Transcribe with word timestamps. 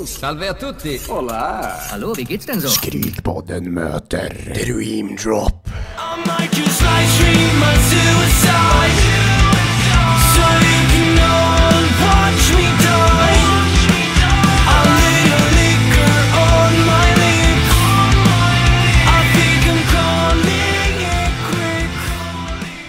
Servus. 0.00 0.18
Salve 0.18 0.48
a 0.48 0.54
tutti! 0.54 1.00
Hola. 1.08 1.74
Hallå, 1.90 2.14
wie 2.16 2.24
geht's 2.24 2.46
denn 2.46 2.60
so? 2.60 2.68
Skrikpodden 2.68 3.74
möter 3.74 4.28
Dream 4.54 5.16
Drop. 5.16 5.68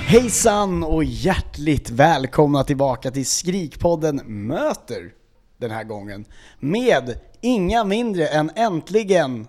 Hejsan 0.08 0.84
och 0.84 1.04
hjärtligt 1.04 1.90
välkomna 1.90 2.64
tillbaka 2.64 3.12
till 3.12 3.26
Skrikpodden 3.26 4.48
möter 4.48 5.21
den 5.62 5.72
här 5.72 5.84
gången 5.84 6.26
med 6.60 7.20
inga 7.42 7.84
mindre 7.84 8.28
än 8.28 8.52
äntligen 8.56 9.48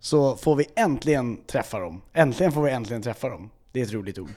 så 0.00 0.36
får 0.36 0.56
vi 0.56 0.66
äntligen 0.76 1.36
träffa 1.46 1.78
dem. 1.78 2.02
Äntligen 2.12 2.52
får 2.52 2.62
vi 2.62 2.70
äntligen 2.70 3.02
träffa 3.02 3.28
dem. 3.28 3.50
Det 3.72 3.80
är 3.80 3.84
ett 3.84 3.92
roligt 3.92 4.18
ord. 4.18 4.30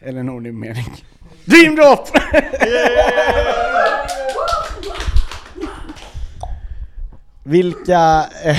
Eller 0.00 0.20
en 0.20 0.28
ordentlig 0.28 0.54
mening. 0.54 1.04
Dream 1.44 1.76
Drop! 1.76 2.08
Vilka... 7.44 8.30
Eh, 8.44 8.58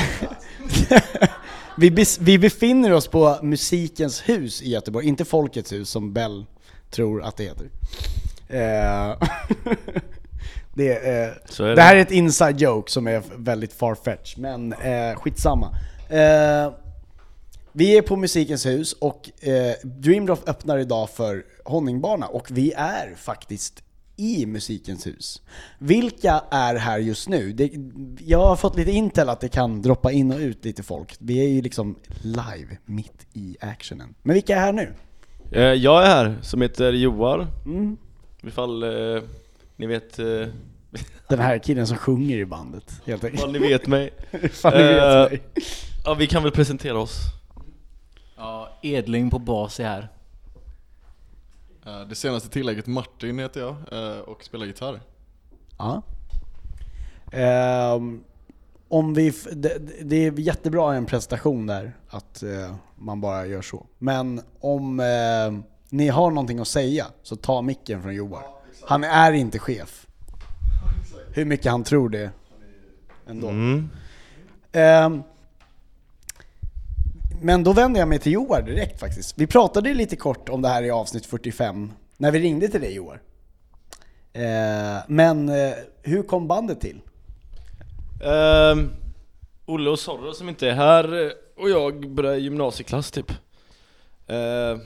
vi, 1.78 1.92
bes, 1.92 2.20
vi 2.20 2.40
befinner 2.40 2.94
oss 2.94 3.08
på 3.08 3.40
Musikens 3.42 4.30
hus 4.30 4.62
i 4.62 4.70
Göteborg, 4.70 5.08
inte 5.08 5.26
Folkets 5.26 5.72
hus 5.72 5.90
som 5.90 6.14
Bell 6.14 6.46
tror 6.90 7.24
att 7.24 7.38
det 7.38 7.44
heter. 7.44 7.70
Eh, 8.48 9.18
Det, 10.74 10.90
eh, 10.90 11.66
är 11.68 11.76
det. 11.76 11.82
här 11.82 11.96
är 11.96 12.00
ett 12.00 12.12
inside 12.12 12.62
joke 12.62 12.92
som 12.92 13.08
är 13.08 13.24
väldigt 13.38 13.74
farfetch, 13.74 14.38
men 14.38 14.74
eh, 14.74 15.16
skitsamma. 15.16 15.78
Eh, 16.10 16.72
vi 17.72 17.98
är 17.98 18.02
på 18.02 18.16
Musikens 18.16 18.66
hus 18.66 18.94
och 18.94 19.30
eh, 19.48 19.74
Dreamdrop 19.84 20.50
öppnar 20.50 20.78
idag 20.78 21.10
för 21.10 21.44
Honningbana 21.66 22.28
och 22.28 22.48
vi 22.52 22.74
är 22.78 23.16
faktiskt 23.18 23.84
i 24.16 24.46
Musikens 24.46 25.08
hus. 25.08 25.42
Vilka 25.80 26.42
är 26.52 26.76
här 26.76 26.98
just 26.98 27.30
nu? 27.30 27.54
Det, 27.54 27.72
jag 28.26 28.40
har 28.46 28.56
fått 28.56 28.78
lite 28.78 28.92
intel 28.92 29.30
att 29.30 29.40
det 29.42 29.50
kan 29.50 29.82
droppa 29.82 30.12
in 30.12 30.32
och 30.32 30.40
ut 30.40 30.66
lite 30.66 30.84
folk. 30.84 31.16
Vi 31.20 31.46
är 31.46 31.50
ju 31.50 31.62
liksom 31.62 31.96
live, 32.22 32.78
mitt 32.86 33.28
i 33.34 33.58
actionen. 33.62 34.16
Men 34.24 34.34
vilka 34.34 34.56
är 34.56 34.60
här 34.60 34.74
nu? 34.74 34.94
Eh, 35.52 35.62
Jag 35.62 36.04
är 36.04 36.08
här, 36.08 36.38
som 36.42 36.62
heter 36.62 36.92
Joar. 36.92 37.48
Mm. 37.66 37.98
Ifall 38.44 38.84
eh, 38.84 39.22
ni 39.84 39.88
vet, 39.88 40.20
eh, 40.20 40.26
Den 41.30 41.40
här 41.40 41.58
killen 41.58 41.88
som 41.88 41.98
sjunger 41.98 42.38
i 42.38 42.46
bandet, 42.46 43.02
helt 43.06 43.24
enkelt. 43.24 43.40
ifall 43.40 43.52
ni 43.52 43.60
vet 43.60 43.88
mig. 43.88 44.14
Ifall 44.32 44.74
ni 44.78 44.84
vet 44.84 45.32
mig. 45.32 45.42
Ja, 46.06 46.14
vi 46.14 46.28
kan 46.28 46.44
väl 46.44 46.52
presentera 46.52 47.00
oss. 47.00 47.18
Ja, 48.38 48.70
Edling 48.82 49.30
på 49.30 49.40
bas 49.40 49.80
är 49.80 49.84
här. 49.84 50.10
Eh, 51.86 52.08
Det 52.10 52.16
senaste 52.16 52.50
tillägget 52.50 52.88
Martin 52.88 53.40
heter 53.40 53.60
jag 53.62 53.76
eh, 53.92 54.20
och 54.20 54.44
spelar 54.44 54.66
gitarr. 54.66 55.02
Ja. 55.78 56.02
Ehm, 57.32 58.24
om 58.88 59.14
vi, 59.14 59.34
det, 59.52 59.78
det 60.04 60.16
är 60.26 60.40
jättebra 60.40 60.96
en 60.96 61.06
presentation 61.06 61.68
där, 61.68 61.94
att 62.10 62.44
eh, 62.44 62.76
man 62.96 63.22
bara 63.22 63.46
gör 63.46 63.62
så. 63.62 63.86
Men 64.00 64.42
om 64.60 65.02
ni 65.90 66.08
har 66.08 66.30
någonting 66.32 66.60
att 66.60 66.68
säga, 66.68 67.06
så 67.24 67.36
ta 67.36 67.62
micken 67.62 68.02
från 68.04 68.16
Joar. 68.16 68.44
Han 68.86 69.04
är 69.04 69.32
inte 69.32 69.60
chef. 69.60 70.08
Hur 71.34 71.46
mycket 71.46 71.72
han 71.72 71.84
tror 71.84 72.10
det 72.10 72.32
ändå. 73.28 73.48
Mm. 73.48 73.90
Ehm, 74.72 75.24
men 77.42 77.64
då 77.64 77.74
vänder 77.74 78.00
jag 78.00 78.10
mig 78.10 78.20
till 78.20 78.32
Joar 78.32 78.62
direkt 78.62 79.00
faktiskt. 79.00 79.38
Vi 79.38 79.48
pratade 79.48 79.94
lite 79.94 80.16
kort 80.16 80.50
om 80.50 80.62
det 80.62 80.68
här 80.68 80.84
i 80.84 80.92
avsnitt 80.92 81.26
45, 81.26 81.92
när 82.18 82.32
vi 82.32 82.40
ringde 82.40 82.68
till 82.68 82.82
dig 82.82 82.94
Joar. 82.94 83.22
Eh, 84.34 84.98
men 85.08 85.50
eh, 85.50 85.74
hur 86.02 86.24
kom 86.24 86.48
bandet 86.48 86.82
till? 86.82 87.02
Ehm, 88.24 88.90
Olle 89.66 89.90
och 89.90 90.00
Zorro 90.00 90.34
som 90.34 90.50
inte 90.50 90.68
är 90.68 90.74
här 90.74 91.26
eh, 91.26 91.32
och 91.58 91.70
jag 91.70 92.10
började 92.10 92.38
gymnasieklass 92.38 93.12
typ. 93.12 93.32
Eh, 94.28 94.78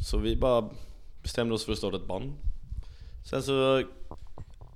så 0.00 0.18
vi 0.18 0.36
bara 0.36 0.68
bestämde 1.22 1.54
oss 1.54 1.64
för 1.64 1.72
att 1.72 1.78
starta 1.78 1.96
ett 1.96 2.06
band. 2.06 2.32
Sen 3.24 3.42
så 3.42 3.82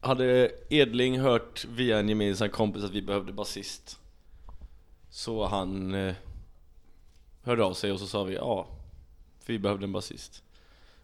hade 0.00 0.50
Edling 0.68 1.20
hört 1.20 1.64
via 1.64 1.98
en 1.98 2.08
gemensam 2.08 2.48
kompis 2.48 2.84
att 2.84 2.90
vi 2.90 3.02
behövde 3.02 3.32
basist. 3.32 4.00
Så 5.10 5.46
han 5.46 5.94
eh, 5.94 6.14
hörde 7.42 7.64
av 7.64 7.72
sig 7.72 7.92
och 7.92 8.00
så 8.00 8.06
sa 8.06 8.24
vi 8.24 8.34
ja, 8.34 8.66
för 9.40 9.52
vi 9.52 9.58
behövde 9.58 9.84
en 9.84 9.92
basist. 9.92 10.42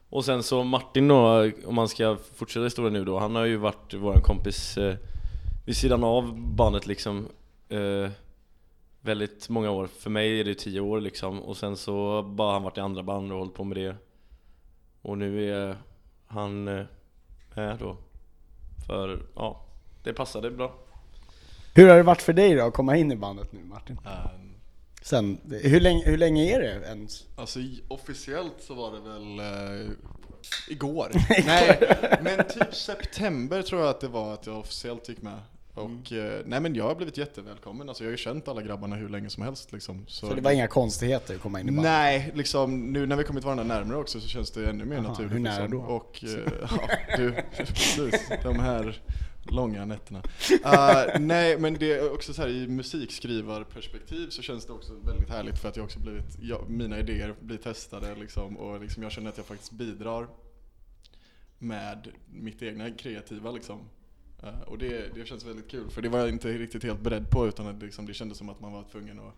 Och 0.09 0.25
sen 0.25 0.43
så 0.43 0.65
Martin 0.65 1.09
då, 1.09 1.51
om 1.67 1.75
man 1.75 1.89
ska 1.89 2.17
fortsätta 2.35 2.65
historien 2.65 2.93
nu 2.93 3.05
då, 3.05 3.19
han 3.19 3.35
har 3.35 3.45
ju 3.45 3.57
varit 3.57 3.95
våran 3.95 4.23
kompis 4.23 4.79
eh, 4.79 4.97
vid 5.67 5.77
sidan 5.77 6.05
av 6.05 6.37
bandet 6.39 6.87
liksom 6.87 7.29
eh, 7.69 8.11
väldigt 9.01 9.49
många 9.49 9.71
år. 9.71 9.87
För 9.87 10.11
mig 10.11 10.41
är 10.41 10.45
det 10.45 10.55
tio 10.55 10.81
år 10.81 11.01
liksom 11.01 11.41
och 11.41 11.57
sen 11.57 11.77
så 11.77 12.23
bara 12.23 12.53
han 12.53 12.63
varit 12.63 12.79
i 12.79 12.81
andra 12.81 13.03
band 13.03 13.33
och 13.33 13.39
hållit 13.39 13.55
på 13.55 13.65
med 13.65 13.77
det. 13.77 13.97
Och 15.03 15.19
nu 15.19 15.51
är 15.51 15.77
han 16.27 16.69
eh, 16.69 16.85
med 17.57 17.79
då. 17.79 17.97
För 18.87 19.23
ja, 19.37 19.65
det 20.03 20.13
passade 20.13 20.51
bra. 20.51 20.75
Hur 21.75 21.89
har 21.89 21.97
det 21.97 22.03
varit 22.03 22.23
för 22.23 22.33
dig 22.33 22.55
då 22.55 22.67
att 22.67 22.75
komma 22.75 22.97
in 22.97 23.13
i 23.13 23.17
bandet 23.17 23.53
nu 23.53 23.65
Martin? 23.65 23.99
Eh, 24.07 24.31
Sen, 25.03 25.39
hur, 25.63 25.81
länge, 25.81 26.05
hur 26.05 26.17
länge 26.19 26.55
är 26.57 26.61
det 26.61 26.87
ens? 26.87 27.25
Alltså 27.37 27.59
officiellt 27.89 28.55
så 28.61 28.75
var 28.75 28.93
det 28.93 29.01
väl 29.01 29.39
eh, 29.39 29.91
igår. 30.69 31.11
nej, 31.47 32.19
men 32.23 32.49
typ 32.49 32.75
september 32.75 33.63
tror 33.63 33.81
jag 33.81 33.91
att 33.91 34.01
det 34.01 34.09
var 34.09 34.35
att 34.35 34.47
jag 34.47 34.59
officiellt 34.59 35.09
gick 35.09 35.23
med. 35.23 35.41
Och 35.75 36.13
eh, 36.13 36.43
nej 36.47 36.61
men 36.61 36.75
jag 36.75 36.85
har 36.85 36.95
blivit 36.95 37.19
jättevälkommen, 37.19 37.89
alltså 37.89 38.05
jag 38.05 38.09
har 38.09 38.13
ju 38.13 38.17
känt 38.17 38.49
alla 38.49 38.63
grabbarna 38.63 38.97
hur 38.97 39.09
länge 39.09 39.31
som 39.31 39.43
helst 39.43 39.73
liksom. 39.73 40.05
Så 40.07 40.35
det 40.35 40.41
var 40.41 40.51
inga 40.51 40.69
konstigheter 40.69 41.35
att 41.35 41.41
komma 41.41 41.61
in 41.61 41.69
i 41.69 41.71
bandet? 41.71 41.93
Nej, 41.93 42.33
liksom 42.35 42.93
nu 42.93 43.07
när 43.07 43.17
vi 43.17 43.25
kommit 43.25 43.45
varandra 43.45 43.65
närmare 43.65 43.99
också 43.99 44.21
så 44.21 44.29
känns 44.29 44.51
det 44.51 44.67
ännu 44.67 44.85
mer 44.85 44.97
Aha, 44.97 45.09
naturligt. 45.09 45.33
hur 45.33 45.39
nära 45.39 45.63
liksom. 45.63 45.79
då? 45.79 45.85
Och, 45.85 46.25
eh, 46.25 46.53
ja, 46.71 47.17
du, 47.17 47.33
precis, 47.57 48.31
de 48.43 48.59
här 48.59 49.03
långa 49.51 49.85
nätterna. 49.85 50.23
Uh, 50.51 51.21
nej, 51.21 51.59
men 51.59 51.75
det 51.75 51.93
är 51.93 52.13
också 52.13 52.35
så 52.35 52.43
här 52.43 52.49
i 52.49 52.69
musikskrivarperspektiv 52.69 54.29
så 54.29 54.43
känns 54.43 54.67
det 54.67 54.73
också 54.73 54.93
väldigt 55.05 55.31
härligt 55.31 55.59
för 55.59 55.69
att 55.69 55.77
jag 55.77 55.85
också 55.85 55.99
blivit, 55.99 56.39
jag, 56.41 56.71
mina 56.71 56.99
idéer 56.99 57.35
blir 57.41 57.59
testade 57.59 58.15
liksom 58.15 58.57
och 58.57 58.81
liksom 58.81 59.03
jag 59.03 59.13
känner 59.13 59.29
att 59.31 59.37
jag 59.37 59.47
faktiskt 59.47 59.73
bidrar 59.73 60.29
med 61.59 62.09
mitt 62.33 62.63
egna 62.63 62.91
kreativa 62.91 63.51
liksom. 63.51 63.81
Eh, 64.45 64.61
och 64.61 64.79
det, 64.79 65.15
det 65.15 65.27
känns 65.27 65.45
väldigt 65.45 65.71
kul 65.71 65.91
för 65.91 66.03
det 66.03 66.09
var 66.09 66.19
jag 66.19 66.29
inte 66.29 66.49
riktigt 66.49 66.83
helt 66.83 67.01
beredd 67.01 67.31
på 67.31 67.47
utan 67.47 67.67
att 67.67 67.83
liksom, 67.83 68.07
det 68.07 68.15
kändes 68.15 68.39
som 68.39 68.49
att 68.49 68.61
man 68.61 68.73
var 68.73 68.85
tvungen 68.93 69.19
att 69.19 69.35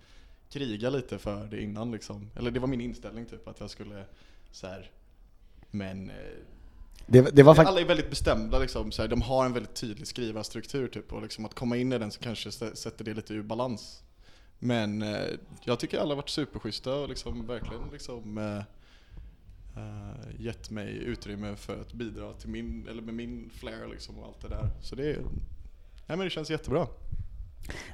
kriga 0.50 0.90
lite 0.90 1.18
för 1.18 1.46
det 1.46 1.62
innan 1.62 1.92
liksom. 1.92 2.30
Eller 2.34 2.50
det 2.50 2.60
var 2.60 2.68
min 2.68 2.80
inställning 2.80 3.26
typ 3.26 3.48
att 3.48 3.60
jag 3.60 3.70
skulle 3.70 4.04
så 4.50 4.66
här. 4.66 4.90
Men 5.70 6.10
eh, 6.10 6.16
Det, 7.06 7.36
det 7.36 7.42
alla 7.42 7.80
är 7.80 7.84
väldigt 7.84 8.10
bestämda 8.10 8.58
liksom, 8.58 8.92
så 8.92 9.02
här, 9.02 9.08
de 9.08 9.22
har 9.22 9.46
en 9.46 9.52
väldigt 9.52 9.74
tydlig 9.74 10.06
skrivarstruktur 10.06 10.88
typ 10.88 11.12
och 11.12 11.22
liksom 11.22 11.44
att 11.44 11.54
komma 11.54 11.76
in 11.76 11.92
i 11.92 11.98
den 11.98 12.10
så 12.10 12.20
kanske 12.20 12.52
sätter 12.52 13.04
det 13.04 13.14
lite 13.14 13.34
ur 13.34 13.42
balans. 13.42 14.02
Men 14.58 15.02
eh, 15.02 15.26
jag 15.64 15.80
tycker 15.80 15.98
alla 15.98 16.08
har 16.08 16.16
varit 16.16 16.28
superschyssta 16.28 16.94
och 16.94 17.08
liksom 17.08 17.46
verkligen 17.46 17.82
liksom 17.92 18.38
eh, 18.38 18.62
eh, 19.76 20.44
gett 20.44 20.70
mig 20.70 20.96
utrymme 20.96 21.56
för 21.56 21.80
att 21.80 21.92
bidra 21.92 22.32
till 22.32 22.48
min, 22.48 22.88
eller 22.88 23.02
med 23.02 23.14
min 23.14 23.50
flair 23.50 23.88
liksom 23.90 24.18
och 24.18 24.26
allt 24.26 24.40
det 24.40 24.48
där. 24.48 24.70
Så 24.82 24.94
det, 24.94 25.18
nej 26.06 26.16
men 26.16 26.18
det 26.18 26.30
känns 26.30 26.50
jättebra. 26.50 26.86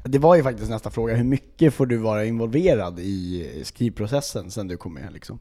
Det 0.05 0.19
var 0.19 0.37
ju 0.37 0.43
faktiskt 0.43 0.71
nästa 0.71 0.91
fråga, 0.91 1.15
hur 1.15 1.25
mycket 1.25 1.75
får 1.75 1.87
du 1.87 1.97
vara 1.97 2.25
involverad 2.25 2.99
i 3.01 3.63
skrivprocessen 3.65 4.51
sen 4.51 4.69
du 4.69 4.77
kom 4.77 4.95
med 4.95 5.13
liksom? 5.13 5.39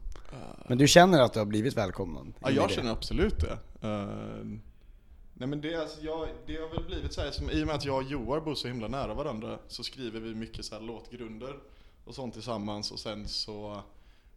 Men 0.68 0.78
du 0.78 0.88
känner 0.88 1.20
att 1.20 1.32
du 1.32 1.38
har 1.38 1.46
blivit 1.46 1.76
välkomnad? 1.76 2.32
Ja, 2.40 2.50
jag 2.50 2.68
det? 2.68 2.74
känner 2.74 2.92
absolut 2.92 3.40
det. 3.40 3.58
Eh, 3.88 4.44
nej 5.34 5.48
men 5.48 5.60
det, 5.60 5.74
alltså, 5.74 6.00
jag, 6.00 6.28
det 6.46 6.56
har 6.56 6.68
väl 6.68 6.84
blivit 6.84 7.12
så 7.12 7.20
här, 7.20 7.30
som, 7.30 7.50
i 7.50 7.62
och 7.62 7.66
med 7.66 7.76
att 7.76 7.84
jag 7.84 7.96
och 7.96 8.02
Joar 8.02 8.40
bor 8.40 8.54
så 8.54 8.68
himla 8.68 8.88
nära 8.88 9.14
varandra 9.14 9.58
så 9.68 9.82
skriver 9.82 10.20
vi 10.20 10.34
mycket 10.34 10.64
så 10.64 10.74
här 10.74 10.82
låtgrunder 10.82 11.54
och 12.04 12.14
sånt 12.14 12.34
tillsammans 12.34 12.92
och 12.92 12.98
sen 12.98 13.28
så 13.28 13.82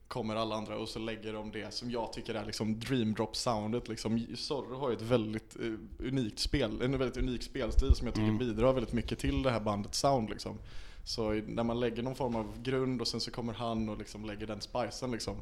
kommer 0.08 0.36
alla 0.36 0.56
andra 0.56 0.78
och 0.78 0.90
så 0.90 1.00
lägger 1.00 1.34
de 1.34 1.52
det 1.52 1.74
som 1.74 1.92
jag 1.92 2.14
tycker 2.14 2.34
är 2.34 2.46
liksom 2.46 2.80
dream 2.80 3.14
drop 3.14 3.36
soundet 3.36 3.88
liksom. 3.88 4.26
Zorro 4.36 4.80
har 4.80 4.90
ju 4.90 4.96
ett 4.96 5.02
väldigt 5.02 5.56
eh, 5.56 6.08
unikt 6.08 6.40
spel, 6.40 6.82
en 6.82 6.98
väldigt 6.98 7.18
unik 7.18 7.44
spelstil 7.44 7.96
som 7.96 8.08
jag 8.08 8.16
tycker 8.16 8.32
bidrar 8.32 8.74
väldigt 8.74 8.94
mycket 8.94 9.20
till 9.20 9.44
det 9.44 9.52
här 9.52 9.60
bandets 9.60 10.00
sound 10.00 10.30
liksom. 10.30 10.58
Så 11.04 11.34
när 11.34 11.64
man 11.64 11.80
lägger 11.80 12.04
någon 12.04 12.16
form 12.16 12.36
av 12.36 12.62
grund 12.64 13.02
och 13.02 13.08
sen 13.08 13.20
så 13.20 13.32
kommer 13.32 13.54
han 13.54 13.90
och 13.90 13.98
liksom 13.98 14.26
lägger 14.26 14.48
den 14.48 14.62
spicen 14.62 15.12
liksom. 15.12 15.36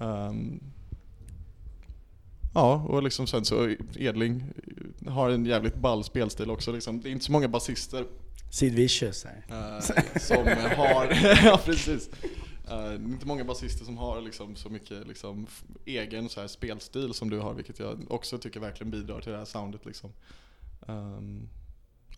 Ehm, 0.00 0.60
Ja, 2.54 2.84
och 2.88 3.02
liksom 3.02 3.26
sen 3.26 3.44
så 3.44 3.74
Edling 3.96 4.44
har 5.06 5.30
en 5.30 5.46
jävligt 5.46 5.74
ball 5.74 6.04
spelstil 6.04 6.50
också 6.50 6.72
liksom. 6.72 7.00
Det 7.00 7.08
är 7.08 7.10
inte 7.10 7.24
så 7.24 7.32
många 7.32 7.48
basister 7.48 8.06
Sid 8.50 8.74
Vicious 8.74 9.24
här. 9.24 9.44
eh, 9.48 10.18
som 10.20 10.46
har, 10.76 11.08
ja 11.44 11.60
precis. 11.64 12.10
Det 12.66 12.72
är 12.72 12.94
inte 12.94 13.26
många 13.26 13.44
basister 13.44 13.84
som 13.84 13.96
har 13.98 14.20
liksom 14.20 14.56
så 14.56 14.68
mycket 14.68 15.06
liksom, 15.06 15.46
egen 15.84 16.28
så 16.28 16.40
här 16.40 16.48
spelstil 16.48 17.14
som 17.14 17.30
du 17.30 17.38
har, 17.38 17.54
vilket 17.54 17.78
jag 17.78 18.06
också 18.08 18.38
tycker 18.38 18.60
verkligen 18.60 18.90
bidrar 18.90 19.20
till 19.20 19.32
det 19.32 19.38
här 19.38 19.44
soundet 19.44 19.86
liksom. 19.86 20.12
Ehm, 20.88 21.48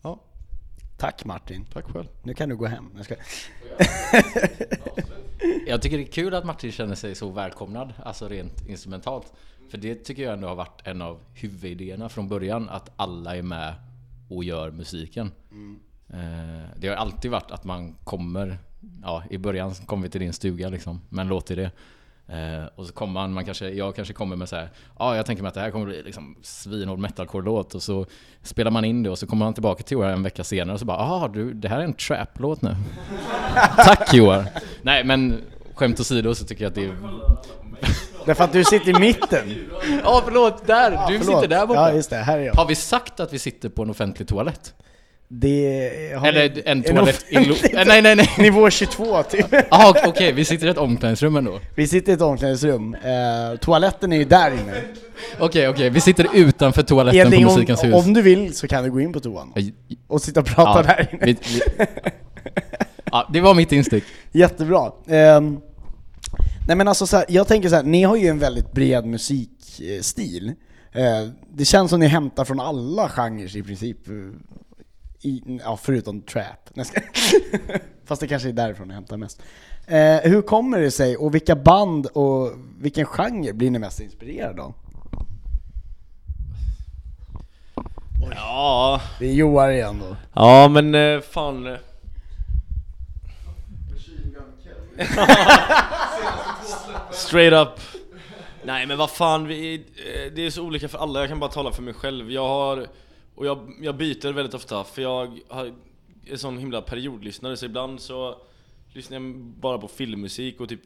ja, 0.03 0.19
Tack 0.97 1.25
Martin. 1.25 1.65
tack 1.73 1.85
själv. 1.85 2.07
Nu 2.23 2.33
kan 2.33 2.49
du 2.49 2.55
gå 2.55 2.65
hem. 2.65 2.89
Jag 2.95 3.05
ska... 3.05 3.15
Jag 5.67 5.81
tycker 5.81 5.97
det 5.97 6.03
är 6.03 6.11
kul 6.11 6.33
att 6.33 6.45
Martin 6.45 6.71
känner 6.71 6.95
sig 6.95 7.15
så 7.15 7.29
välkomnad, 7.29 7.93
alltså 8.03 8.27
rent 8.27 8.67
instrumentalt. 8.67 9.33
För 9.69 9.77
det 9.77 9.95
tycker 9.95 10.23
jag 10.23 10.33
ändå 10.33 10.47
har 10.47 10.55
varit 10.55 10.87
en 10.87 11.01
av 11.01 11.19
huvudidéerna 11.33 12.09
från 12.09 12.29
början, 12.29 12.69
att 12.69 12.91
alla 12.95 13.35
är 13.35 13.41
med 13.41 13.73
och 14.29 14.43
gör 14.43 14.71
musiken. 14.71 15.31
Eh, 16.09 16.69
Det 16.77 16.87
har 16.87 16.95
alltid 16.95 17.31
varit 17.31 17.51
att 17.51 17.63
man 17.63 17.95
kommer, 18.03 18.57
ja 19.03 19.23
i 19.29 19.37
början 19.37 19.73
kommer 19.73 20.03
vi 20.03 20.09
till 20.09 20.21
din 20.21 20.33
stuga 20.33 20.69
liksom, 20.69 21.01
men 21.09 21.27
låter 21.27 21.55
det. 21.55 21.71
Eh, 22.27 22.65
och 22.75 22.85
så 22.85 22.93
kommer 22.93 23.13
man, 23.13 23.33
man 23.33 23.45
kanske, 23.45 23.69
jag 23.69 23.95
kanske 23.95 24.13
kommer 24.13 24.35
med 24.35 24.49
så 24.49 24.55
här, 24.55 24.69
ja 24.99 25.15
jag 25.15 25.25
tänker 25.25 25.43
mig 25.43 25.47
att 25.47 25.53
det 25.53 25.61
här 25.61 25.71
kommer 25.71 25.85
bli 25.85 26.03
liksom 26.03 26.35
svinhård 26.41 26.99
metalcore-låt 26.99 27.75
och 27.75 27.83
så 27.83 28.05
spelar 28.41 28.71
man 28.71 28.85
in 28.85 29.03
det 29.03 29.09
och 29.09 29.19
så 29.19 29.27
kommer 29.27 29.45
man 29.45 29.53
tillbaka 29.53 29.83
till 29.83 29.95
Joar 29.95 30.09
en 30.09 30.23
vecka 30.23 30.43
senare 30.43 30.73
och 30.73 30.79
så 30.79 30.85
bara, 30.85 30.97
ah 30.97 31.27
du, 31.27 31.53
det 31.53 31.67
här 31.67 31.79
är 31.79 31.83
en 31.83 31.93
trap-låt 31.93 32.61
nu. 32.61 32.75
Tack 33.75 34.13
Joar! 34.13 34.45
Nej 34.81 35.03
men 35.03 35.41
skämt 35.75 35.99
åsido 35.99 36.35
så 36.35 36.45
tycker 36.45 36.63
jag 36.63 36.69
att 36.69 36.75
det 36.75 36.85
är... 36.85 36.95
Därför 38.25 38.43
att 38.43 38.53
du 38.53 38.63
sitter 38.63 38.89
i 38.89 38.99
mitten. 38.99 39.55
Ja 40.03 40.21
förlåt, 40.25 40.67
där! 40.67 40.91
Du 40.91 41.19
Förlåt. 41.19 41.25
sitter 41.25 41.47
där 41.47 41.67
borta. 41.67 41.89
Ja 41.89 41.95
just 41.95 42.09
det, 42.09 42.15
här 42.15 42.37
är 42.37 42.43
jag. 42.43 42.53
Har 42.53 42.65
vi 42.65 42.75
sagt 42.75 43.19
att 43.19 43.33
vi 43.33 43.39
sitter 43.39 43.69
på 43.69 43.83
en 43.83 43.89
offentlig 43.89 44.27
toalett? 44.27 44.73
Det 45.31 46.13
har 46.17 46.27
Eller 46.27 46.61
en 46.67 46.83
toalett 46.83 47.25
i 47.29 47.35
offentlig- 47.35 47.47
lo- 47.73 47.83
Nej 47.85 48.01
nej 48.01 48.15
nej! 48.15 48.29
Nivå 48.37 48.69
22 48.69 49.23
typ. 49.23 49.45
Jaha 49.71 49.93
okej, 50.07 50.31
vi 50.31 50.45
sitter 50.45 50.67
i 50.67 50.69
ett 50.69 50.77
omklädningsrum 50.77 51.35
ändå. 51.35 51.59
Vi 51.75 51.87
sitter 51.87 52.11
i 52.11 52.15
ett 52.15 52.21
omklädningsrum. 52.21 52.93
Eh, 52.93 53.59
toaletten 53.59 54.13
är 54.13 54.17
ju 54.17 54.25
där 54.25 54.51
inne. 54.51 54.73
Okej 55.39 55.67
okej, 55.69 55.89
vi 55.89 56.01
sitter 56.01 56.27
utanför 56.33 56.83
toaletten 56.83 57.19
Edvin, 57.19 57.43
på 57.43 57.49
om, 57.49 57.55
Musikens 57.55 57.83
hus. 57.83 57.93
om 58.05 58.13
du 58.13 58.21
vill 58.21 58.53
så 58.53 58.67
kan 58.67 58.83
du 58.83 58.91
gå 58.91 59.01
in 59.01 59.13
på 59.13 59.19
toan 59.19 59.53
och 60.07 60.21
sitta 60.21 60.39
och 60.39 60.45
prata 60.45 60.79
ja, 60.79 60.81
där 60.83 61.09
inne. 61.13 61.25
vi, 61.25 61.31
vi, 61.33 61.85
ja, 63.11 63.29
det 63.33 63.41
var 63.41 63.53
mitt 63.53 63.71
instick. 63.71 64.03
Jättebra. 64.31 64.91
Ehm, 65.07 65.59
nej 66.67 66.75
men 66.77 66.87
alltså 66.87 67.07
så 67.07 67.17
här, 67.17 67.25
jag 67.29 67.47
tänker 67.47 67.69
så 67.69 67.75
här, 67.75 67.83
ni 67.83 68.03
har 68.03 68.15
ju 68.15 68.27
en 68.27 68.39
väldigt 68.39 68.71
bred 68.71 69.05
musikstil. 69.05 70.53
Eh, 70.91 71.29
det 71.53 71.65
känns 71.65 71.89
som 71.89 71.99
ni 71.99 72.07
hämtar 72.07 72.45
från 72.45 72.59
alla 72.59 73.09
genrer 73.09 73.57
i 73.57 73.63
princip. 73.63 73.97
I, 75.21 75.41
ja, 75.63 75.77
förutom 75.77 76.21
trap. 76.21 76.69
Jag 76.73 76.87
Fast 78.05 78.21
det 78.21 78.27
kanske 78.27 78.49
är 78.49 78.53
därifrån 78.53 78.87
ni 78.87 78.93
hämtar 78.93 79.17
mest. 79.17 79.41
Eh, 79.87 80.17
hur 80.23 80.41
kommer 80.41 80.79
det 80.79 80.91
sig 80.91 81.17
och 81.17 81.35
vilka 81.35 81.55
band 81.55 82.05
och 82.05 82.51
vilken 82.79 83.05
genre 83.05 83.53
blir 83.53 83.71
ni 83.71 83.79
mest 83.79 83.99
inspirerade 83.99 84.61
av? 84.61 84.73
Ja, 88.31 89.01
Det 89.19 89.25
är 89.27 89.33
Joar 89.33 89.69
igen 89.69 89.99
då. 90.09 90.15
ja 90.33 90.67
men 90.67 90.95
eh, 90.95 91.21
fan. 91.21 91.77
Straight 97.11 97.53
up. 97.53 97.79
Nej 98.63 98.85
men 98.85 98.97
vad 98.97 99.09
fan, 99.09 99.47
vi, 99.47 99.75
eh, 99.75 100.33
det 100.35 100.45
är 100.45 100.49
så 100.49 100.63
olika 100.63 100.87
för 100.87 100.97
alla, 100.97 101.19
jag 101.19 101.29
kan 101.29 101.39
bara 101.39 101.51
tala 101.51 101.71
för 101.71 101.81
mig 101.81 101.93
själv. 101.93 102.31
Jag 102.31 102.47
har, 102.47 102.87
och 103.39 103.45
jag, 103.45 103.73
jag 103.81 103.97
byter 103.97 104.33
väldigt 104.33 104.53
ofta 104.53 104.83
för 104.83 105.01
jag 105.01 105.39
har, 105.47 105.73
är 106.25 106.35
sån 106.35 106.57
himla 106.57 106.81
periodlyssnare 106.81 107.57
så 107.57 107.65
ibland 107.65 107.99
så 107.99 108.41
lyssnar 108.93 109.19
jag 109.19 109.35
bara 109.35 109.77
på 109.77 109.87
filmmusik 109.87 110.59
och 110.61 110.69
typ 110.69 110.81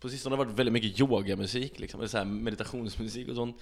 på 0.00 0.08
sistone 0.08 0.36
har 0.36 0.44
det 0.44 0.48
varit 0.48 0.58
väldigt 0.58 0.72
mycket 0.72 1.00
yogamusik 1.00 1.80
liksom, 1.80 2.00
eller 2.00 2.08
så 2.08 2.18
här 2.18 2.24
meditationsmusik 2.24 3.28
och 3.28 3.34
sånt. 3.34 3.56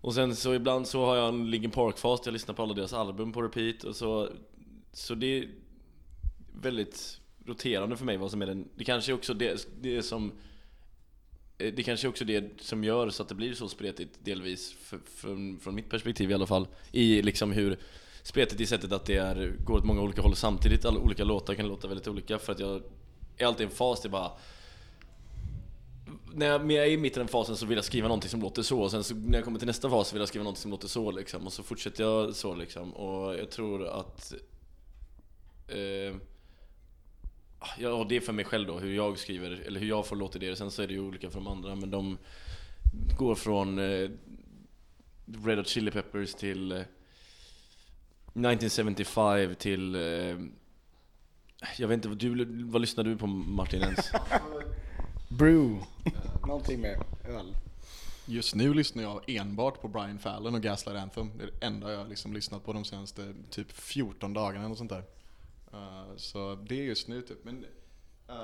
Och 0.00 0.14
sen 0.14 0.36
så 0.36 0.54
ibland 0.54 0.86
så 0.86 1.04
har 1.04 1.16
jag 1.16 1.28
en 1.28 1.50
Linkin 1.50 1.70
Park-fas 1.70 2.20
jag 2.24 2.32
lyssnar 2.32 2.54
på 2.54 2.62
alla 2.62 2.74
deras 2.74 2.92
album 2.92 3.32
på 3.32 3.42
repeat 3.42 3.84
och 3.84 3.96
så 3.96 4.28
Så 4.92 5.14
det 5.14 5.38
är 5.38 5.48
väldigt 6.60 7.20
roterande 7.46 7.96
för 7.96 8.04
mig 8.04 8.16
vad 8.16 8.30
som 8.30 8.42
är 8.42 8.46
den 8.46 8.68
Det 8.76 8.84
kanske 8.84 9.12
är 9.12 9.14
också 9.14 9.34
det, 9.34 9.68
det 9.80 10.02
som 10.02 10.32
Eh, 11.58 11.72
det 11.74 11.82
kanske 11.82 12.08
också 12.08 12.24
är 12.24 12.28
det 12.28 12.50
som 12.60 12.84
gör 12.84 13.10
så 13.10 13.22
att 13.22 13.28
det 13.28 13.34
blir 13.34 13.54
så 13.54 13.68
spretigt 13.68 14.18
delvis 14.24 14.72
för, 14.72 14.98
från, 15.16 15.58
från 15.58 15.74
mitt 15.74 15.90
perspektiv 15.90 16.30
i 16.30 16.34
alla 16.34 16.46
fall 16.46 16.68
I 16.92 17.22
liksom 17.22 17.52
hur 17.52 17.78
Spretigt 18.26 18.60
i 18.60 18.66
sättet 18.66 18.92
att 18.92 19.04
det 19.04 19.16
är, 19.16 19.56
går 19.64 19.78
åt 19.78 19.84
många 19.84 20.00
olika 20.00 20.22
håll. 20.22 20.36
Samtidigt, 20.36 20.84
alla 20.84 21.00
olika 21.00 21.24
låtar 21.24 21.54
kan 21.54 21.68
låta 21.68 21.88
väldigt 21.88 22.08
olika 22.08 22.38
för 22.38 22.52
att 22.52 22.60
jag 22.60 22.82
är 23.36 23.46
alltid 23.46 23.60
i 23.60 23.70
en 23.70 23.76
fas 23.76 24.00
det 24.00 24.08
bara 24.08 24.30
när 26.34 26.46
jag, 26.46 26.66
när 26.66 26.74
jag 26.74 26.86
är 26.86 26.90
i 26.90 26.96
mitten 26.96 27.22
av 27.22 27.26
fasen 27.26 27.56
så 27.56 27.66
vill 27.66 27.76
jag 27.76 27.84
skriva 27.84 28.08
någonting 28.08 28.30
som 28.30 28.40
låter 28.40 28.62
så 28.62 28.80
och 28.80 28.90
sen 28.90 29.04
så 29.04 29.14
när 29.14 29.38
jag 29.38 29.44
kommer 29.44 29.58
till 29.58 29.66
nästa 29.66 29.90
fas 29.90 30.08
så 30.08 30.14
vill 30.14 30.20
jag 30.20 30.28
skriva 30.28 30.42
någonting 30.42 30.62
som 30.62 30.70
låter 30.70 30.88
så 30.88 31.10
liksom. 31.10 31.46
Och 31.46 31.52
så 31.52 31.62
fortsätter 31.62 32.04
jag 32.04 32.34
så 32.34 32.54
liksom. 32.54 32.92
Och 32.92 33.34
jag 33.34 33.50
tror 33.50 33.86
att 33.86 34.34
eh, 35.68 36.16
Ja 37.78 38.06
det 38.08 38.16
är 38.16 38.20
för 38.20 38.32
mig 38.32 38.44
själv 38.44 38.66
då, 38.66 38.78
hur 38.78 38.94
jag 38.94 39.18
skriver 39.18 39.50
eller 39.50 39.80
hur 39.80 39.88
jag 39.88 40.06
får 40.06 40.16
låtidéer 40.16 40.54
sen 40.54 40.70
så 40.70 40.82
är 40.82 40.86
det 40.86 40.92
ju 40.92 41.00
olika 41.00 41.30
för 41.30 41.38
de 41.38 41.46
andra 41.46 41.74
men 41.74 41.90
de 41.90 42.18
går 43.18 43.34
från 43.34 43.78
eh, 43.78 44.10
Red 45.44 45.58
Hot 45.58 45.68
Chili 45.68 45.90
Peppers 45.90 46.34
till 46.34 46.72
eh, 46.72 46.78
1975 46.78 49.54
till 49.54 49.94
eh, 49.94 50.00
Jag 51.78 51.88
vet 51.88 51.94
inte, 51.94 52.08
vad, 52.08 52.18
du, 52.18 52.64
vad 52.64 52.80
lyssnar 52.80 53.04
du 53.04 53.16
på 53.16 53.26
Martin 53.26 53.82
ens? 53.82 54.10
Brew. 55.28 55.84
Någonting 56.46 56.80
med 56.80 57.04
öl. 57.28 57.56
Just 58.26 58.54
nu 58.54 58.74
lyssnar 58.74 59.02
jag 59.02 59.20
enbart 59.26 59.80
på 59.80 59.88
Brian 59.88 60.18
Fallon 60.18 60.54
och 60.54 60.62
Gaslight 60.62 61.02
Anthem. 61.02 61.30
Det 61.38 61.44
är 61.44 61.46
det 61.46 61.66
enda 61.66 61.92
jag 61.92 62.08
liksom 62.08 62.32
lyssnat 62.32 62.64
på 62.64 62.72
de 62.72 62.84
senaste 62.84 63.34
typ 63.50 63.72
14 63.72 64.32
dagarna 64.32 64.68
och 64.68 64.78
sånt 64.78 64.90
där. 64.90 65.02
Eh, 65.76 66.16
så 66.16 66.54
det 66.68 66.80
är 66.80 66.84
just 66.84 67.08
nu 67.08 67.22
typ. 67.22 67.44
Men 67.44 67.64
eh, 68.28 68.34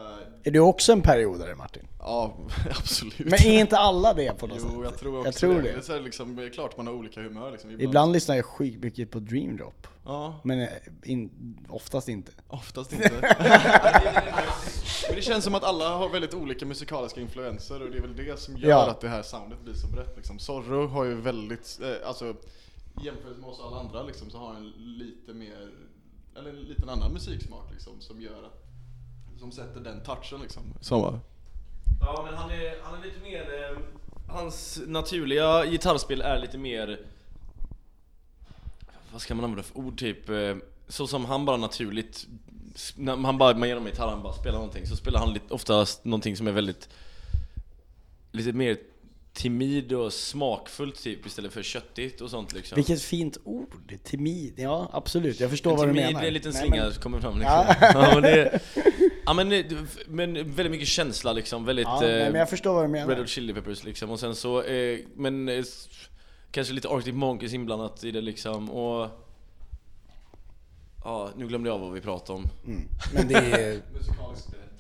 Är 0.44 0.50
du 0.50 0.58
också 0.61 0.93
en 0.93 1.02
periodare 1.02 1.55
Martin? 1.55 1.88
ja, 1.99 2.35
absolut. 2.71 3.18
Men 3.18 3.33
är 3.35 3.61
inte 3.61 3.78
alla 3.78 4.14
det 4.14 4.38
på 4.38 4.47
något 4.47 4.61
sätt? 4.61 4.71
Jo, 4.75 4.85
jag 4.85 4.99
tror 4.99 5.16
också 5.18 5.26
Jag 5.28 5.35
tror 5.35 5.54
det. 5.54 5.62
det. 5.62 5.87
Det 5.87 5.95
är, 5.95 6.00
liksom, 6.00 6.37
det 6.37 6.45
är 6.45 6.50
klart 6.50 6.76
man 6.76 6.87
har 6.87 6.95
olika 6.95 7.21
humör 7.23 7.50
liksom. 7.52 7.80
Ibland 7.80 8.12
lyssnar 8.12 8.37
jag 8.37 8.45
skitmycket 8.45 9.11
på 9.11 9.18
Dream 9.18 9.56
Drop. 9.56 9.87
Ja, 10.04 10.40
Men 10.45 10.61
eh, 10.61 10.68
in, 11.02 11.30
oftast 11.68 12.09
inte. 12.09 12.33
oftast 12.49 12.92
inte. 12.92 13.37
Men 15.09 15.16
det 15.16 15.23
känns 15.23 15.45
som 15.45 15.54
att 15.54 15.64
alla 15.64 15.97
har 15.97 16.09
väldigt 16.09 16.35
olika 16.35 16.66
musikaliska 16.66 17.21
influenser 17.21 17.83
och 17.83 17.90
det 17.90 17.97
är 17.97 18.02
väl 18.02 18.16
det 18.16 18.40
som 18.40 18.56
gör 18.56 18.68
Ja. 18.71 18.90
att 18.90 19.00
det 19.00 19.09
här 19.09 19.23
soundet 19.23 19.61
blir 19.61 19.75
så 19.75 19.87
brett 19.87 20.16
liksom. 20.16 20.38
Zorro 20.38 20.87
har 20.87 21.04
ju 21.04 21.14
väldigt, 21.14 21.78
eh, 21.83 22.09
alltså 22.09 22.25
jämfört 23.02 23.37
med 23.38 23.49
oss 23.49 23.61
alla 23.64 23.80
andra 23.80 24.02
liksom, 24.02 24.30
så 24.30 24.38
har 24.38 24.52
han 24.54 24.71
lite 24.76 25.33
mer, 25.35 25.71
eller 26.36 26.50
en 26.50 26.56
liten 26.56 26.88
annan 26.88 27.12
musiksmak 27.12 27.72
liksom 27.72 28.00
som 28.00 28.20
gör 28.20 28.42
att, 28.42 28.64
som 29.40 29.52
sätter 29.52 29.80
den 29.80 30.02
touchen 30.02 30.40
liksom. 30.42 30.62
Som, 30.80 31.20
Ja 32.00 32.22
men 32.24 32.34
han 32.34 32.50
är, 32.50 32.82
han 32.82 33.00
är 33.00 33.04
lite 33.04 33.20
mer, 33.20 33.40
eh, 33.40 33.78
hans 34.28 34.82
naturliga 34.86 35.66
gitarrspel 35.66 36.20
är 36.20 36.38
lite 36.38 36.58
mer 36.58 37.00
Vad 39.12 39.20
ska 39.20 39.34
man 39.34 39.44
använda 39.44 39.62
för 39.62 39.78
ord 39.78 39.98
typ? 39.98 40.28
Eh, 40.28 40.56
så 40.88 41.06
som 41.06 41.24
han 41.24 41.44
bara 41.44 41.56
naturligt 41.56 42.26
när 42.96 43.16
han 43.16 43.38
bara, 43.38 43.56
man 43.56 43.68
ger 43.68 43.76
honom 43.76 43.90
gitarren 43.90 44.22
bara 44.22 44.32
spelar 44.32 44.58
någonting 44.58 44.86
så 44.86 44.96
spelar 44.96 45.20
han 45.20 45.32
lite, 45.32 45.54
oftast 45.54 46.04
någonting 46.04 46.36
som 46.36 46.46
är 46.46 46.52
väldigt 46.52 46.88
Lite 48.34 48.52
mer 48.52 48.78
timid 49.32 49.92
och 49.92 50.12
smakfullt 50.12 51.02
typ 51.02 51.26
istället 51.26 51.52
för 51.52 51.62
köttigt 51.62 52.20
och 52.20 52.30
sånt 52.30 52.52
liksom 52.52 52.76
Vilket 52.76 53.02
fint 53.02 53.38
ord, 53.44 53.92
timid. 54.04 54.54
Ja, 54.56 54.90
absolut. 54.92 55.40
Jag 55.40 55.50
förstår 55.50 55.76
vad 55.76 55.88
du 55.88 55.92
Timid, 55.92 56.04
menar. 56.06 56.20
det 56.20 56.26
är 56.26 56.28
en 56.28 56.34
liten 56.34 56.52
Nej, 56.52 56.60
slinga 56.62 56.82
men- 56.82 56.92
som 56.92 57.02
kommer 57.02 57.20
fram 57.20 57.38
liksom. 57.38 57.54
Ja. 57.54 57.76
ja. 57.80 58.10
men, 58.14 58.22
det, 58.22 58.60
ja 59.26 59.32
men, 59.32 59.64
men 60.06 60.34
väldigt 60.34 60.70
mycket 60.70 60.88
känsla 60.88 61.32
liksom, 61.32 61.64
väldigt 61.64 61.84
Ja, 61.86 62.00
nej, 62.00 62.30
men 62.30 62.34
jag 62.38 62.50
förstår 62.50 62.74
vad 62.74 62.84
du 62.84 62.88
menar. 62.88 63.08
Red 63.08 63.18
Hot 63.18 63.28
Chili 63.28 63.54
Peppers 63.54 63.84
liksom, 63.84 64.10
och 64.10 64.20
sen 64.20 64.34
så, 64.34 64.62
eh, 64.62 64.98
men 65.16 65.48
eh, 65.48 65.64
kanske 66.50 66.74
lite 66.74 66.88
Arctic 66.88 67.14
Monkeys 67.14 67.52
inblandat 67.54 68.04
i 68.04 68.10
det 68.10 68.20
liksom, 68.20 68.70
och 68.70 69.10
Ja, 71.04 71.30
nu 71.36 71.46
glömde 71.48 71.68
jag 71.70 71.78
vad 71.78 71.92
vi 71.92 72.00
pratade 72.00 72.38
om. 72.38 72.44
Mm. 72.66 72.82
Men 73.14 73.28
det 73.28 73.34
är... 73.34 73.80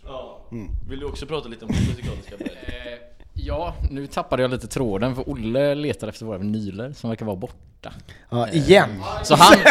Ja. 0.04 0.48
Mm. 0.52 0.68
Vill 0.88 1.00
du 1.00 1.06
också 1.06 1.26
prata 1.26 1.48
lite 1.48 1.64
om 1.64 1.70
det 1.70 1.80
musikaliska 1.88 2.36
bredd? 2.36 2.50
Eh, 3.34 3.46
ja, 3.46 3.74
nu 3.90 4.06
tappade 4.06 4.42
jag 4.42 4.50
lite 4.50 4.66
tråden 4.66 5.14
för 5.14 5.28
Olle 5.28 5.74
letar 5.74 6.08
efter 6.08 6.26
våra 6.26 6.38
vinyler 6.38 6.92
som 6.92 7.10
verkar 7.10 7.26
vara 7.26 7.36
borta. 7.36 7.92
Ja, 8.30 8.48
igen. 8.48 9.02
Så 9.22 9.34
han... 9.34 9.56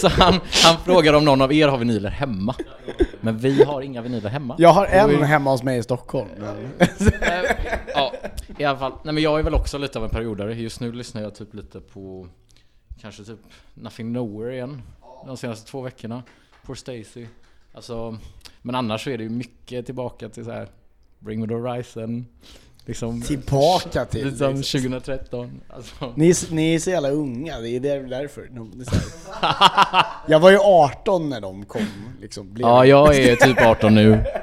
så 0.00 0.08
han, 0.08 0.40
han 0.64 0.76
frågar 0.84 1.12
om 1.12 1.24
någon 1.24 1.40
av 1.40 1.52
er 1.52 1.68
har 1.68 1.78
vinyler 1.78 2.10
hemma. 2.10 2.54
Men 3.20 3.38
vi 3.38 3.64
har 3.64 3.82
inga 3.82 4.02
vinyler 4.02 4.30
hemma. 4.30 4.54
Jag 4.58 4.72
har 4.72 4.86
en 4.86 5.10
Oj. 5.10 5.16
hemma 5.16 5.50
hos 5.50 5.62
mig 5.62 5.78
i 5.78 5.82
Stockholm. 5.82 6.28
Men... 6.38 6.72
Eh, 7.22 7.50
ja, 7.94 8.12
i 8.58 8.64
alla 8.64 8.78
fall, 8.78 8.92
nej 9.02 9.14
men 9.14 9.22
jag 9.22 9.38
är 9.38 9.42
väl 9.42 9.54
också 9.54 9.78
lite 9.78 9.98
av 9.98 10.04
en 10.04 10.10
periodare. 10.10 10.54
Just 10.54 10.80
nu 10.80 10.92
lyssnar 10.92 11.22
jag 11.22 11.34
typ 11.34 11.54
lite 11.54 11.80
på 11.80 12.26
kanske 13.00 13.24
typ 13.24 13.38
Nothing 13.74 14.12
Nowhere 14.12 14.54
igen. 14.54 14.82
De 15.26 15.36
senaste 15.36 15.70
två 15.70 15.80
veckorna. 15.80 16.22
Poor 16.62 16.74
Stacy. 16.74 17.26
Alltså, 17.74 18.18
men 18.62 18.74
annars 18.74 19.04
så 19.04 19.10
är 19.10 19.18
det 19.18 19.24
ju 19.24 19.30
mycket 19.30 19.86
tillbaka 19.86 20.28
till 20.28 20.44
så 20.44 20.50
här 20.50 20.68
Bring 21.18 21.40
Me 21.40 21.46
The 21.48 21.54
Horizon. 21.54 22.26
Liksom, 22.86 23.22
Tillbaka 23.22 24.04
till 24.04 24.26
liksom 24.26 24.54
liksom. 24.54 24.80
2013. 24.80 25.60
Alltså. 25.68 26.12
Ni, 26.16 26.34
ni 26.50 26.74
är 26.74 26.78
så 26.78 26.90
jävla 26.90 27.10
unga, 27.10 27.60
det 27.60 27.68
är 27.68 27.80
där- 27.80 28.02
därför. 28.02 28.48
De-. 28.50 28.84
Jag 30.28 30.40
var 30.40 30.50
ju 30.50 30.58
18 30.58 31.28
när 31.28 31.40
de 31.40 31.64
kom. 31.64 31.86
Liksom, 32.20 32.52
blev 32.54 32.66
Ja, 32.68 32.86
jag 32.86 33.16
är 33.16 33.36
typ 33.36 33.60
18 33.60 33.94
nu. 33.94 34.24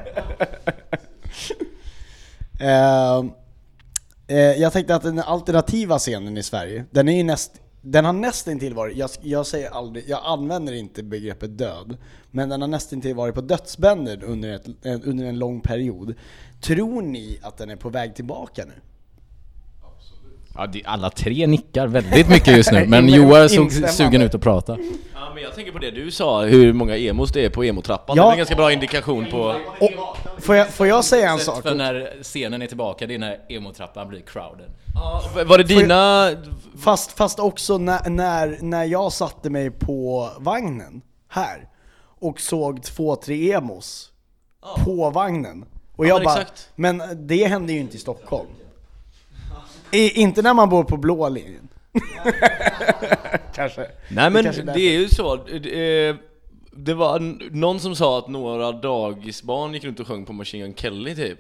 Eh, 2.62 3.18
eh, 4.28 4.38
jag 4.38 4.74
tänkte 4.74 4.96
att 4.96 5.04
den 5.04 5.20
alternativa 5.20 6.00
scenen 6.00 6.38
i 6.38 6.44
Sverige, 6.44 6.86
den 6.92 7.10
är 7.10 7.18
ju 7.18 7.24
näst, 7.24 7.52
den 7.82 8.06
har 8.06 8.14
nästintill 8.14 8.74
varit, 8.74 8.98
jag, 8.98 9.10
jag 9.22 9.46
säger 9.48 9.70
aldrig, 9.70 10.04
jag 10.08 10.20
använder 10.24 10.74
inte 10.74 11.04
begreppet 11.04 11.58
död, 11.58 11.98
men 12.32 12.50
den 12.50 12.62
har 12.62 12.68
nästintill 12.68 13.16
varit 13.16 13.36
på 13.36 13.42
dödsbänder 13.42 14.24
under, 14.24 14.54
ett, 14.56 14.66
en- 14.84 15.04
under 15.04 15.26
en 15.26 15.40
lång 15.40 15.62
period. 15.62 16.14
Tror 16.62 17.02
ni 17.02 17.40
att 17.42 17.58
den 17.58 17.70
är 17.70 17.76
på 17.76 17.90
väg 17.90 18.16
tillbaka 18.16 18.66
nu? 18.66 18.74
Ja, 20.56 20.68
alla 20.86 21.10
tre 21.10 21.48
nickar 21.48 21.88
väldigt 21.88 22.30
mycket 22.30 22.58
just 22.58 22.72
nu, 22.72 22.86
men 22.88 23.10
Joar 23.10 23.48
såg 23.48 23.72
sugen 23.90 24.22
ut 24.22 24.36
att 24.36 24.42
prata. 24.42 24.78
Ja 25.14 25.32
men 25.34 25.44
jag 25.44 25.56
tänker 25.56 25.72
på 25.72 25.80
det 25.80 25.92
du 25.92 26.12
sa, 26.12 26.44
hur 26.46 26.74
många 26.74 26.98
emos 26.98 27.32
det 27.32 27.46
är 27.46 27.50
på 27.50 27.64
emotrappan. 27.64 28.18
Ja. 28.18 28.24
Det 28.24 28.30
är 28.30 28.32
en 28.32 28.38
ganska 28.38 28.56
bra 28.56 28.72
indikation 28.74 29.26
på... 29.32 29.38
Och, 29.80 29.92
får, 30.42 30.56
jag, 30.56 30.70
får 30.70 30.88
jag 30.88 31.06
säga 31.06 31.30
en 31.30 31.40
sak? 31.40 31.64
För 31.64 31.76
när 31.76 32.24
scenen 32.24 32.62
är 32.62 32.68
tillbaka, 32.68 33.08
det 33.08 33.16
är 33.16 33.20
när 33.20 33.40
emotrappan 33.50 34.08
blir 34.08 34.22
crowded. 34.22 34.72
Ja, 34.96 35.24
var 35.46 35.58
det 35.58 35.64
dina... 35.64 36.32
Fast, 36.80 37.12
fast 37.12 37.40
också 37.40 37.78
när, 37.78 38.10
när, 38.10 38.58
när 38.62 38.84
jag 38.84 39.14
satte 39.14 39.50
mig 39.50 39.72
på 39.72 40.30
vagnen 40.40 41.02
här 41.28 41.68
och 42.20 42.40
såg 42.40 42.84
två, 42.84 43.16
tre 43.16 43.54
emos 43.54 44.12
på 44.86 45.10
vagnen. 45.10 45.66
Och 45.96 46.08
jag 46.08 46.16
men 46.16 46.26
bara, 46.26 46.42
exakt. 46.42 46.70
men 46.76 47.02
det 47.28 47.46
händer 47.46 47.74
ju 47.74 47.80
inte 47.80 47.98
i 47.98 48.00
Stockholm. 48.00 48.50
I, 49.92 50.22
inte 50.22 50.42
när 50.42 50.54
man 50.54 50.70
bor 50.70 50.84
på 50.84 50.98
blå 50.98 51.30
linjen. 51.30 51.68
kanske. 53.56 53.88
Nej 54.08 54.30
men 54.30 54.44
kanske 54.44 54.62
är 54.62 54.66
det 54.66 54.82
är 54.82 55.00
ju 55.00 55.10
så, 55.10 55.40
det, 56.86 56.94
var 56.94 57.20
någon 57.56 57.80
som 57.80 57.96
sa 57.96 58.18
att 58.20 58.28
några 58.28 58.72
dagisbarn 58.72 59.74
gick 59.74 59.84
runt 59.84 60.00
och 60.00 60.08
sjöng 60.08 60.26
på 60.26 60.34
Machine 60.34 60.62
Gun 60.66 60.74
Kelly 60.76 61.16
typ. 61.16 61.40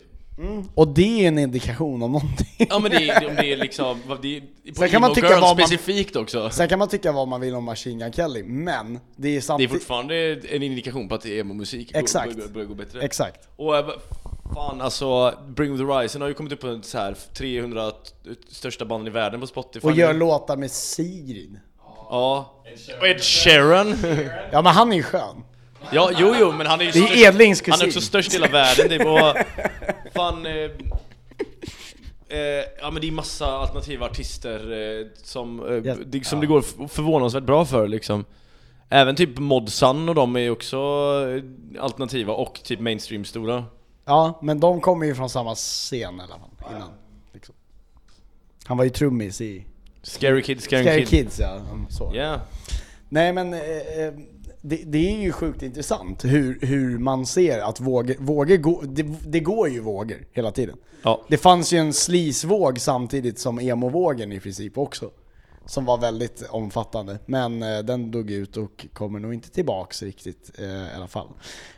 Och 0.75 0.87
det 0.87 1.23
är 1.23 1.27
en 1.27 1.37
indikation 1.39 2.03
om 2.03 2.11
någonting. 2.11 2.67
Ja 2.69 2.79
men 2.79 2.91
det 2.91 3.09
är, 3.09 3.27
om 3.29 3.35
det 3.35 3.53
är 3.53 3.57
liksom, 3.57 3.97
det 4.21 4.37
är 4.37 4.41
på 4.71 4.75
Sen 4.75 4.89
kan 4.89 5.01
man 5.01 5.13
tycka 5.13 5.39
vad 5.39 5.57
man- 5.57 5.67
specifikt 5.67 6.15
också. 6.15 6.49
Sen 6.49 6.67
kan 6.69 6.79
man 6.79 6.87
tycka 6.87 7.11
vad 7.11 7.27
man 7.27 7.41
vill 7.41 7.55
om 7.55 7.63
Machine 7.63 7.99
Gun 7.99 8.11
Kelly, 8.13 8.43
men 8.43 8.93
det 8.93 9.27
är 9.27 9.31
Det 9.31 9.37
är 9.37 9.41
samtidigt... 9.41 9.71
fortfarande 9.71 10.15
en 10.49 10.63
indikation 10.63 11.09
på 11.09 11.15
att 11.15 11.25
emo-musik 11.25 11.91
Exakt. 11.95 12.35
börjar, 12.35 12.49
börjar 12.49 12.67
gå 12.67 12.73
bättre. 12.75 13.01
Exakt. 13.01 13.47
Och 13.55 13.77
eh, 13.77 13.85
fan 14.55 14.81
alltså, 14.81 15.33
Bring 15.55 15.77
the 15.77 15.83
Horizon 15.83 16.21
har 16.21 16.27
ju 16.27 16.33
kommit 16.33 16.53
upp 16.53 16.59
på 16.61 16.79
så 16.83 16.97
här 16.97 17.15
300 17.37 17.91
t- 17.91 17.97
största 18.49 18.85
banden 18.85 19.07
i 19.07 19.11
världen 19.11 19.39
på 19.39 19.47
Spotify 19.47 19.87
Och 19.87 19.95
gör 19.95 20.13
låtar 20.13 20.57
med 20.57 20.71
Sigrid. 20.71 21.59
Ja. 22.09 22.53
Och 23.01 23.07
Ed 23.07 23.21
Sheeran. 23.23 23.95
Ja 24.51 24.61
men 24.61 24.73
han 24.73 24.91
är 24.91 24.95
ju 24.97 25.03
skön. 25.03 25.43
ja, 25.91 26.11
jo 26.17 26.35
jo, 26.39 26.51
men 26.51 26.67
han 26.67 26.81
är 26.81 26.85
ju 26.85 26.91
Det 26.91 26.99
är 26.99 27.03
störst- 27.07 27.27
Edlings 27.27 27.61
Han 27.61 27.73
är 27.73 27.73
kusin. 27.73 27.87
också 27.87 28.01
störst 28.01 28.29
i 28.29 28.33
hela 28.33 28.47
världen, 28.47 28.89
det 28.89 29.03
var... 29.05 29.43
Fan... 30.15 30.45
Eh, 30.45 30.53
eh, 32.29 32.65
ja 32.81 32.91
men 32.91 33.01
det 33.01 33.07
är 33.07 33.11
massa 33.11 33.45
alternativa 33.47 34.05
artister 34.05 34.71
eh, 34.99 35.07
som, 35.23 35.67
eh, 35.67 35.73
Ja. 35.75 35.95
det, 36.05 36.25
som 36.25 36.39
det 36.39 36.47
går 36.47 36.59
f- 36.59 36.91
förvånansvärt 36.91 37.43
bra 37.43 37.65
för 37.65 37.87
liksom. 37.87 38.25
Även 38.89 39.15
typ 39.15 39.37
Modsan 39.37 40.09
och 40.09 40.15
de 40.15 40.35
är 40.35 40.39
ju 40.39 40.49
också 40.49 40.77
eh, 41.77 41.83
alternativa 41.83 42.33
och 42.33 42.59
typ 42.63 42.79
mainstream-stora. 42.79 43.65
Ja, 44.05 44.39
men 44.41 44.59
de 44.59 44.81
kommer 44.81 45.05
ju 45.05 45.15
från 45.15 45.29
samma 45.29 45.55
scen 45.55 46.19
i 46.19 46.23
alla 46.23 46.27
fall, 46.39 46.75
innan. 46.75 46.89
Liksom. 47.33 47.55
Han 48.65 48.77
var 48.77 48.83
ju 48.83 48.89
trummis 48.89 49.41
i 49.41 49.65
Scary 50.01 50.41
Kid, 50.41 50.61
Scary, 50.63 50.83
Scary 50.83 51.05
Kid. 51.05 51.09
Kids 51.09 51.39
ja, 51.39 51.61
så. 51.89 52.11
Ja. 52.15 52.41
Nej 53.09 53.33
men 53.33 53.53
eh, 53.53 53.59
eh, 53.59 54.13
det, 54.61 54.75
det 54.85 55.11
är 55.11 55.21
ju 55.21 55.31
sjukt 55.31 55.61
intressant 55.61 56.25
hur, 56.25 56.59
hur 56.61 56.97
man 56.97 57.25
ser 57.25 57.59
att 57.59 57.79
vågor, 57.79 58.15
vågor 58.19 58.85
det, 58.87 59.03
det 59.27 59.39
går 59.39 59.69
ju 59.69 59.79
vågor 59.79 60.17
hela 60.31 60.51
tiden. 60.51 60.77
Ja. 61.03 61.21
Det 61.27 61.37
fanns 61.37 61.73
ju 61.73 61.77
en 61.77 61.93
sleazevåg 61.93 62.79
samtidigt 62.79 63.39
som 63.39 63.59
emo-vågen 63.59 64.31
i 64.31 64.39
princip 64.39 64.77
också. 64.77 65.09
Som 65.65 65.85
var 65.85 65.97
väldigt 65.97 66.49
omfattande. 66.49 67.19
Men 67.25 67.63
eh, 67.63 67.79
den 67.79 68.11
dog 68.11 68.31
ut 68.31 68.57
och 68.57 68.87
kommer 68.93 69.19
nog 69.19 69.33
inte 69.33 69.49
tillbaks 69.49 70.03
riktigt 70.03 70.51
eh, 70.57 70.65
i 70.65 70.95
alla 70.95 71.07
fall. 71.07 71.27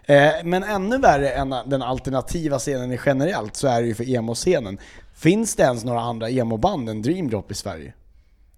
Eh, 0.03 0.31
men 0.43 0.63
ännu 0.63 0.97
värre 0.97 1.29
än 1.29 1.55
den 1.65 1.81
alternativa 1.81 2.59
scenen 2.59 2.91
i 2.91 2.99
generellt 3.05 3.55
så 3.55 3.67
är 3.67 3.81
det 3.81 3.87
ju 3.87 3.95
för 3.95 4.09
emo-scenen. 4.09 4.77
Finns 5.13 5.55
det 5.55 5.63
ens 5.63 5.83
några 5.83 6.01
andra 6.01 6.29
emo-band 6.29 6.89
än 6.89 7.01
Dream 7.01 7.29
Drop 7.29 7.51
i 7.51 7.53
Sverige? 7.53 7.93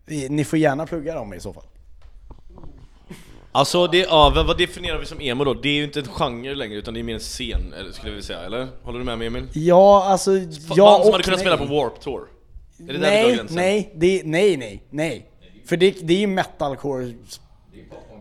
Ni 0.06 0.44
får 0.44 0.60
gärna 0.60 0.86
plugga 0.86 1.16
dem 1.16 1.34
i 1.34 1.40
så 1.40 1.54
fall. 1.54 1.64
Alltså 3.56 3.88
det, 3.88 3.98
ja, 3.98 4.44
vad, 4.48 4.58
definierar 4.58 5.00
vi 5.00 5.06
som 5.06 5.22
emo 5.22 5.44
då? 5.44 5.54
Det 5.54 5.70
är 5.70 5.74
ju 5.74 5.84
inte 5.84 6.00
en 6.00 6.08
genre 6.08 6.56
längre 6.56 6.76
utan 6.76 6.94
det 6.94 7.00
är 7.00 7.04
mer 7.04 7.14
en 7.14 7.20
scen, 7.20 7.74
eller 7.80 7.92
skulle 7.92 8.14
vi 8.14 8.22
säga, 8.22 8.40
eller? 8.40 8.68
Håller 8.84 9.00
du 9.00 9.06
med 9.06 9.18
mig 9.18 9.28
Emil? 9.28 9.48
Ja, 9.54 10.06
alltså... 10.06 10.32
Ja, 10.32 10.46
Band 10.76 11.04
som 11.04 11.12
hade 11.12 11.24
kunnat 11.24 11.40
nej. 11.40 11.48
spela 11.48 11.58
på 11.58 11.66
Warp 11.66 12.02
Tour. 12.02 12.28
Är 12.90 12.94
det 12.94 13.00
där 13.00 13.28
vi 13.28 13.36
drar 13.36 13.44
Nej, 13.44 13.50
nej, 13.50 13.92
det, 13.96 14.22
nej, 14.26 14.58
nej, 14.58 14.84
nej. 14.90 15.30
För 15.66 15.78
det, 15.78 15.96
det 16.02 16.14
är 16.14 16.18
ju 16.18 16.28
metalcore. 16.28 17.14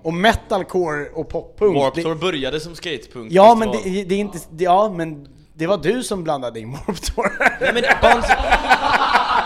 Och 0.03 0.15
metalcore 0.15 1.09
och 1.15 1.29
poppunk. 1.29 1.77
Warp 1.77 1.95
Tour 1.95 2.15
började 2.15 2.61
som 2.61 2.75
skatepunk 2.75 3.33
Ja 3.33 3.55
men 3.55 3.71
det, 3.71 4.05
det 4.05 4.15
är 4.15 4.19
inte, 4.19 4.39
ja 4.59 4.95
men 4.97 5.29
det 5.55 5.67
var 5.67 5.79
du 5.79 6.03
som 6.03 6.25
blandade 6.25 6.61
in 6.61 6.73
Warp 6.73 7.03
Tour. 7.03 7.33
Nej 7.61 7.71
men 7.75 7.83
band 8.03 8.25
som... 8.25 8.35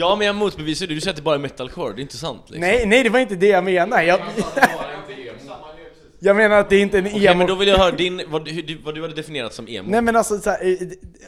Ja 0.00 0.16
men 0.16 0.26
jag 0.26 0.36
motbevisar 0.36 0.86
det, 0.86 0.94
du 0.94 1.00
säger 1.00 1.10
att 1.12 1.16
det 1.16 1.22
bara 1.22 1.34
är 1.34 1.38
metalcore, 1.38 1.92
det 1.94 2.00
är 2.00 2.02
inte 2.02 2.16
sant 2.16 2.42
liksom. 2.46 2.60
nej, 2.60 2.86
nej 2.86 3.02
det 3.02 3.10
var 3.10 3.18
inte 3.20 3.34
det 3.36 3.46
jag 3.46 3.64
menade. 3.64 4.04
Jag, 4.04 4.20
jag 6.18 6.36
menar 6.36 6.56
att 6.58 6.70
det 6.70 6.76
är 6.76 6.82
inte 6.82 6.98
en 6.98 7.06
Okej 7.06 7.26
emo... 7.26 7.38
men 7.38 7.46
då 7.46 7.54
vill 7.54 7.68
jag 7.68 7.78
höra 7.78 7.96
din, 7.96 8.22
vad, 8.28 8.44
du- 8.44 8.78
vad 8.84 8.94
du 8.94 9.02
hade 9.02 9.14
definierat 9.14 9.54
som 9.54 9.68
emo. 9.68 9.90
Nej 9.90 10.02
men 10.02 10.16
alltså 10.16 10.38
så 10.38 10.50
här, 10.50 10.76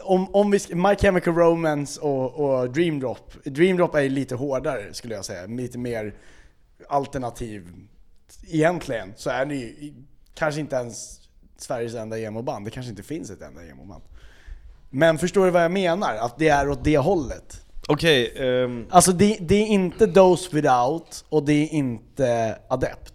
om, 0.03 0.35
om 0.35 0.51
vi, 0.51 0.59
My 0.75 0.97
Chemical 0.97 1.35
Romance 1.35 2.01
och, 2.01 2.35
och 2.61 2.71
Dream 2.71 3.01
Drop. 3.01 3.33
Dream 3.45 3.77
Drop 3.77 3.95
är 3.95 4.09
lite 4.09 4.35
hårdare 4.35 4.95
skulle 4.95 5.15
jag 5.15 5.25
säga, 5.25 5.47
lite 5.47 5.79
mer 5.79 6.15
alternativ. 6.89 7.67
Egentligen 8.51 9.13
så 9.17 9.31
är 9.31 9.45
det 9.47 9.55
ju 9.55 9.93
kanske 10.35 10.61
inte 10.61 10.77
ens 10.77 11.21
Sveriges 11.59 11.95
enda 11.95 12.19
emo-band, 12.19 12.65
det 12.67 12.71
kanske 12.71 12.91
inte 12.91 13.03
finns 13.03 13.31
ett 13.31 13.43
enda 13.43 13.63
emo-band. 13.67 14.03
Men 14.91 15.19
förstår 15.19 15.45
du 15.45 15.51
vad 15.51 15.65
jag 15.65 15.71
menar? 15.73 16.17
Att 16.17 16.39
det 16.39 16.49
är 16.49 16.69
åt 16.69 16.85
det 16.85 16.99
hållet. 16.99 17.62
Okej, 17.89 18.33
ehm, 18.37 18.87
Alltså 18.91 19.13
det, 19.13 19.39
det 19.41 19.55
är 19.55 19.67
inte 19.67 20.07
Dose 20.07 20.57
Without 20.57 21.25
och 21.29 21.43
det 21.43 21.53
är 21.53 21.69
inte 21.75 22.59
Adept. 22.69 23.15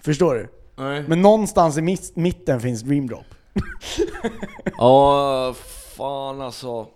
Förstår 0.00 0.34
du? 0.34 0.48
nej. 0.76 1.04
Men 1.08 1.22
någonstans 1.22 1.78
i 1.78 1.82
mitt, 1.82 2.16
mitten 2.16 2.60
finns 2.60 2.82
Dream 2.82 3.06
Drop. 3.06 3.24
Ja, 4.78 5.54
fan 5.96 6.40
alltså. 6.40 6.86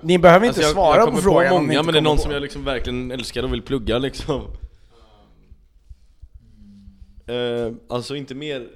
Ni 0.00 0.18
behöver 0.18 0.46
inte 0.46 0.60
alltså 0.60 0.62
jag, 0.62 0.72
svara 0.72 0.96
jag 1.00 1.10
på 1.10 1.20
frågan 1.20 1.48
på 1.50 1.56
om 1.56 1.62
ni 1.62 1.66
många 1.66 1.78
inte 1.78 1.86
men 1.86 1.92
det 1.92 1.98
är 1.98 2.02
någon 2.02 2.16
på. 2.16 2.22
som 2.22 2.32
jag 2.32 2.42
liksom 2.42 2.64
verkligen 2.64 3.10
älskar 3.10 3.42
och 3.42 3.52
vill 3.52 3.62
plugga 3.62 3.98
liksom. 3.98 4.42
Eh, 7.26 7.72
alltså 7.88 8.16
inte 8.16 8.34
mer... 8.34 8.68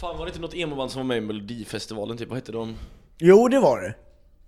Fan 0.00 0.18
var 0.18 0.24
det 0.24 0.28
inte 0.28 0.40
något 0.40 0.54
emoband 0.54 0.90
som 0.90 0.98
var 0.98 1.06
med 1.06 1.16
i 1.16 1.20
melodifestivalen 1.20 2.16
typ, 2.16 2.28
vad 2.28 2.38
hette 2.38 2.52
de? 2.52 2.74
Jo, 3.18 3.48
det 3.48 3.58
var 3.60 3.80
det. 3.80 3.94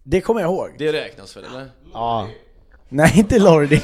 Det 0.02 0.20
kommer 0.20 0.40
jag 0.40 0.50
ihåg. 0.50 0.74
Det 0.78 0.92
räknas 0.92 1.36
väl 1.36 1.44
eller? 1.44 1.70
Ja. 1.92 2.28
Nej, 2.88 3.12
inte 3.18 3.38
Lordi. 3.38 3.82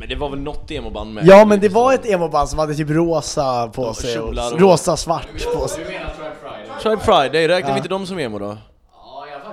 Men 0.00 0.08
det 0.08 0.14
var 0.16 0.30
väl 0.30 0.38
något 0.40 0.70
emoband 0.70 1.14
med? 1.14 1.26
Ja, 1.26 1.44
men 1.44 1.60
det 1.60 1.68
var 1.68 1.92
ett 1.94 2.06
emo-band 2.06 2.48
som 2.48 2.58
hade 2.58 2.74
typ 2.74 2.90
rosa 2.90 3.68
på 3.68 3.94
sig 3.94 4.18
och 4.18 4.60
rosa 4.60 4.96
svart 4.96 5.28
på 5.54 5.68
sig. 5.68 5.84
Du 5.84 5.90
menar 5.90 6.10
Tribe 6.14 6.34
Friday? 6.42 6.80
Tribe 6.82 7.02
Friday, 7.02 7.48
räknar 7.48 7.70
Ja. 7.70 7.74
vi 7.74 7.78
inte 7.78 7.88
dem 7.88 8.06
som 8.06 8.18
emo 8.18 8.38
då? 8.38 8.44
Ja, 8.92 9.26
i 9.30 9.32
alla 9.34 9.44
fall. 9.44 9.52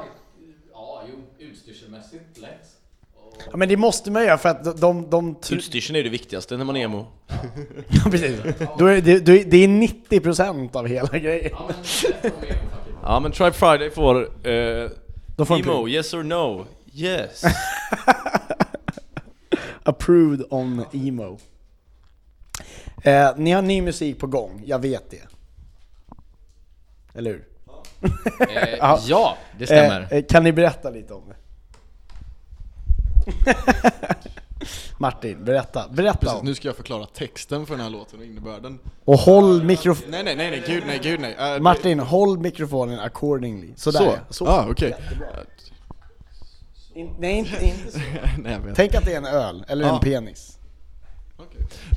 Ja, 0.74 1.04
jo, 1.12 1.46
utstyrselmässigt 1.48 2.38
lätt. 2.38 2.68
Ja, 3.52 3.58
men 3.58 3.70
det 3.70 3.78
måste 3.78 4.12
man 4.12 4.24
göra 4.26 4.38
för 4.38 4.50
att 4.50 4.64
de... 4.64 4.80
de, 4.80 5.10
de 5.10 5.36
Utstyrseln 5.56 5.96
är 6.00 6.04
det 6.04 6.10
viktigaste 6.10 6.58
när 6.58 6.66
man 6.66 6.76
är 6.78 6.84
emo. 6.84 7.08
ja, 7.88 8.02
precis. 8.12 8.40
Då 8.80 8.86
är 8.86 9.02
det, 9.02 9.20
då 9.20 9.32
är- 9.32 9.44
det 9.46 9.58
är 9.58 9.68
90% 9.68 10.76
av 10.76 10.88
hela 10.88 11.18
grejen. 11.20 11.58
Ja, 13.04 13.20
men 13.20 13.32
Tribe 13.32 13.52
Friday 13.54 13.90
får... 13.90 14.22
Eh, 14.48 14.90
får 15.46 15.60
emo, 15.60 15.88
yes 15.88 16.14
or 16.14 16.24
no? 16.24 16.66
Yes. 16.94 17.44
Approved 19.84 20.44
on 20.50 20.86
emo. 20.94 21.38
Eh, 23.04 23.30
ni 23.38 23.52
har 23.52 23.62
ny 23.62 23.82
musik 23.82 24.20
på 24.20 24.28
gång, 24.28 24.64
jag 24.66 24.80
vet 24.80 25.12
det. 25.12 25.22
Eller 27.18 27.32
hur? 27.32 27.46
Eh, 28.50 28.70
Ja. 28.80 29.00
ja, 29.08 29.38
det 29.60 29.66
stämmer. 29.66 30.02
Eh, 30.02 30.18
eh, 30.18 30.24
kan 30.26 30.44
ni 30.44 30.52
berätta 30.52 30.90
lite 30.90 31.14
om 31.14 31.24
det? 31.30 31.36
Martin, 34.98 35.44
berätta. 35.46 35.88
Berätta 35.90 36.18
Precis, 36.20 36.40
om 36.40 36.46
nu 36.46 36.56
ska 36.56 36.68
jag 36.68 36.76
förklara 36.76 37.06
texten 37.06 37.66
för 37.66 37.74
den 37.74 37.84
här 37.84 37.90
låten 37.90 38.20
och 38.20 38.26
innebörden. 38.26 38.80
Och 39.06 39.20
håll 39.20 39.64
mikrofonen... 39.64 40.12
Nej, 40.12 40.24
nej, 40.24 40.36
nej, 40.36 40.52
nej, 40.52 40.64
gud 40.68 40.84
nej, 40.88 41.00
gud 41.04 41.20
nej. 41.20 41.36
Det- 41.40 41.60
Martin, 41.60 42.00
håll 42.00 42.38
mikrofonen 42.40 43.00
accordingly. 43.00 43.74
Sådär 43.76 44.00
Så? 44.00 44.06
ja. 44.06 44.18
Så. 44.30 44.48
Ah, 44.48 44.68
okej. 44.70 44.96
In, 46.96 47.16
nej, 47.20 47.38
inte, 47.38 47.66
inte 47.66 47.92
så. 47.92 48.00
nej, 48.38 48.52
jag 48.52 48.60
vet. 48.60 48.76
Tänk 48.76 48.96
att 48.96 49.06
det 49.06 49.14
är 49.14 49.18
en 49.18 49.26
öl, 49.26 49.66
eller 49.68 49.86
Ja. 49.88 49.94
en 49.96 50.00
penis. 50.00 50.54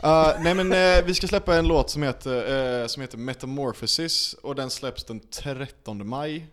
Uh, 0.05 0.29
nej 0.41 0.55
men 0.55 0.73
eh, 0.73 1.05
vi 1.05 1.15
ska 1.15 1.27
släppa 1.27 1.57
en 1.57 1.69
låt 1.69 1.91
som 1.91 2.03
heter, 2.03 2.81
eh, 2.83 2.87
som 2.87 3.01
heter 3.01 3.19
Metamorphosis 3.19 4.35
och 4.43 4.55
den 4.55 4.71
släpps 4.71 5.05
den 5.05 5.21
13 5.21 6.09
maj. 6.09 6.47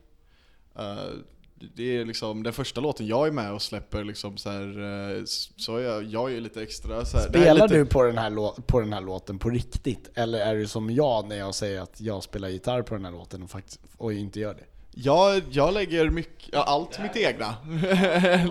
Det 1.75 1.97
är 1.97 2.05
liksom 2.05 2.43
den 2.43 2.53
första 2.53 2.81
låten 2.81 3.07
jag 3.07 3.27
är 3.27 3.31
med 3.31 3.53
och 3.53 3.61
släpper 3.61 4.03
liksom 4.03 4.37
så 4.37 4.49
här, 4.49 4.79
eh, 5.17 5.23
så 5.57 5.79
jag, 5.79 6.03
jag 6.03 6.33
är 6.33 6.41
lite 6.41 6.61
extra 6.61 7.05
så 7.05 7.17
här, 7.17 7.29
Spelar 7.29 7.53
lite, 7.53 7.77
du 7.77 7.85
på 7.85 8.03
den, 8.03 8.17
här 8.17 8.61
på 8.61 8.79
den 8.79 8.93
här 8.93 9.01
låten 9.01 9.39
på 9.39 9.49
riktigt? 9.49 10.09
Eller 10.13 10.39
är 10.39 10.55
du 10.55 10.67
som 10.67 10.89
jag 10.89 11.27
när 11.27 11.35
jag 11.35 11.55
säger 11.55 11.81
att 11.81 12.01
jag 12.01 12.23
spelar 12.23 12.49
gitarr 12.49 12.81
på 12.81 12.95
den 12.95 13.05
här 13.05 13.11
låten 13.11 13.43
och, 13.43 13.49
faktiskt, 13.49 13.79
och 13.97 14.13
inte 14.13 14.39
gör 14.39 14.53
det? 14.53 14.76
Jag, 15.03 15.43
jag 15.49 15.73
lägger 15.73 16.09
mycket, 16.09 16.49
ja, 16.51 16.63
allt 16.63 16.99
mitt 17.01 17.15
egna. 17.15 17.55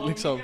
liksom. 0.08 0.40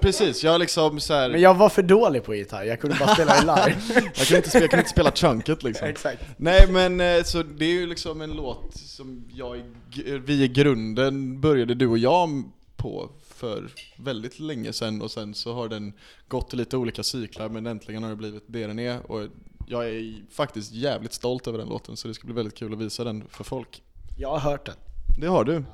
Precis, 0.00 0.44
jag 0.44 0.60
liksom 0.60 1.00
så 1.00 1.14
här, 1.14 1.30
Men 1.30 1.40
jag 1.40 1.54
var 1.54 1.68
för 1.68 1.82
dålig 1.82 2.24
på 2.24 2.34
gitarr, 2.34 2.64
jag 2.64 2.80
kunde 2.80 2.96
bara 3.00 3.14
spela 3.14 3.34
det 3.34 3.40
live. 3.40 3.80
jag 4.16 4.26
kan 4.26 4.36
inte 4.36 4.48
spela, 4.48 4.62
jag 4.62 4.70
kan 4.70 4.78
inte 4.80 4.90
spela 4.90 5.12
chunket 5.12 5.62
liksom. 5.62 5.88
Exakt. 5.88 6.22
Nej 6.36 6.66
men 6.72 7.00
eh, 7.00 7.22
så 7.22 7.42
det 7.42 7.64
är 7.64 7.70
ju 7.72 7.86
liksom 7.86 8.20
en 8.20 8.30
låt 8.30 8.76
som 8.76 9.24
jag, 9.34 9.56
i 9.56 9.62
g- 9.90 10.18
vi 10.24 10.42
i 10.44 10.48
grunden 10.48 11.40
började 11.40 11.74
du 11.74 11.86
och 11.86 11.98
jag 11.98 12.42
på 12.76 13.10
för 13.34 13.68
väldigt 13.96 14.38
länge 14.40 14.72
sedan 14.72 15.02
och 15.02 15.10
sen 15.10 15.34
så 15.34 15.52
har 15.54 15.68
den 15.68 15.92
gått 16.28 16.54
i 16.54 16.56
lite 16.56 16.76
olika 16.76 17.02
cyklar 17.02 17.48
men 17.48 17.66
äntligen 17.66 18.02
har 18.02 18.10
det 18.10 18.16
blivit 18.16 18.44
det 18.46 18.66
den 18.66 18.78
är 18.78 19.10
och 19.10 19.26
jag 19.66 19.88
är 19.88 20.14
faktiskt 20.32 20.72
jävligt 20.72 21.12
stolt 21.12 21.46
över 21.46 21.58
den 21.58 21.68
låten 21.68 21.96
så 21.96 22.08
det 22.08 22.14
ska 22.14 22.26
bli 22.26 22.34
väldigt 22.34 22.54
kul 22.54 22.72
att 22.72 22.78
visa 22.78 23.04
den 23.04 23.24
för 23.30 23.44
folk. 23.44 23.82
Jag 24.18 24.28
har 24.28 24.38
hört 24.38 24.66
den. 24.66 24.74
Det 25.18 25.26
har 25.26 25.44
du. 25.44 25.64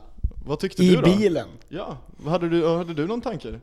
Vad 0.45 0.59
tyckte 0.59 0.85
I 0.85 0.91
du 0.91 0.97
då? 0.97 1.03
bilen. 1.03 1.49
Ja, 1.69 1.99
hade 2.27 2.49
du, 2.49 2.69
hade 2.69 2.95
du 2.95 3.07
någon 3.07 3.21
tanke? 3.21 3.61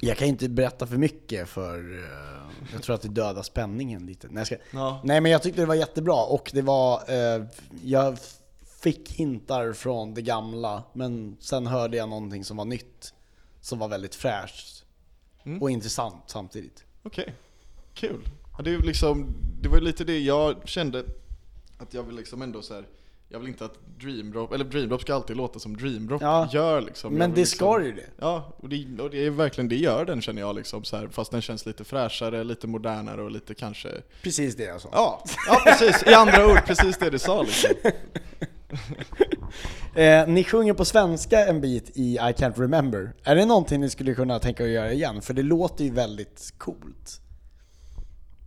Jag 0.00 0.16
kan 0.16 0.28
inte 0.28 0.48
berätta 0.48 0.86
för 0.86 0.96
mycket 0.96 1.48
för 1.48 1.98
eh, 1.98 2.72
jag 2.72 2.82
tror 2.82 2.94
att 2.94 3.02
det 3.02 3.08
dödar 3.08 3.42
spänningen 3.42 4.06
lite. 4.06 4.28
Nej, 4.30 4.46
ska... 4.46 4.56
Ja. 4.70 5.00
Nej 5.04 5.20
men 5.20 5.32
jag 5.32 5.42
tyckte 5.42 5.60
det 5.60 5.66
var 5.66 5.74
jättebra 5.74 6.24
och 6.24 6.50
det 6.54 6.62
var, 6.62 7.02
eh, 7.08 7.44
jag 7.82 8.18
fick 8.80 9.12
hintar 9.12 9.72
från 9.72 10.14
det 10.14 10.22
gamla 10.22 10.82
men 10.92 11.36
sen 11.40 11.66
hörde 11.66 11.96
jag 11.96 12.08
någonting 12.08 12.44
som 12.44 12.56
var 12.56 12.64
nytt. 12.64 13.14
Som 13.60 13.78
var 13.78 13.88
väldigt 13.88 14.14
fräscht. 14.14 14.84
Mm. 15.44 15.62
Och 15.62 15.70
intressant 15.70 16.22
samtidigt. 16.26 16.84
Okej, 17.02 17.34
kul. 17.94 18.28
Ja, 18.56 18.62
det, 18.64 18.78
liksom, 18.78 19.34
det 19.60 19.68
var 19.68 19.80
lite 19.80 20.04
det 20.04 20.18
jag 20.18 20.68
kände 20.68 21.04
att 21.78 21.94
jag 21.94 22.02
vill 22.02 22.16
liksom 22.16 22.42
ändå 22.42 22.62
så 22.62 22.74
här. 22.74 22.84
Jag 23.28 23.38
vill 23.38 23.48
inte 23.48 23.64
att 23.64 23.78
Dreamdrop, 24.00 24.52
eller 24.52 24.64
Dreamdrop 24.64 25.00
ska 25.00 25.14
alltid 25.14 25.36
låta 25.36 25.58
som 25.58 25.76
Dreamdrop 25.76 26.22
Ja, 26.22 26.48
gör 26.52 26.80
liksom. 26.80 27.14
Men 27.14 27.30
det 27.30 27.36
liksom, 27.36 27.56
ska 27.56 27.82
ju 27.82 27.92
det. 27.92 28.06
Ja, 28.18 28.52
och 28.56 28.68
det, 28.68 29.02
och 29.02 29.10
det 29.10 29.26
är 29.26 29.30
verkligen 29.30 29.68
det 29.68 29.76
gör 29.76 30.04
den 30.04 30.20
känner 30.20 30.40
jag 30.40 30.56
liksom 30.56 30.84
så 30.84 30.96
här, 30.96 31.08
fast 31.08 31.30
den 31.30 31.42
känns 31.42 31.66
lite 31.66 31.84
fräschare, 31.84 32.44
lite 32.44 32.66
modernare 32.66 33.22
och 33.22 33.30
lite 33.30 33.54
kanske 33.54 33.88
Precis 34.22 34.56
det 34.56 34.64
jag 34.64 34.80
sa. 34.80 34.88
Ja, 34.92 35.24
ja 35.46 35.60
precis, 35.64 36.06
i 36.06 36.14
andra 36.14 36.46
ord 36.46 36.66
precis 36.66 36.98
det 36.98 37.10
du 37.10 37.18
sa 37.18 37.42
liksom. 37.42 37.70
Eh, 39.96 40.26
ni 40.26 40.44
sjunger 40.44 40.74
på 40.74 40.84
svenska 40.84 41.46
en 41.46 41.60
bit 41.60 41.90
i 41.94 42.14
I 42.14 42.18
Can't 42.18 42.60
Remember. 42.60 43.12
Är 43.24 43.36
det 43.36 43.46
någonting 43.46 43.80
ni 43.80 43.90
skulle 43.90 44.14
kunna 44.14 44.38
tänka 44.38 44.62
er 44.62 44.66
att 44.66 44.72
göra 44.72 44.92
igen? 44.92 45.22
För 45.22 45.34
det 45.34 45.42
låter 45.42 45.84
ju 45.84 45.90
väldigt 45.90 46.54
coolt. 46.58 47.20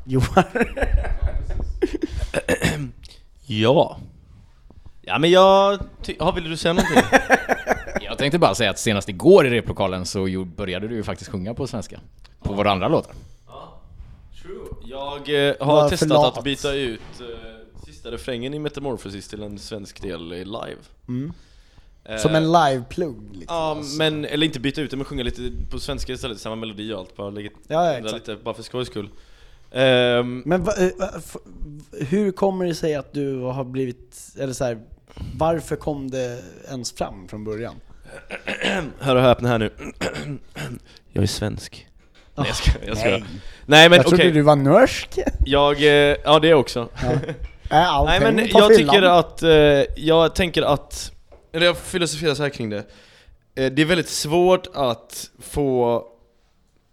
Johan? 0.05 0.43
Ja. 3.45 3.97
Ja 5.07 5.19
men 5.19 5.31
jag... 5.31 5.79
Ja, 6.19 6.31
vill 6.31 6.49
du 6.49 6.57
säga 6.57 6.73
någonting? 6.73 7.03
Jag 8.01 8.17
tänkte 8.17 8.39
bara 8.39 8.55
säga 8.55 8.69
att 8.69 8.79
senast 8.79 9.09
igår 9.09 9.47
i 9.47 9.49
replokalen 9.49 10.05
så 10.05 10.45
började 10.45 10.87
du 10.87 10.95
ju 10.95 11.03
faktiskt 11.03 11.31
sjunga 11.31 11.53
på 11.53 11.67
svenska. 11.67 11.99
På 12.43 12.53
våra 12.53 12.71
andra 12.71 12.87
låtar. 12.87 13.13
True. 14.41 14.65
Jag 14.85 15.47
eh, 15.49 15.55
har 15.59 15.73
Var 15.73 15.83
för 15.83 15.89
testat 15.89 16.09
lat. 16.09 16.37
att 16.37 16.43
byta 16.43 16.73
ut 16.73 16.99
eh, 17.19 17.25
sista 17.85 18.11
refrängen 18.11 18.53
i 18.53 18.59
Metamorphosis 18.59 19.27
till 19.27 19.43
en 19.43 19.59
svensk 19.59 20.01
del 20.01 20.33
i 20.33 20.45
live. 20.45 20.77
Eh, 22.05 22.17
Som 22.17 22.35
en 22.35 22.51
live-plugg 22.51 23.23
liksom. 23.31 23.55
Ja, 23.57 23.81
men, 23.97 24.25
eller 24.25 24.45
inte 24.45 24.59
byta 24.59 24.81
ut 24.81 24.91
det 24.91 24.97
men 24.97 25.05
sjunga 25.05 25.23
lite 25.23 25.51
på 25.71 25.79
svenska 25.79 26.13
istället, 26.13 26.39
samma 26.39 26.55
melodi 26.55 26.93
och 26.93 26.99
allt, 26.99 27.15
bara 27.15 27.29
lägga 27.29 27.49
Ja, 27.67 27.93
ja, 27.93 27.99
lite, 27.99 28.35
bara 28.35 28.53
för 28.55 28.63
skojs 28.63 28.87
skull. 28.87 29.09
Ehm, 29.71 30.43
Men 30.45 30.63
va, 30.63 30.71
eh, 30.77 30.89
va, 30.99 31.09
f- 31.17 31.35
hur 32.09 32.31
kommer 32.31 32.65
det 32.65 32.75
sig 32.75 32.95
att 32.95 33.13
du 33.13 33.39
har 33.39 33.63
blivit, 33.63 34.17
eller 34.39 34.53
så 34.53 34.63
här, 34.63 34.79
varför 35.37 35.75
kom 35.75 36.11
det 36.11 36.43
ens 36.69 36.91
fram 36.91 37.27
från 37.27 37.43
början? 37.43 37.75
hör 38.99 39.15
och 39.15 39.21
häpna 39.21 39.47
här 39.49 39.57
nu. 39.59 39.71
jag 41.13 41.23
är 41.23 41.27
svensk. 41.27 41.87
Nej 42.35 42.47
jag 42.47 42.55
ska, 42.55 42.71
jag 42.87 42.97
ska. 42.97 43.09
nej. 43.09 43.23
Nej 43.65 43.89
men 43.89 43.97
jag 43.97 44.07
trodde 44.07 44.23
okej, 44.23 44.31
du 44.31 44.41
var 44.41 44.55
norsk. 44.55 45.09
jag, 45.45 45.81
eh, 45.83 46.15
ja 46.23 46.39
det 46.39 46.53
också. 46.53 46.89
Är 47.69 47.85
allting 47.85 48.19
Nej 48.19 48.33
men 48.33 48.47
jag 48.47 48.75
tycker 48.75 49.01
att, 49.01 49.43
eh, 49.43 49.49
jag 49.97 50.35
tänker 50.35 50.61
att, 50.61 51.11
eller 51.53 51.65
jag 51.65 51.77
filosoferar 51.77 52.33
så 52.33 52.43
här 52.43 52.49
kring 52.49 52.69
det. 52.69 52.77
Eh, 53.55 53.71
det 53.71 53.81
är 53.81 53.85
väldigt 53.85 54.09
svårt 54.09 54.67
att 54.73 55.29
få, 55.39 56.03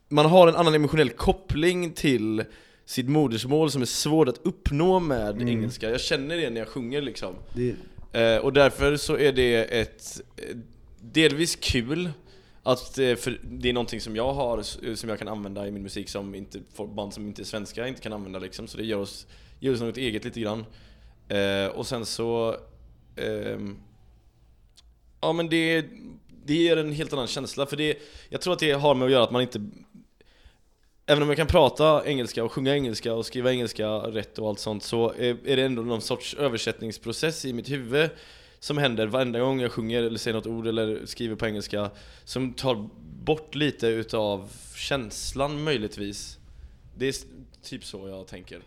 man 0.08 0.26
har 0.26 0.48
en 0.48 0.56
annan 0.56 0.74
emotionell 0.74 1.10
koppling 1.10 1.92
till 1.92 2.44
sitt 2.86 3.08
modersmål 3.08 3.70
som 3.70 3.82
är 3.82 3.86
svårt 3.86 4.28
att 4.28 4.38
uppnå 4.44 5.00
med 5.00 5.30
Mm. 5.34 5.48
engelska. 5.48 5.90
Jag 5.90 6.00
känner 6.00 6.36
det 6.36 6.50
när 6.50 6.60
jag 6.60 6.68
sjunger 6.68 7.02
liksom. 7.02 7.34
Det, 7.54 7.74
Eh, 8.14 8.36
och 8.36 8.52
därför 8.52 8.96
så 8.96 9.16
är 9.18 9.32
det 9.32 9.64
ett 9.64 10.20
delvis 11.00 11.56
kul 11.56 12.10
att, 12.62 12.98
eh, 12.98 13.14
för 13.14 13.40
det 13.42 13.68
är 13.68 13.72
någonting 13.72 14.00
som 14.00 14.16
jag 14.16 14.34
har, 14.34 14.58
eh, 14.58 14.94
som 14.94 15.08
jag 15.08 15.18
kan 15.18 15.28
använda 15.28 15.66
i 15.66 15.70
min 15.70 15.82
musik 15.82 16.08
som 16.08 16.34
inte, 16.34 16.60
band 16.94 17.14
som 17.14 17.26
inte 17.26 17.42
är 17.42 17.44
svenska 17.44 17.88
inte 17.88 18.00
kan 18.00 18.12
använda 18.12 18.38
liksom. 18.38 18.68
Så 18.68 18.76
det 18.78 18.84
gör 18.84 18.98
oss, 18.98 19.26
ger 19.60 19.72
oss 19.72 19.80
något 19.80 19.96
eget 19.96 20.24
lite 20.24 20.40
grann. 20.40 20.64
Eh, 21.28 21.66
och 21.66 21.86
sen 21.86 22.06
så, 22.06 22.56
Eh, 23.16 23.58
ja 25.20 25.32
men 25.32 25.48
det, 25.48 25.86
det 26.44 26.54
ger 26.54 26.76
en 26.76 26.92
helt 26.92 27.12
annan 27.12 27.26
känsla. 27.26 27.66
För 27.66 27.76
det, 27.76 27.98
jag 28.28 28.40
tror 28.40 28.52
att 28.52 28.58
det 28.58 28.72
har 28.72 28.94
med 28.94 29.06
att 29.06 29.12
göra 29.12 29.24
att 29.24 29.30
man 29.30 29.42
inte 29.42 29.60
Även 31.06 31.22
om 31.22 31.28
jag 31.28 31.36
kan 31.36 31.46
prata 31.46 32.06
engelska 32.06 32.44
och 32.44 32.52
sjunga 32.52 32.74
engelska 32.74 33.14
och 33.14 33.26
skriva 33.26 33.50
engelska 33.50 33.88
rätt 33.88 34.38
och 34.38 34.48
allt 34.48 34.58
sånt 34.58 34.82
så 34.82 35.12
är 35.18 35.56
det 35.56 35.62
ändå 35.62 35.82
någon 35.82 36.00
sorts 36.00 36.34
översättningsprocess 36.34 37.44
i 37.44 37.52
mitt 37.52 37.70
huvud 37.70 38.10
som 38.58 38.78
händer 38.78 39.06
varenda 39.06 39.40
gång 39.40 39.60
jag 39.60 39.72
sjunger 39.72 40.02
eller 40.02 40.18
säger 40.18 40.34
något 40.34 40.46
ord 40.46 40.66
eller 40.66 41.06
skriver 41.06 41.36
på 41.36 41.46
engelska 41.46 41.90
som 42.24 42.52
tar 42.52 42.88
bort 43.24 43.54
lite 43.54 43.86
utav 43.86 44.48
känslan 44.76 45.64
möjligtvis. 45.64 46.38
Det 46.96 47.08
är 47.08 47.14
typ 47.62 47.84
så 47.84 48.08
jag 48.08 48.26
tänker. 48.26 48.60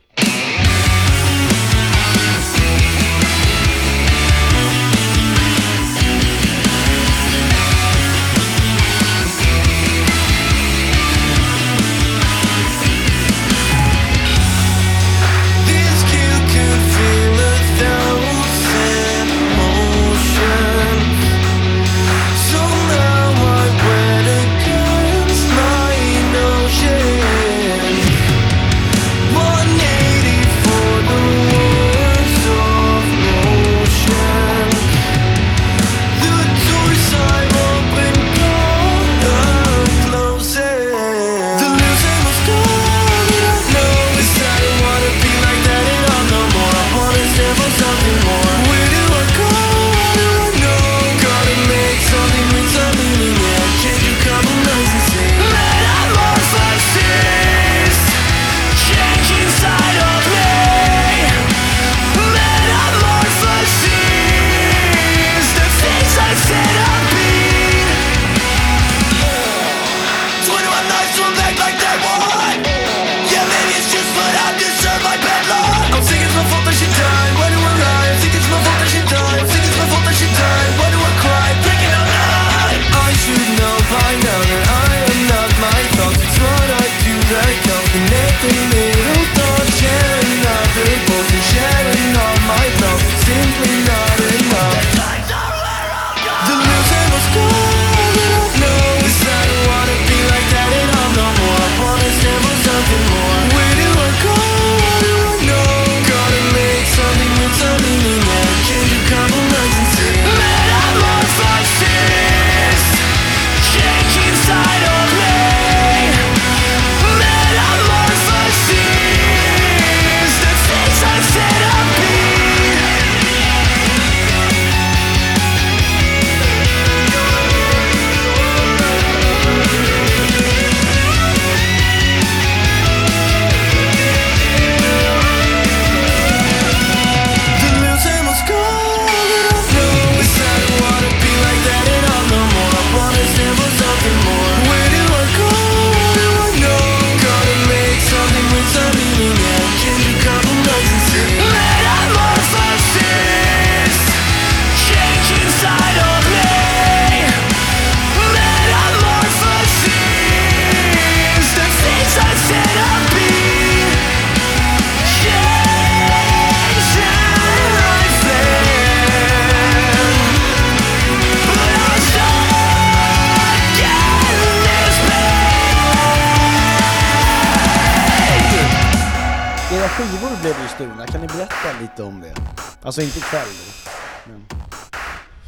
Stulna, 180.78 181.08
kan 181.08 181.22
ni 181.22 181.28
berätta 181.28 181.80
lite 181.82 182.04
om 182.04 182.22
det? 182.22 182.34
Alltså 182.82 183.02
inte 183.02 183.18
ikväll 183.18 183.48
då. 183.48 183.92
Men. 184.32 184.46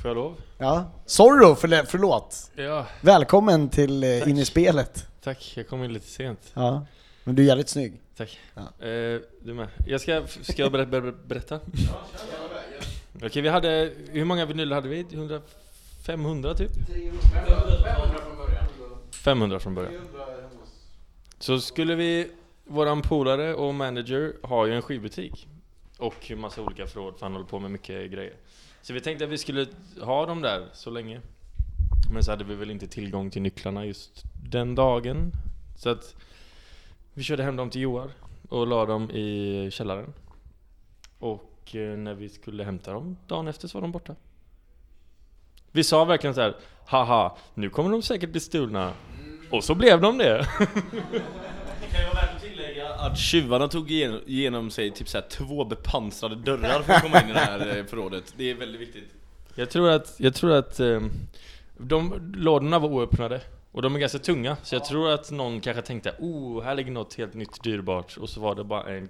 Får 0.02 0.10
jag 0.10 0.16
lov? 0.16 0.36
Ja. 0.58 0.92
Zorro, 1.06 1.56
förlä- 1.56 1.86
förlåt. 1.88 2.52
Ja, 2.56 2.86
Välkommen 3.02 3.70
till 3.70 4.04
eh, 4.04 4.30
In 4.30 4.38
i 4.38 4.46
spelet. 4.46 5.08
tack. 5.24 5.54
Jag 5.56 5.68
kom 5.68 5.84
in 5.84 5.94
lite 5.94 6.08
sent. 6.08 6.40
Ja. 6.54 6.86
Men 7.24 7.36
du 7.36 7.44
är 7.44 7.48
jävligt 7.48 7.70
snygg. 7.70 8.02
Tack. 8.18 8.40
Ja. 8.54 8.62
Eh, 8.62 9.20
du 9.42 9.54
med. 9.54 9.68
Jag 9.88 10.02
ska, 10.02 10.24
ska 10.42 10.62
jag 10.62 10.72
ber, 10.72 10.86
ber, 10.86 11.14
berätta? 11.28 11.60
Okej, 13.24 13.42
vi 13.42 13.50
hade, 13.50 13.92
hur 14.12 14.26
många 14.26 14.46
vinyler 14.46 14.76
hade 14.76 14.90
vi? 14.90 15.06
100, 15.14 15.42
500 16.06 16.54
typ? 16.54 16.72
500 19.12 19.60
från 19.60 19.76
början. 19.76 19.94
Så 21.40 21.60
skulle 21.60 21.96
vi, 21.96 22.28
våran 22.70 23.02
polare 23.02 23.54
och 23.54 23.74
manager 23.74 24.34
har 24.44 24.66
ju 24.66 24.76
en 24.76 24.82
skivbutik. 24.82 25.48
Och 25.98 26.32
massa 26.38 26.62
olika 26.62 26.88
förråd, 26.88 27.18
för 27.18 27.26
han 27.26 27.34
håller 27.34 27.46
på 27.46 27.60
med 27.60 27.72
mycket 27.72 28.12
grejer. 28.12 28.34
Så 28.82 28.94
vi 28.94 29.02
tänkte 29.02 29.26
att 29.26 29.32
vi 29.32 29.38
skulle 29.38 29.68
ha 30.02 30.26
dem 30.26 30.42
där 30.42 30.68
så 30.74 30.90
länge. 30.90 31.22
Men 32.14 32.24
så 32.24 32.32
hade 32.32 32.44
vi 32.44 32.56
väl 32.56 32.72
inte 32.72 32.88
tillgång 32.88 33.30
till 33.32 33.42
nycklarna 33.42 33.86
just 33.86 34.24
den 34.50 34.76
dagen. 34.76 35.32
Så 35.78 35.90
att 35.90 36.16
vi 37.14 37.24
körde 37.24 37.44
hem 37.44 37.56
dem 37.56 37.70
till 37.70 37.82
Joar 37.82 38.12
och 38.50 38.68
la 38.68 38.86
dem 38.86 39.12
i 39.12 39.70
källaren. 39.72 40.14
Och 41.20 41.76
eh, 41.76 41.98
när 41.98 42.14
vi 42.14 42.30
skulle 42.30 42.64
hämta 42.64 42.94
dem 42.94 43.18
dagen 43.28 43.48
efter 43.48 43.68
så 43.68 43.78
var 43.78 43.82
de 43.82 43.92
borta. 43.92 44.16
Vi 45.72 45.84
sa 45.84 46.06
verkligen 46.06 46.34
så 46.34 46.42
här: 46.42 46.56
haha, 46.86 47.38
nu 47.54 47.70
kommer 47.70 47.92
de 47.92 48.02
säkert 48.02 48.30
bli 48.30 48.40
stulna. 48.40 48.94
Och 49.52 49.64
så 49.64 49.76
blev 49.76 50.02
de 50.02 50.18
det. 50.18 50.48
att 53.00 53.18
tjuvarna 53.18 53.68
tog 53.68 53.92
igenom, 53.92 54.72
sig 54.72 54.92
typ 54.92 55.10
såhär 55.10 55.26
två 55.30 55.66
bepansrade 55.66 56.36
dörrar 56.36 56.82
för 56.82 56.94
att 56.94 57.02
komma 57.02 57.22
in 57.22 57.30
i 57.30 57.34
det 57.34 57.40
här 57.40 57.78
eh, 57.78 57.86
förrådet. 57.86 58.34
Det 58.38 58.52
är 58.52 58.56
väldigt 58.56 58.82
viktigt. 58.82 59.14
Jag 59.56 59.70
tror 59.70 59.90
att, 59.90 60.16
jag 60.18 60.36
tror 60.36 60.52
att 60.52 60.80
eh, 60.80 61.02
de 61.78 62.34
lådorna 62.36 62.80
var 62.80 62.90
oöppnade. 62.90 63.42
Och 63.72 63.82
de 63.82 63.96
är 63.96 64.00
ganska 64.00 64.20
tunga, 64.20 64.58
så 64.64 64.76
jag 64.76 64.86
tror 64.86 65.12
att 65.12 65.32
någon 65.32 65.62
kanske 65.62 65.82
tänkte 65.82 66.16
oh, 66.20 66.64
här 66.64 66.76
ligger 66.76 66.92
något 66.92 67.14
helt 67.14 67.34
nytt 67.34 67.64
dyrbart. 67.64 68.18
Och 68.18 68.30
så 68.30 68.42
var 68.42 68.56
det 68.56 68.64
bara 68.64 68.84
en 68.84 69.10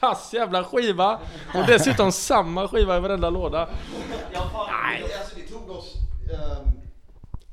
kass 0.00 0.34
jävla 0.34 0.64
skiva! 0.64 1.18
Och 1.54 1.66
dessutom 1.66 2.12
samma 2.12 2.68
skiva 2.68 2.96
i 2.96 3.00
varenda 3.00 3.30
låda. 3.30 3.68
Nej, 4.32 5.02
alltså 5.18 5.36
det 5.36 5.42
tog 5.42 5.70
oss... 5.70 5.94
ehm, 6.32 6.73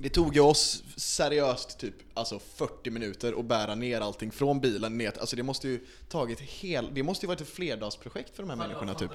det 0.02 0.10
tog 0.10 0.36
ju 0.36 0.42
oss 0.42 0.84
seriöst 0.96 1.80
typ 1.80 1.94
alltså 2.14 2.40
40 2.56 2.90
minuter 2.90 3.40
att 3.40 3.46
bära 3.46 3.76
ner 3.76 4.02
allting 4.02 4.32
från 4.32 4.60
bilen 4.60 4.98
ner. 4.98 5.14
Alltså 5.20 5.36
det 5.36 5.44
måste 5.44 5.68
ju 5.68 5.80
tagit 6.10 6.40
hel... 6.40 6.90
Det 6.94 7.04
måste 7.04 7.26
ju 7.26 7.28
varit 7.28 7.42
ett 7.42 7.50
flerdagsprojekt 7.50 8.36
för 8.36 8.44
de 8.44 8.50
här 8.50 8.58
människorna 8.58 8.94
typ. 8.94 9.12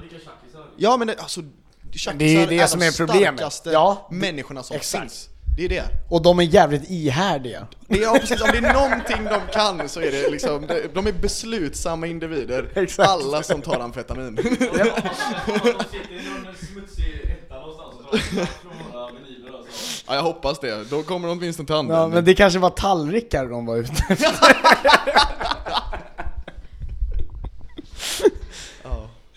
Ja 0.77 0.96
men 0.96 1.07
det, 1.07 1.18
alltså... 1.18 1.42
Det 2.16 2.25
är 2.25 2.40
ju 2.40 2.46
det 2.46 2.59
är 2.59 2.66
som 2.66 2.81
de 2.81 2.87
är 2.87 2.92
problemet. 2.92 3.35
starkaste 3.35 3.70
Ja, 3.70 4.09
människorna 4.11 4.62
som 4.62 4.77
exakt. 4.77 5.03
finns. 5.03 5.29
Det 5.57 5.64
är 5.64 5.68
det. 5.68 5.85
Och 6.09 6.22
de 6.22 6.38
är 6.38 6.42
jävligt 6.42 6.90
ihärdiga. 6.90 7.66
det 7.88 7.99
är, 7.99 8.03
ja, 8.03 8.16
precis, 8.20 8.42
om 8.42 8.49
det 8.53 8.59
är 8.59 8.75
någonting 8.75 9.25
de 9.25 9.40
kan 9.53 9.88
så 9.88 10.01
är 10.01 10.12
det 10.12 10.31
liksom, 10.31 10.66
de, 10.94 11.07
är 11.07 11.12
beslutsamma 11.12 12.07
individer. 12.07 12.70
Exakt. 12.75 13.09
Alla 13.09 13.42
som 13.42 13.62
tar 13.62 13.81
amfetamin. 13.81 14.35
De 14.35 14.42
sitter 14.42 14.62
i 16.12 16.22
någon 16.44 16.55
smutsig 16.72 17.20
etta 17.31 17.55
någonstans 17.55 17.94
och 17.94 18.18
drar 18.37 18.44
från 18.44 18.92
våra 18.92 19.11
vinyler 19.12 19.59
alltså. 19.59 19.96
Ja, 20.07 20.14
jag 20.14 20.23
hoppas 20.23 20.59
det. 20.61 20.90
Då 20.90 21.03
kommer 21.03 21.29
de 21.29 21.38
åtminstone 21.38 21.66
till 21.66 21.75
Ja, 21.75 21.79
användning. 21.79 22.11
men 22.14 22.25
det 22.25 22.35
kanske 22.35 22.59
var 22.59 22.71
tallrikar 22.71 23.47
de 23.47 23.66
var 23.66 23.77
ute 23.77 23.92
efter. 24.09 24.57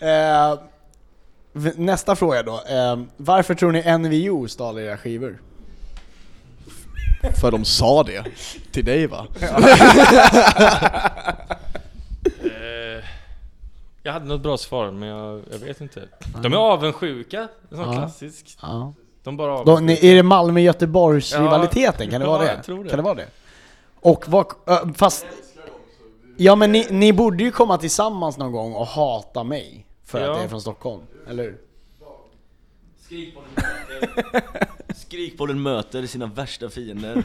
Eh, 0.02 0.58
v- 1.52 1.72
Nästa 1.76 2.16
fråga 2.16 2.42
då. 2.42 2.54
Eh, 2.68 2.98
varför 3.16 3.54
tror 3.54 3.72
ni 3.72 3.98
NVO 3.98 4.48
stal 4.48 4.78
era 4.78 4.96
skivor? 4.96 5.40
För 7.40 7.50
de 7.50 7.64
sa 7.64 8.02
det 8.02 8.24
till 8.72 8.84
dig 8.84 9.06
va? 9.06 9.26
Eh, 12.44 13.04
jag 14.02 14.12
hade 14.12 14.26
något 14.26 14.40
bra 14.42 14.56
svar, 14.58 14.90
men 14.90 15.08
jag, 15.08 15.42
jag 15.52 15.58
vet 15.58 15.80
inte. 15.80 16.08
De 16.42 16.52
är 16.52 16.56
avundsjuka, 16.56 17.48
en 17.70 17.76
sån 17.76 17.86
Ja. 17.86 17.92
klassisk. 17.92 18.58
Ja. 18.62 18.92
De 19.22 19.36
bara 19.36 19.52
avundsjuka. 19.58 19.80
ni, 20.02 20.10
är 20.10 20.14
det 20.14 20.22
Malmö-Göteborgs-rivaliteten? 20.22 22.10
Kan 22.10 22.20
det 22.20 22.26
Ja, 22.26 22.30
vara 22.32 22.42
det? 22.44 22.52
jag 22.54 22.64
tror 22.64 22.84
det. 22.84 22.90
Kan 22.90 22.96
det 22.96 23.02
vara 23.02 23.14
det? 23.14 23.26
Och 24.00 24.24
vad, 24.28 24.46
fast... 24.96 25.26
Ja 26.36 26.56
men 26.56 26.72
ni, 26.72 26.86
ni 26.90 27.12
borde 27.12 27.44
ju 27.44 27.50
komma 27.50 27.78
tillsammans 27.78 28.38
någon 28.38 28.52
gång 28.52 28.72
och 28.74 28.86
hata 28.86 29.44
mig 29.44 29.86
för 30.04 30.20
Ja. 30.20 30.30
att 30.30 30.36
jag 30.36 30.44
är 30.44 30.48
från 30.48 30.60
Stockholm, 30.60 31.02
eller 31.28 31.42
hur? 31.42 31.58
Skrikbollen 33.00 33.50
möter, 33.54 34.94
Skrikbollen 34.94 35.62
möter 35.62 36.06
sina 36.06 36.26
värsta 36.26 36.68
fiender. 36.68 37.22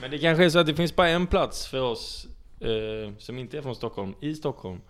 Men 0.00 0.10
det 0.10 0.18
kanske 0.18 0.44
är 0.44 0.50
så 0.50 0.58
att 0.58 0.66
det 0.66 0.74
finns 0.74 0.96
bara 0.96 1.08
en 1.08 1.26
plats 1.26 1.66
för 1.66 1.80
oss 1.80 2.26
eh, 2.60 3.12
som 3.18 3.38
inte 3.38 3.58
är 3.58 3.62
från 3.62 3.74
Stockholm, 3.74 4.14
i 4.20 4.34
Stockholm. 4.34 4.80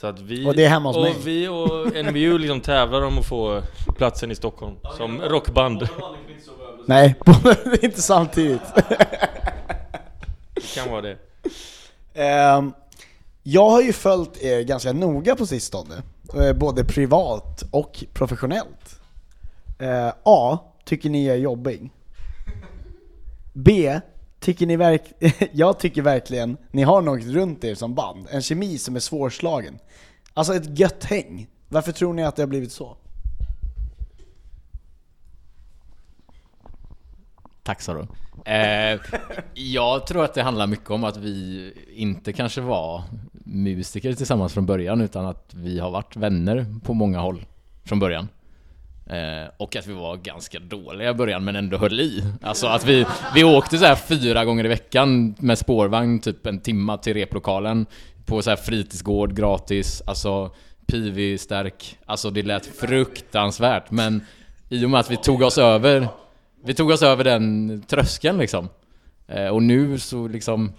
Så 0.00 0.06
att 0.06 0.20
vi 0.20 0.46
Och 0.46 0.54
det 0.54 0.64
är 0.64 0.68
hemma 0.68 0.88
hos 0.88 0.96
och 0.96 1.02
mig. 1.02 1.14
vi 1.24 1.48
och 1.48 2.04
NVU 2.04 2.38
liksom 2.38 2.60
tävlar 2.60 3.02
om 3.02 3.18
att 3.18 3.26
få 3.26 3.62
platsen 3.96 4.30
i 4.30 4.34
Stockholm 4.34 4.76
som 4.96 5.20
rockband. 5.20 5.88
Nej, 6.86 7.14
inte 7.82 8.02
samtidigt. 8.02 8.60
Det 10.54 10.74
kan 10.74 10.90
vara 10.90 11.02
det. 11.02 11.18
Ehm, 12.14 12.72
jag 13.42 13.70
har 13.70 13.82
ju 13.82 13.92
följt 13.92 14.42
er 14.42 14.62
ganska 14.62 14.92
noga 14.92 15.36
på 15.36 15.46
sistone, 15.46 15.94
eh, 16.34 16.52
både 16.52 16.84
privat 16.84 17.62
och 17.70 18.04
professionellt. 18.12 19.00
Eh, 19.78 20.12
A. 20.22 20.58
Tycker 20.84 21.10
ni 21.10 21.26
är 21.26 21.36
jobbig? 21.36 21.90
B. 23.52 24.00
Tycker 24.40 24.66
ni 24.66 24.76
verk 24.76 25.02
jag 25.52 25.78
tycker 25.78 26.02
verkligen 26.02 26.56
ni 26.70 26.82
har 26.82 27.02
något 27.02 27.24
runt 27.24 27.64
er 27.64 27.74
som 27.74 27.94
band, 27.94 28.26
en 28.30 28.42
kemi 28.42 28.78
som 28.78 28.96
är 28.96 29.00
svårslagen. 29.00 29.78
Alltså 30.34 30.54
ett 30.54 30.78
gött 30.78 31.04
häng. 31.04 31.46
Varför 31.68 31.92
tror 31.92 32.14
ni 32.14 32.24
att 32.24 32.36
det 32.36 32.42
har 32.42 32.46
blivit 32.46 32.72
så? 32.72 32.96
Tack 37.62 37.82
sa 37.82 37.94
du. 37.94 38.06
Eh, 38.50 39.00
jag 39.54 40.06
tror 40.06 40.24
att 40.24 40.34
det 40.34 40.42
handlar 40.42 40.66
mycket 40.66 40.90
om 40.90 41.04
att 41.04 41.16
vi 41.16 41.72
inte 41.94 42.32
kanske 42.32 42.60
var 42.60 43.02
musiker 43.44 44.12
tillsammans 44.12 44.54
från 44.54 44.66
början 44.66 45.00
utan 45.00 45.26
att 45.26 45.54
vi 45.54 45.78
har 45.78 45.90
varit 45.90 46.16
vänner 46.16 46.66
på 46.84 46.94
många 46.94 47.18
håll 47.20 47.44
från 47.84 47.98
början. 47.98 48.28
Eh, 49.10 49.50
och 49.56 49.76
att 49.76 49.86
vi 49.86 49.92
var 49.92 50.16
ganska 50.16 50.58
dåliga 50.58 51.10
i 51.10 51.14
början 51.14 51.44
men 51.44 51.56
ändå 51.56 51.76
höll 51.76 52.00
i. 52.00 52.24
Alltså 52.42 52.66
att 52.66 52.84
vi, 52.84 53.06
vi 53.34 53.44
åkte 53.44 53.78
så 53.78 53.84
här 53.84 53.94
fyra 53.94 54.44
gånger 54.44 54.64
i 54.64 54.68
veckan 54.68 55.34
med 55.38 55.58
spårvagn 55.58 56.18
typ 56.18 56.46
en 56.46 56.60
timma 56.60 56.98
till 56.98 57.14
replokalen 57.14 57.86
på 58.24 58.42
så 58.42 58.50
här 58.50 58.56
fritidsgård 58.56 59.36
gratis, 59.36 60.02
alltså 60.06 60.50
pivi 60.86 61.38
stärk. 61.38 61.98
Alltså 62.06 62.30
det 62.30 62.42
lät 62.42 62.66
fruktansvärt 62.66 63.90
men 63.90 64.20
i 64.68 64.84
och 64.84 64.90
med 64.90 65.00
att 65.00 65.10
vi 65.10 65.16
tog 65.16 65.42
oss 65.42 65.58
över 65.58 66.08
vi 66.64 66.74
tog 66.74 66.90
oss 66.90 67.02
över 67.02 67.24
den 67.24 67.82
tröskeln 67.86 68.38
liksom. 68.38 68.68
Eh, 69.28 69.46
och 69.46 69.62
nu 69.62 69.98
så 69.98 70.28
liksom... 70.28 70.72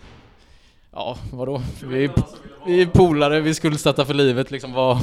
Ja, 0.92 1.18
vadå? 1.32 1.62
Vi 1.84 2.04
är, 2.04 2.12
vi 2.66 2.82
är 2.82 2.86
polare, 2.86 3.40
vi 3.40 3.50
är 3.50 3.54
skuldsatta 3.54 4.06
för 4.06 4.14
livet 4.14 4.52
liksom. 4.52 4.74
Vad, 4.74 4.98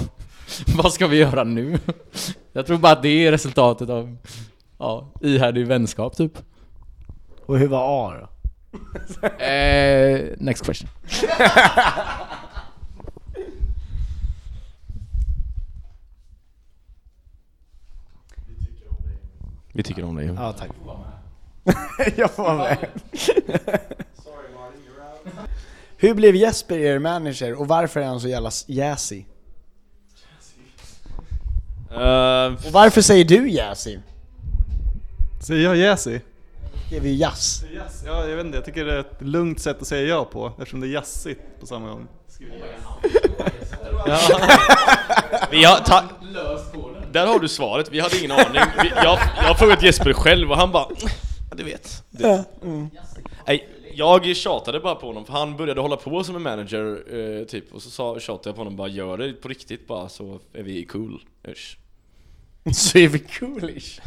vad 0.76 0.92
ska 0.92 1.06
vi 1.06 1.16
göra 1.16 1.44
nu? 1.44 1.78
Jag 2.52 2.66
tror 2.66 2.78
bara 2.78 2.92
att 2.92 3.02
det 3.02 3.26
är 3.26 3.30
resultatet 3.30 3.88
av 3.88 4.16
ja, 4.78 5.12
ihärdig 5.20 5.66
vänskap 5.66 6.16
typ. 6.16 6.32
Och 7.46 7.58
hur 7.58 7.68
var 7.68 8.08
A 8.08 8.14
då? 8.20 8.28
Eh, 9.44 10.20
next 10.38 10.64
question. 10.66 10.88
Vi 19.72 19.82
tycker 19.82 20.04
om 20.04 20.16
dig. 20.16 20.26
Ja, 20.36 20.52
tack. 20.52 20.70
jag 22.16 22.30
får 22.30 22.42
vara 22.42 22.56
med. 22.56 22.88
Hur 25.96 26.14
blev 26.14 26.36
Jesper 26.36 26.78
er 26.78 26.98
manager 26.98 27.60
och 27.60 27.68
varför 27.68 28.00
är 28.00 28.04
han 28.04 28.20
så 28.20 28.28
jävla 28.28 28.50
jazzy? 28.66 29.24
Eh, 31.94 32.66
Och 32.66 32.72
varför 32.72 33.00
säger 33.00 33.24
du 33.24 33.50
jazzy? 33.50 33.98
Säger 35.46 35.62
jag 35.64 35.76
Jazzy? 35.76 36.20
Det 36.90 36.96
är 36.96 37.00
vi 37.00 37.16
jazz. 37.16 37.64
Yes. 37.72 38.02
Ja, 38.06 38.28
jag 38.28 38.36
vet 38.36 38.46
inte, 38.46 38.58
jag 38.58 38.64
tycker 38.64 38.84
det 38.84 38.92
är 38.94 38.98
ett 39.00 39.16
lugnt 39.22 39.60
sätt 39.60 39.80
att 39.80 39.86
säga 39.86 40.02
ja 40.08 40.24
på 40.24 40.52
eftersom 40.58 40.80
det 40.80 40.86
är 40.86 40.88
jazzigt 40.92 41.40
på 41.60 41.66
samma 41.66 41.88
gång. 41.88 42.06
vi 45.50 45.64
har, 45.64 45.76
ta- 45.84 46.04
där 47.12 47.26
har 47.26 47.38
du 47.38 47.48
svaret, 47.48 47.88
vi 47.92 48.00
hade 48.00 48.18
ingen 48.18 48.30
aning. 48.32 48.62
Vi, 48.82 48.88
jag, 48.88 49.18
jag 49.36 49.44
har 49.48 49.54
frågat 49.54 49.82
Jesper 49.82 50.12
själv 50.12 50.50
och 50.50 50.56
han 50.56 50.72
bara 50.72 50.84
"Mm, 50.84 50.96
Ja, 51.50 51.56
du 51.56 51.64
vet. 51.64 52.02
Det. 52.10 52.44
Nej, 53.46 53.68
Jag 53.94 54.36
tjatade 54.36 54.80
bara 54.80 54.94
på 54.94 55.06
honom, 55.06 55.24
för 55.24 55.32
han 55.32 55.56
började 55.56 55.80
hålla 55.80 55.96
på 55.96 56.24
som 56.24 56.36
en 56.36 56.42
manager 56.42 56.98
eh, 57.40 57.44
typ 57.44 57.74
Och 57.74 57.82
så 57.82 57.90
sa, 57.90 58.20
tjatade 58.20 58.48
jag 58.48 58.54
på 58.54 58.60
honom 58.60 58.76
bara 58.76 58.88
gör 58.88 59.18
det 59.18 59.32
på 59.32 59.48
riktigt 59.48 59.86
bara 59.86 60.08
så 60.08 60.40
är 60.52 60.62
vi 60.62 60.84
cool 60.86 61.20
Usch. 61.48 61.78
Så 62.72 62.98
är 62.98 63.08
vi 63.08 63.18
coolish. 63.18 64.00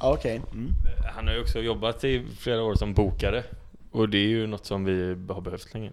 Ja, 0.00 0.12
Okej. 0.14 0.42
Mm. 0.52 0.72
Han 1.14 1.26
har 1.26 1.34
ju 1.34 1.40
också 1.40 1.58
jobbat 1.58 2.04
i 2.04 2.26
flera 2.38 2.62
år 2.62 2.74
som 2.74 2.94
bokare 2.94 3.44
Och 3.90 4.08
det 4.08 4.18
är 4.18 4.28
ju 4.28 4.46
något 4.46 4.66
som 4.66 4.84
vi 4.84 5.08
har 5.28 5.40
behövt 5.40 5.74
länge 5.74 5.92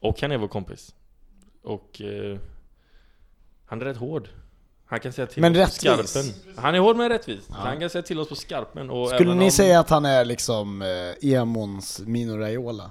Och 0.00 0.20
han 0.20 0.32
är 0.32 0.38
vår 0.38 0.48
kompis 0.48 0.94
Och 1.62 2.00
eh, 2.00 2.38
Han 3.66 3.80
är 3.80 3.84
rätt 3.84 3.96
hård 3.96 4.28
Han 4.86 5.00
kan 5.00 5.12
säga 5.12 5.26
till 5.26 5.40
Men 5.42 5.52
oss 5.62 5.78
på 5.84 5.90
rättvis. 5.90 6.10
skarpen 6.10 6.54
Han 6.64 6.74
är 6.74 6.78
hård 6.78 6.96
men 6.96 7.08
rättvis 7.08 7.44
Så 7.46 7.52
Han 7.52 7.80
kan 7.80 7.90
säga 7.90 8.02
till 8.02 8.20
oss 8.20 8.28
på 8.28 8.34
skarpen 8.34 8.90
och 8.90 9.08
Skulle 9.08 9.24
även 9.24 9.38
ni 9.38 9.44
om- 9.44 9.50
säga 9.50 9.80
att 9.80 9.90
han 9.90 10.04
är 10.04 10.24
liksom 10.24 10.82
eh, 10.82 11.32
Emons 11.32 12.00
Mino 12.06 12.36
Raiola? 12.36 12.90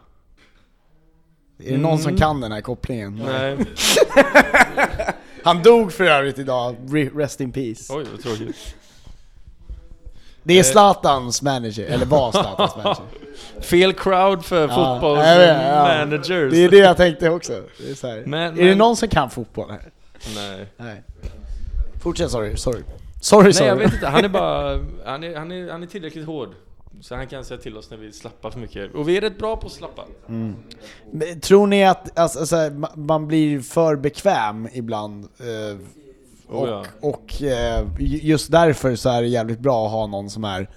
Är 1.60 1.72
det 1.72 1.78
någon 1.78 1.98
som 2.00 2.10
Mm. 2.10 2.20
kan 2.20 2.42
den 2.42 2.52
här 2.52 2.62
kopplingen? 2.62 3.16
Nej, 3.26 3.58
Han 5.48 5.64
dog 5.64 5.94
för 5.94 6.04
övrigt 6.04 6.40
idag, 6.40 6.76
Re- 6.88 7.18
rest 7.18 7.42
in 7.42 7.52
peace. 7.52 7.94
oj 7.94 8.06
vad 8.12 8.22
tråkigt 8.24 8.76
Det 10.44 10.60
är 10.60 10.64
Zlatans 10.64 11.42
manager, 11.42 11.86
eller 11.86 12.06
var 12.06 12.32
Zlatans 12.42 12.76
manager. 12.76 13.04
Fel 13.62 13.94
crowd 13.94 14.46
för 14.46 14.62
Ja, 14.68 14.68
fotbolls 14.96 15.26
jag 15.26 15.38
vet, 15.38 15.48
ja. 15.48 16.06
Det 16.50 16.58
är 16.64 16.70
det 16.70 16.78
jag 16.78 16.98
tänkte 16.98 17.30
också. 17.30 17.54
Det 17.78 17.92
är, 17.92 17.96
så 17.96 18.08
här. 18.08 18.24
Men- 18.26 18.54
är 18.54 18.64
det 18.64 18.70
men- 18.70 18.78
någon 18.78 18.96
som 18.98 19.10
kan 19.10 19.30
fotboll 19.30 19.70
här? 19.72 19.82
Nej 20.36 20.66
Nej. 20.78 21.04
Fortsätt, 22.02 22.32
sorry, 22.32 22.58
sorry. 22.58 22.82
Sorry, 23.22 23.54
sorry. 23.54 23.70
Nej 23.70 23.78
jag 23.80 23.86
vet 23.86 23.94
inte, 23.94 24.08
han 24.08 24.26
är 24.26 24.30
bara, 24.30 24.80
han 25.06 25.24
är, 25.24 25.36
han 25.38 25.52
är, 25.52 25.72
han 25.72 25.84
är 25.84 25.88
tillräckligt 25.88 26.26
hård 26.26 26.50
Så 27.02 27.16
han 27.16 27.28
kan 27.28 27.46
säga 27.46 27.60
till 27.60 27.78
oss 27.78 27.90
när 27.90 27.98
vi 27.98 28.12
slappar 28.12 28.52
för 28.52 28.60
mycket 28.60 28.96
Och 28.96 29.10
vi 29.10 29.18
är 29.18 29.22
rätt 29.22 29.38
bra 29.38 29.58
på 29.58 29.68
att 29.68 29.74
slappa 29.74 30.04
Men 31.12 31.40
Tror 31.42 31.68
ni 31.68 31.86
att 31.86 32.20
alltså, 32.20 32.46
så 32.46 32.56
här, 32.56 32.70
ma- 32.70 32.98
man 32.98 33.28
blir 33.28 33.60
för 33.60 33.96
bekväm 33.96 34.68
ibland? 34.74 35.24
Eh, 35.40 35.78
och 36.48 36.64
Oh 36.64 36.70
ja. 36.70 36.86
och 37.02 37.44
eh, 37.44 37.88
ju- 38.00 38.18
just 38.18 38.52
därför 38.52 38.96
så 38.96 39.10
är 39.10 39.22
det 39.22 39.28
jävligt 39.28 39.60
bra 39.60 39.86
att 39.86 39.92
ha 39.92 40.08
någon 40.08 40.30
som 40.30 40.44
är 40.44 40.70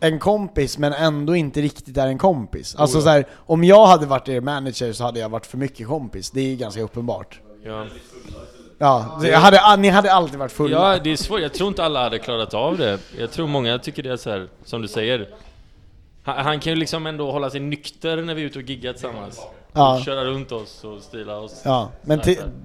en 0.00 0.18
kompis 0.18 0.78
men 0.78 0.92
ändå 0.92 1.36
inte 1.36 1.60
riktigt 1.60 1.96
är 1.96 2.06
en 2.06 2.18
kompis. 2.18 2.74
Alltså 2.74 2.98
ja. 2.98 3.02
så 3.02 3.08
här, 3.08 3.26
om 3.34 3.64
jag 3.64 3.86
hade 3.86 4.06
varit 4.06 4.28
er 4.28 4.40
manager 4.40 4.92
så 4.92 5.04
hade 5.04 5.20
jag 5.20 5.28
varit 5.28 5.46
för 5.46 5.58
mycket 5.58 5.86
kompis, 5.86 6.30
det 6.30 6.40
är 6.40 6.44
ju 6.48 6.56
ganska 6.56 6.82
uppenbart. 6.82 7.40
Ja, 7.64 7.86
Ja, 8.82 9.20
jag 9.22 9.38
hade, 9.38 9.76
ni 9.76 9.88
hade 9.88 10.12
alltid 10.12 10.38
varit 10.38 10.52
fulla. 10.52 10.94
ja 10.94 11.00
det 11.04 11.12
är 11.12 11.16
svårt, 11.16 11.40
jag 11.40 11.54
tror 11.54 11.68
inte 11.68 11.84
alla 11.84 12.02
hade 12.02 12.18
klarat 12.18 12.54
av 12.54 12.78
det. 12.78 12.98
Jag 13.18 13.30
tror 13.30 13.46
många 13.46 13.78
tycker 13.78 14.02
det 14.02 14.12
är 14.12 14.16
så 14.16 14.30
här, 14.30 14.48
som 14.64 14.82
du 14.82 14.88
säger. 14.88 15.28
Han, 16.22 16.44
han 16.44 16.60
kan 16.60 16.72
ju 16.72 16.78
liksom 16.78 17.06
ändå 17.06 17.32
hålla 17.32 17.50
sig 17.50 17.60
nykter 17.60 18.16
när 18.16 18.34
vi 18.34 18.42
är 18.42 18.46
ute 18.46 18.58
och 18.58 18.64
giggar 18.64 18.92
tillsammans. 18.92 19.40
Ja. 19.72 19.96
och 19.96 20.04
Köra 20.04 20.24
runt 20.24 20.52
oss 20.52 20.84
och 20.84 21.02
stila 21.02 21.38
oss. 21.38 21.62
Ja, 21.64 21.90
men 22.02 22.20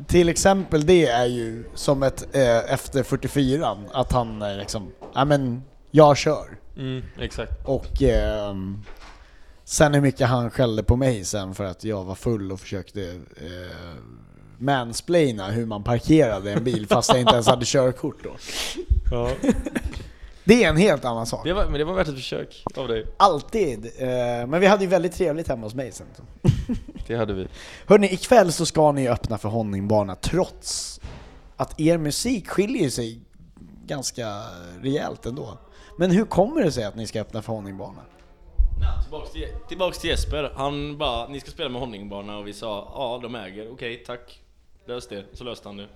till, 0.07 0.29
exempel 0.29 0.85
det 0.85 1.07
är 1.07 1.25
ju 1.25 1.63
som 1.73 2.03
ett 2.03 2.35
eh, 2.35 2.73
efter 2.73 3.03
44 3.03 3.77
att 3.91 4.11
han 4.11 4.41
eh, 4.41 4.57
liksom, 4.57 4.91
ja 5.13 5.25
men 5.25 5.63
jag 5.91 6.17
kör. 6.17 6.57
Mm, 6.77 7.03
exakt. 7.19 7.51
Och 7.65 8.01
ehm, 8.01 8.83
sen 9.63 9.93
hur 9.93 10.01
mycket 10.01 10.27
han 10.27 10.49
skällde 10.49 10.83
på 10.83 10.95
mig 10.95 11.25
sen 11.25 11.55
för 11.55 11.63
att 11.63 11.83
jag 11.83 12.03
var 12.03 12.15
full 12.15 12.51
och 12.51 12.59
försökte 12.59 13.01
eh, 13.35 13.97
mansplaina 14.57 15.47
hur 15.47 15.65
man 15.65 15.83
parkerade 15.83 16.51
en 16.53 16.63
bil 16.63 16.87
fast 16.87 17.09
jag 17.09 17.19
inte 17.19 17.33
ens 17.33 17.47
hade 17.47 17.65
körkort 17.65 18.23
då. 18.23 18.35
ja. 19.11 19.31
Det 20.43 20.63
är 20.63 20.69
en 20.69 20.77
helt 20.77 21.05
annan 21.05 21.25
sak. 21.25 21.43
det 21.43 21.53
var, 21.53 21.65
Men 21.65 21.73
det 21.73 21.83
var 21.83 21.93
värt 21.93 22.07
ett 22.07 22.15
försök 22.15 22.63
av 22.75 22.87
dig 22.87 23.05
Alltid. 23.17 23.85
Eh, 23.85 24.07
men 24.47 24.59
vi 24.59 24.65
hade 24.67 24.83
ju 24.83 24.89
väldigt 24.89 25.13
trevligt 25.13 25.47
hemma 25.47 25.65
hos 25.65 25.75
mig 25.75 25.91
sen. 25.91 26.07
Det 27.07 27.15
hade 27.15 27.33
vi 27.33 27.47
Hörni, 27.85 28.13
ikväll 28.13 28.51
så 28.51 28.65
ska 28.65 28.91
ni 28.91 29.07
öppna 29.09 29.37
för 29.37 29.49
Honningbana 29.49 30.15
trots 30.15 30.99
att 31.57 31.79
er 31.79 31.97
musik 31.97 32.49
skiljer 32.49 32.89
sig 32.89 33.21
ganska 33.85 34.41
rejält 34.81 35.25
ändå. 35.25 35.57
Men 35.97 36.11
hur 36.11 36.25
kommer 36.25 36.63
det 36.63 36.71
sig 36.71 36.83
att 36.83 36.95
ni 36.95 37.07
ska 37.07 37.21
öppna 37.21 37.41
för 37.41 37.53
Honningbana? 37.53 38.01
Ja, 38.81 39.01
tillbaks, 39.01 39.31
till, 39.31 39.47
tillbaks 39.67 39.97
till 39.99 40.09
Jesper, 40.09 40.51
han 40.55 40.97
bara 40.97 41.27
'Ni 41.27 41.39
ska 41.39 41.51
spela 41.51 41.69
med 41.69 41.81
Honningbana' 41.81 42.39
och 42.39 42.47
vi 42.47 42.53
sa 42.53 42.91
'Ja, 42.95 43.19
de 43.23 43.35
äger, 43.35 43.71
okej, 43.71 44.03
tack' 44.07 44.39
Lös 44.87 45.07
det, 45.07 45.25
så 45.33 45.43
löste 45.43 45.67
han 45.67 45.77
det 45.77 45.87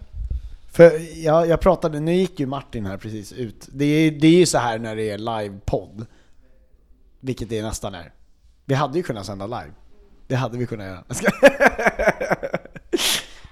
För 0.71 0.91
jag, 1.25 1.47
jag 1.47 1.61
pratade, 1.61 1.99
nu 1.99 2.13
gick 2.13 2.39
ju 2.39 2.45
Martin 2.45 2.85
här 2.85 2.97
precis 2.97 3.33
ut. 3.33 3.67
Det 3.71 3.85
är, 3.85 4.11
det 4.11 4.27
är 4.27 4.31
ju 4.31 4.45
så 4.45 4.57
här 4.57 4.79
när 4.79 4.95
det 4.95 5.09
är 5.09 5.17
livepodd. 5.17 6.05
Vilket 7.19 7.49
det 7.49 7.61
nästan 7.61 7.95
är. 7.95 8.13
Vi 8.65 8.73
hade 8.73 8.97
ju 8.97 9.03
kunnat 9.03 9.25
sända 9.25 9.45
live. 9.45 9.71
Det 10.27 10.35
hade 10.35 10.57
vi 10.57 10.67
kunnat 10.67 10.87
göra. 10.87 11.03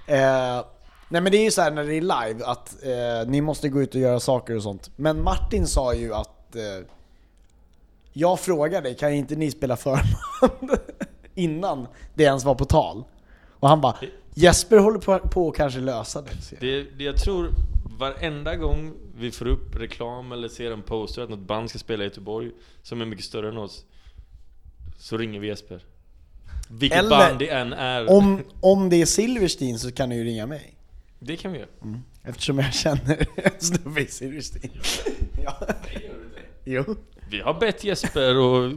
Eh, 0.08 0.66
nej 1.10 1.22
men 1.22 1.32
det 1.32 1.38
är 1.38 1.44
ju 1.44 1.52
så 1.52 1.62
här 1.62 1.72
när 1.72 1.84
det 1.84 1.94
är 1.94 2.02
live 2.02 2.46
att 2.46 2.84
eh, 2.84 3.30
ni 3.32 3.42
måste 3.42 3.70
gå 3.70 3.82
ut 3.82 3.96
och 3.96 4.02
göra 4.02 4.20
saker 4.20 4.56
och 4.56 4.64
sånt. 4.64 4.92
Men 4.96 5.24
Martin 5.24 5.68
sa 5.68 5.94
ju 5.94 6.14
att 6.14 6.56
eh, 6.56 6.86
jag 8.14 8.40
frågade, 8.40 8.94
kan 8.94 9.14
inte 9.14 9.36
ni 9.36 9.52
spela 9.52 9.78
förband? 9.78 10.72
Innan 11.36 11.88
det 12.14 12.24
ens 12.24 12.44
var 12.44 12.56
på 12.56 12.66
tal. 12.66 13.04
Och 13.50 13.70
han 13.70 13.82
bara, 13.82 13.96
Jesper 14.34 14.78
håller 14.78 15.00
på, 15.00 15.20
på 15.20 15.50
att 15.50 15.56
kanske 15.56 15.80
lösa 15.80 16.22
det. 16.22 16.60
det, 16.60 16.84
det 16.98 17.04
jag 17.04 17.18
tror 17.18 17.50
varenda 18.00 18.56
gång 18.56 18.94
vi 19.18 19.32
får 19.32 19.48
upp 19.48 19.76
reklam 19.76 20.32
eller 20.32 20.48
ser 20.48 20.72
en 20.72 20.82
poster 20.82 21.22
att 21.22 21.30
något 21.30 21.40
band 21.40 21.70
ska 21.70 21.80
spela 21.80 22.04
i 22.04 22.08
Göteborg 22.08 22.52
Som 22.84 23.02
är 23.02 23.06
mycket 23.06 23.26
större 23.26 23.50
än 23.50 23.58
oss 23.58 23.86
Så 24.98 25.18
ringer 25.18 25.40
vi 25.40 25.48
Jesper 25.48 25.84
Vilket 26.70 27.00
Eller- 27.00 27.10
band 27.10 27.40
det 27.40 27.50
än 27.50 27.74
är 27.74 28.10
Om, 28.10 28.44
om 28.62 28.90
det 28.90 29.02
är 29.02 29.06
Silverstein 29.06 29.80
så 29.80 29.92
kan 29.92 30.10
ni 30.10 30.16
ju 30.18 30.24
ringa 30.24 30.46
mig. 30.48 30.76
Det 31.20 31.38
kan 31.38 31.52
vi 31.52 31.58
göra 31.60 31.70
Eftersom 32.24 32.60
jag 32.60 32.74
känner 32.74 33.28
en 33.36 33.52
snubbe 33.60 34.02
i 34.02 34.08
Silverstein. 34.08 34.72
ja. 35.44 35.68
Jo. 36.66 36.96
Vi 37.30 37.42
har 37.42 37.60
bett 37.60 37.84
Jesper 37.84 38.38
och 38.38 38.72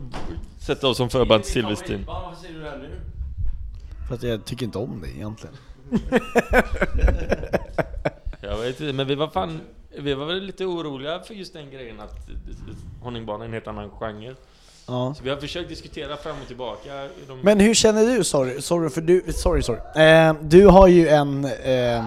sätta 0.58 0.88
oss 0.88 0.96
som 0.96 1.10
förband 1.10 1.42
till 1.44 1.52
Silverstein 1.52 2.04
Varför 2.06 2.40
säger 2.42 2.54
du 2.54 2.60
det 2.60 2.70
här 2.70 2.78
nu? 2.78 3.00
För 4.12 4.16
att 4.16 4.22
jag 4.22 4.44
tycker 4.44 4.66
inte 4.66 4.78
om 4.78 5.00
det 5.00 5.08
egentligen. 5.08 5.56
Jag 8.40 8.58
vet 8.58 8.80
inte, 8.80 8.92
men 8.92 9.06
vi 9.06 9.14
var 9.14 9.28
fan 9.28 9.60
Vi 9.98 10.14
var 10.14 10.26
väl 10.26 10.42
lite 10.42 10.64
oroliga 10.64 11.20
för 11.20 11.34
just 11.34 11.52
den 11.52 11.70
grejen 11.70 12.00
att 12.00 12.28
Honningbana 13.02 13.44
är 13.44 13.48
en 13.48 13.52
helt 13.52 13.66
annan 13.66 13.90
genre 13.90 14.34
Ja. 14.86 15.14
Så 15.18 15.24
vi 15.24 15.30
har 15.30 15.36
försökt 15.36 15.68
diskutera 15.68 16.16
fram 16.16 16.36
och 16.40 16.46
tillbaka 16.46 17.08
de... 17.26 17.40
Men 17.42 17.60
hur 17.60 17.74
känner 17.74 18.16
du, 18.16 18.24
sorry, 18.24 18.62
sorry 18.62 18.90
för 18.90 19.00
du, 19.00 19.32
sorry, 19.32 19.62
sorry. 19.62 19.80
Eh, 20.04 20.34
du 20.42 20.66
har 20.66 20.88
ju 20.88 21.08
en, 21.08 21.44
eh, 21.44 22.06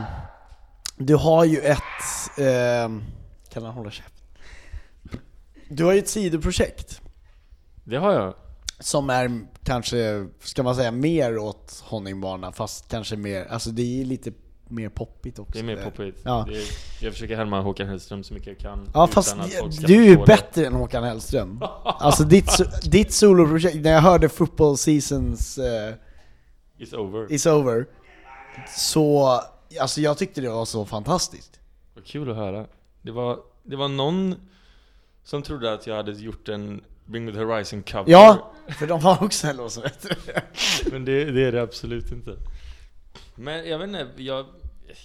du 0.97 1.15
har 1.15 1.45
ju 1.45 1.59
ett, 1.59 1.79
eh, 2.37 2.89
kan 3.49 3.63
han 3.63 3.73
hålla 3.73 3.91
käft? 3.91 4.13
Du 5.69 5.83
har 5.83 5.93
ju 5.93 5.99
ett 5.99 6.09
sidoprojekt 6.09 7.01
Det 7.83 7.97
har 7.97 8.13
jag 8.13 8.33
som 8.79 9.09
är 9.09 9.41
kanske, 9.63 10.27
ska 10.39 10.63
man 10.63 10.75
säga, 10.75 10.91
mer 10.91 11.37
åt 11.37 11.83
Honningbana 11.85 12.51
fast 12.51 12.89
kanske 12.89 13.15
mer, 13.15 13.45
alltså 13.45 13.69
det 13.69 14.01
är 14.01 14.05
lite 14.05 14.31
mer 14.67 14.89
poppigt 14.89 15.39
också. 15.39 15.53
Det 15.53 15.59
är 15.59 15.63
mer 15.63 15.83
poppigt 15.83 16.15
Ja. 16.23 16.47
är, 16.49 16.61
Jag 17.05 17.13
försöker 17.13 17.35
härma 17.35 17.61
Håkan 17.61 17.87
Hellström 17.87 18.23
så 18.23 18.33
mycket 18.33 18.47
jag 18.47 18.57
kan 18.57 18.89
Ja 18.93 19.07
fast 19.07 19.35
du 19.87 19.95
är 19.95 20.05
ju 20.05 20.09
förstå 20.09 20.19
det. 20.19 20.25
bättre 20.25 20.65
än 20.65 20.73
Håkan 20.73 21.03
Hellström. 21.03 21.59
Alltså 21.83 22.23
ditt, 22.23 22.51
ditt 22.91 23.11
soloprojekt, 23.13 23.75
när 23.75 23.91
jag 23.91 24.01
hörde 24.01 24.29
football 24.29 24.77
seasons 24.77 25.57
eh, 25.57 25.93
It's 26.79 26.95
over 26.95 27.31
is 27.33 27.45
over, 27.45 27.85
så, 28.77 29.39
alltså 29.81 30.01
jag 30.01 30.17
tyckte 30.17 30.41
det 30.41 30.49
var 30.49 30.65
så 30.65 30.85
fantastiskt. 30.85 31.59
Vad 31.95 32.05
kul 32.05 32.29
att 32.31 32.35
höra 32.35 32.65
det 33.01 33.11
var, 33.11 33.39
det 33.63 33.75
var 33.75 33.87
någon 33.87 34.35
som 35.23 35.41
trodde 35.41 35.73
att 35.73 35.87
jag 35.87 35.95
hade 35.95 36.11
gjort 36.11 36.49
en 36.49 36.83
Bring 37.05 37.25
Me 37.25 37.31
The 37.31 37.39
Horizon 37.39 37.83
cover 37.83 38.11
Ja, 38.11 38.51
för 38.67 38.87
de 38.87 39.01
har 39.01 39.23
också 39.23 39.47
en 39.47 39.57
låt 39.57 39.71
som 39.71 39.83
heter 39.83 40.17
det. 40.25 40.41
Men 40.91 41.05
det, 41.05 41.25
det 41.25 41.43
är 41.43 41.51
det 41.51 41.61
absolut 41.61 42.11
inte 42.11 42.37
Men 43.35 43.69
jag 43.69 43.79
vet 43.79 43.87
inte, 43.87 44.07
jag, 44.17 44.45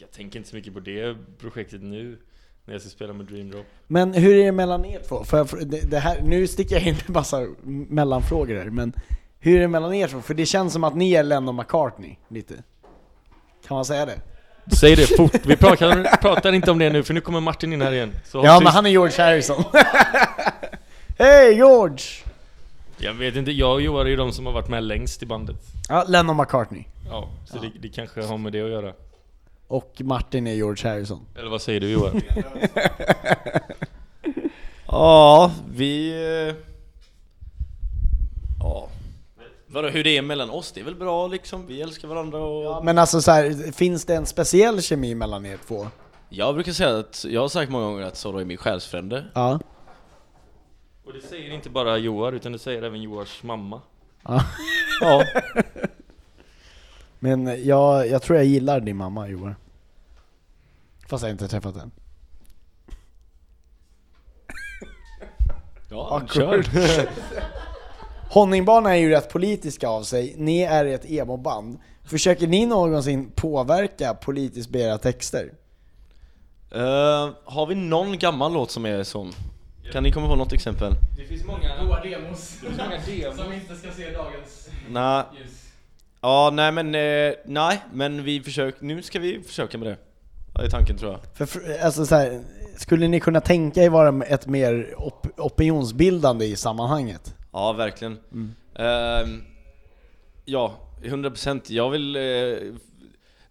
jag 0.01 0.11
tänker 0.11 0.39
inte 0.39 0.51
så 0.51 0.57
mycket 0.57 0.75
på 0.75 0.81
det 0.81 1.17
projektet 1.41 1.83
nu 1.83 2.19
När 2.65 2.75
jag 2.75 2.81
ska 2.81 2.91
spela 2.91 3.13
med 3.13 3.27
Dream 3.27 3.51
Drop 3.51 3.67
Men 3.87 4.15
hur 4.15 4.37
är 4.37 4.45
det 4.45 4.53
mellan 4.53 4.85
er 4.85 5.01
två? 5.09 5.25
För, 5.25 5.65
det, 5.65 5.91
det 5.91 5.99
här, 5.99 6.21
nu 6.23 6.47
sticker 6.47 6.75
jag 6.77 6.87
in 6.87 6.95
med 6.95 7.11
massa 7.11 7.47
mellanfrågor 7.89 8.57
här, 8.57 8.71
men 8.71 8.93
hur 9.39 9.57
är 9.57 9.61
det 9.61 9.69
mellan 9.69 9.95
er 9.95 10.09
två? 10.09 10.21
För 10.21 10.35
det 10.35 10.47
känns 10.47 10.73
som 10.73 10.85
att 10.85 10.95
ni 10.97 11.13
är 11.13 11.23
Lennon 11.23 11.57
McCartney, 11.57 12.17
lite. 12.29 12.55
Kan 13.67 13.75
man 13.75 13.85
säga 13.85 14.07
det? 14.07 14.21
Säg 14.77 14.97
det 14.97 15.07
fort, 15.17 15.47
vi 15.47 15.57
pratar, 15.57 16.17
pratar 16.17 16.53
inte 16.53 16.71
om 16.71 16.79
det 16.79 16.91
nu 16.91 17.03
för 17.03 17.15
nu 17.15 17.21
kommer 17.21 17.41
Martin 17.41 17.73
in 17.73 17.83
här 17.83 17.93
igen 17.93 18.13
Ja, 18.33 18.43
tyst. 18.43 18.63
men 18.65 18.67
han 18.73 18.87
är 18.87 18.91
George 18.91 19.25
Harrison. 19.25 19.65
Hej 21.23 21.55
George! 21.55 21.99
Jag 22.99 23.15
vet 23.15 23.37
inte, 23.37 23.51
jag 23.51 23.73
och 23.75 23.83
Joar 23.83 24.05
är 24.05 24.09
ju 24.09 24.17
de 24.17 24.33
som 24.33 24.47
har 24.47 24.53
varit 24.53 24.69
med 24.69 24.85
längst 24.85 25.23
i 25.23 25.27
bandet 25.27 25.57
Ja, 25.89 26.05
Lennon 26.09 26.37
McCartney. 26.37 26.85
Ja, 27.11 27.29
så 27.47 27.59
Det, 27.59 27.71
det 27.83 27.89
kanske 27.89 28.23
har 28.23 28.39
med 28.39 28.53
det 28.53 28.63
att 28.63 28.71
göra 28.71 28.93
Och 29.69 29.95
Martin 30.05 30.47
är 30.47 30.55
George 30.55 30.91
Harrison. 30.91 31.21
Eller 31.39 31.51
vad 31.51 31.63
säger 31.63 31.81
du 31.81 31.91
Joar? 31.91 32.13
Ja, 34.87 35.53
vi... 35.75 36.11
eh, 36.49 36.55
Ja. 38.61 38.89
Vadå, 39.67 39.89
hur 39.89 40.05
det 40.05 40.17
är 40.17 40.23
mellan 40.23 40.51
oss? 40.51 40.73
Det 40.73 40.81
är 40.81 40.85
väl 40.85 40.95
bra 40.95 41.27
liksom, 41.27 41.67
vi 41.67 41.83
älskar 41.83 42.09
varandra 42.09 42.39
och... 42.39 42.85
Men 42.85 42.99
alltså 42.99 43.21
så 43.23 43.31
här, 43.31 43.73
finns 43.73 44.05
det 44.05 44.15
en 44.15 44.27
speciell 44.27 44.83
kemi 44.83 45.15
mellan 45.15 45.47
er 45.47 45.59
två? 45.69 45.87
Jag 46.29 46.55
brukar 46.55 46.73
säga 46.73 46.99
att, 46.99 47.25
jag 47.29 47.41
har 47.41 47.49
sagt 47.49 47.71
många 47.73 47.85
gånger 47.85 48.03
att 48.07 48.17
Zorro 48.17 48.39
är 48.39 48.45
min 48.45 48.57
själsfrände. 48.57 49.25
Ja. 49.35 49.61
Och 51.11 51.17
det 51.17 51.27
säger 51.29 51.51
inte 51.51 51.71
bara 51.71 51.99
Joar, 51.99 52.33
utan 52.33 52.53
det 52.53 52.59
säger 52.59 52.83
även 52.83 53.03
Joars 53.03 53.43
mamma. 53.43 53.81
ja. 54.25 54.45
Ja. 55.01 55.25
Men 57.19 57.67
jag, 57.67 58.09
jag 58.09 58.23
tror 58.23 58.37
jag 58.39 58.47
gillar 58.47 58.81
din 58.81 58.97
mamma 58.97 59.29
Joar. 59.29 59.57
Fast 61.09 61.23
jag 61.25 61.31
inte 61.31 61.49
träffat 61.49 61.75
den. 61.75 61.91
Ja, 65.91 66.09
Awkward. 66.11 66.69
Honningbarna 68.31 68.97
är 68.97 69.01
ju 69.01 69.11
rätt 69.11 69.33
politiska 69.33 69.89
av 69.89 70.03
sig, 70.03 70.35
ni 70.39 70.63
är 70.63 70.85
ett 70.85 71.11
emo-band. 71.11 71.79
Försöker 72.05 72.47
ni 72.47 72.67
någonsin 72.67 73.31
påverka 73.35 74.15
politiskt 74.15 74.71
med 74.71 74.81
era 74.81 74.99
texter? 74.99 75.53
Eh, 76.71 77.31
har 77.45 77.67
vi 77.67 77.75
någon 77.75 78.19
gammal 78.19 78.53
låt 78.53 78.71
som 78.71 78.87
är 78.87 79.03
sån? 79.03 79.33
Kan 79.93 80.03
ni 80.03 80.13
komma 80.13 80.29
på 80.29 80.37
något 80.37 80.53
exempel? 80.53 80.93
Det 81.17 81.25
finns 81.25 81.45
många... 81.45 81.85
Goa 81.85 82.01
demos. 82.03 82.59
Det 82.61 82.67
finns 82.67 82.79
många 82.79 82.99
demos. 83.07 83.37
Som 83.37 83.53
inte 83.53 83.77
ska 83.77 83.91
se 83.91 84.11
dagens 84.11 84.69
Nej, 84.91 85.25
ljus. 85.39 85.73
ja 86.21 86.51
nej 86.53 86.73
men, 86.73 86.95
eh, 86.95 87.35
nej 87.45 87.81
men 87.93 88.25
vi 88.25 88.41
försöker, 88.41 88.85
nu 88.85 89.03
ska 89.03 89.19
vi 89.19 89.43
försöka 89.43 89.79
med 89.79 89.87
det. 89.89 89.97
Det 90.55 90.65
är 90.67 90.71
tanken 90.71 90.99
tror 90.99 91.13
jag. 91.37 91.49
För, 91.49 91.79
alltså 91.83 92.07
så 92.07 92.15
här, 92.15 92.43
skulle 92.77 93.09
ni 93.09 93.21
kunna 93.21 93.41
tänka 93.41 93.83
er 93.83 93.91
vara 93.91 94.25
ett 94.25 94.47
mer 94.47 94.95
op 94.97 95.27
opinionsbildande 95.37 96.45
i 96.47 96.57
sammanhanget? 96.57 97.35
Ja, 97.53 97.73
verkligen. 97.73 98.19
Ehm, 98.77 99.43
ja, 100.45 100.75
100%. 101.03 101.61
Jag 101.73 101.91
vill... 101.91 102.17
eh, 102.17 102.23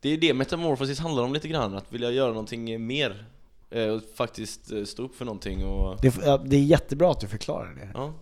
det 0.01 0.09
är 0.13 0.17
det 0.17 0.33
Metamorphosis 0.33 0.99
handlar 0.99 1.23
om 1.23 1.33
lite 1.33 1.47
grann, 1.47 1.75
att 1.75 1.93
vilja 1.93 2.11
göra 2.11 2.27
någonting 2.29 2.87
mer. 2.87 3.25
Eh, 3.71 3.87
och 3.87 4.01
faktiskt 4.15 4.71
eh, 4.71 4.83
stå 4.83 5.03
upp 5.03 5.15
för 5.15 5.25
någonting 5.25 5.65
och... 5.65 6.01
Det, 6.01 6.15
ja, 6.25 6.37
det 6.37 6.55
är 6.55 6.63
jättebra 6.63 7.11
att 7.11 7.19
du 7.19 7.27
förklarar 7.27 7.75
det. 7.75 7.89
Ja. 7.93 8.13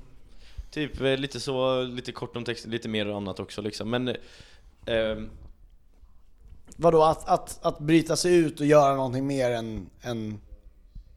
Typ 0.72 1.02
eh, 1.02 1.18
lite 1.18 1.40
så, 1.40 1.84
lite 1.84 2.12
kort 2.12 2.38
om 2.38 2.44
texten, 2.44 2.72
lite 2.72 2.90
mer 2.90 3.08
och 3.08 3.18
annat 3.18 3.40
också 3.40 3.62
liksom. 3.62 3.90
Men... 3.90 4.16
ehm, 4.86 5.30
Vadå, 6.80 7.04
att, 7.04 7.30
att, 7.30 7.66
att 7.66 7.80
bryta 7.80 8.16
sig 8.16 8.36
ut 8.36 8.60
och 8.60 8.66
göra 8.66 8.96
någonting 8.96 9.28
mer 9.28 9.52
än, 9.52 9.90
än 10.02 10.42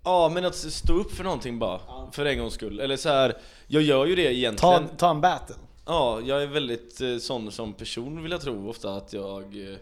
ja, 0.05 0.31
men 0.35 0.45
att 0.45 0.55
stå 0.55 0.93
upp 0.93 1.12
för 1.12 1.25
någonting 1.25 1.59
bara. 1.59 1.81
För 2.12 2.25
en 2.25 2.38
gångs 2.38 2.55
skull. 2.55 2.81
Eller 2.81 2.97
så 2.97 3.09
här, 3.09 3.37
jag 3.66 3.83
gör 3.83 4.07
ju 4.07 4.14
det 4.14 4.25
ta, 4.25 4.31
egentligen. 4.31 4.88
ta 4.97 5.11
en 5.11 5.21
battle? 5.21 5.55
Ja, 5.87 6.21
jag 6.25 6.43
är 6.43 6.47
väldigt 6.47 7.01
eh, 7.01 7.16
sån 7.16 7.53
som 7.53 7.73
person 7.73 8.23
vill 8.23 8.33
jag 8.33 8.40
tro 8.40 8.71
ofta 8.71 8.95
att 8.95 9.12
jag... 9.12 9.79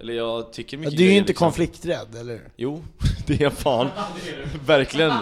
Eller 0.00 0.14
jag 0.14 0.52
tycker 0.52 0.76
Ja, 0.76 0.80
mycket 0.80 0.98
du 0.98 1.04
är 1.06 1.10
ju 1.10 1.16
inte 1.16 1.28
liksom. 1.28 1.44
konflikträdd, 1.46 2.14
eller? 2.20 2.40
Jo, 2.56 2.84
det 3.26 3.34
är 3.34 3.42
jag 3.42 3.52
fan. 3.52 3.88
Verkligen. 4.66 5.12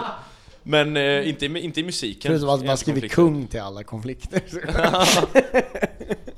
Men 0.63 0.97
eh, 0.97 1.29
inte, 1.29 1.45
i- 1.45 1.59
inte 1.59 1.79
i 1.79 1.83
musiken. 1.83 2.29
Förutom 2.31 2.49
att 2.49 2.65
man 2.65 2.77
skriver 2.77 3.07
kung 3.07 3.47
till 3.47 3.61
alla 3.61 3.83
konflikter. 3.83 4.41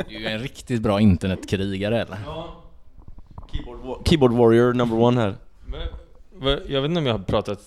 Du 0.09 0.15
är 0.15 0.19
ju 0.19 0.27
en 0.27 0.39
riktigt 0.39 0.81
bra 0.81 1.01
internetkrigare 1.01 2.01
eller? 2.01 2.17
Keyboard, 3.51 3.79
wa- 3.79 4.01
keyboard 4.09 4.31
warrior 4.33 4.73
number 4.73 4.97
one 4.99 5.21
här. 5.21 5.35
Men, 6.39 6.59
jag 6.67 6.81
vet 6.81 6.89
inte 6.89 6.99
om 6.99 7.05
jag 7.05 7.13
har 7.17 7.23
pratat 7.23 7.59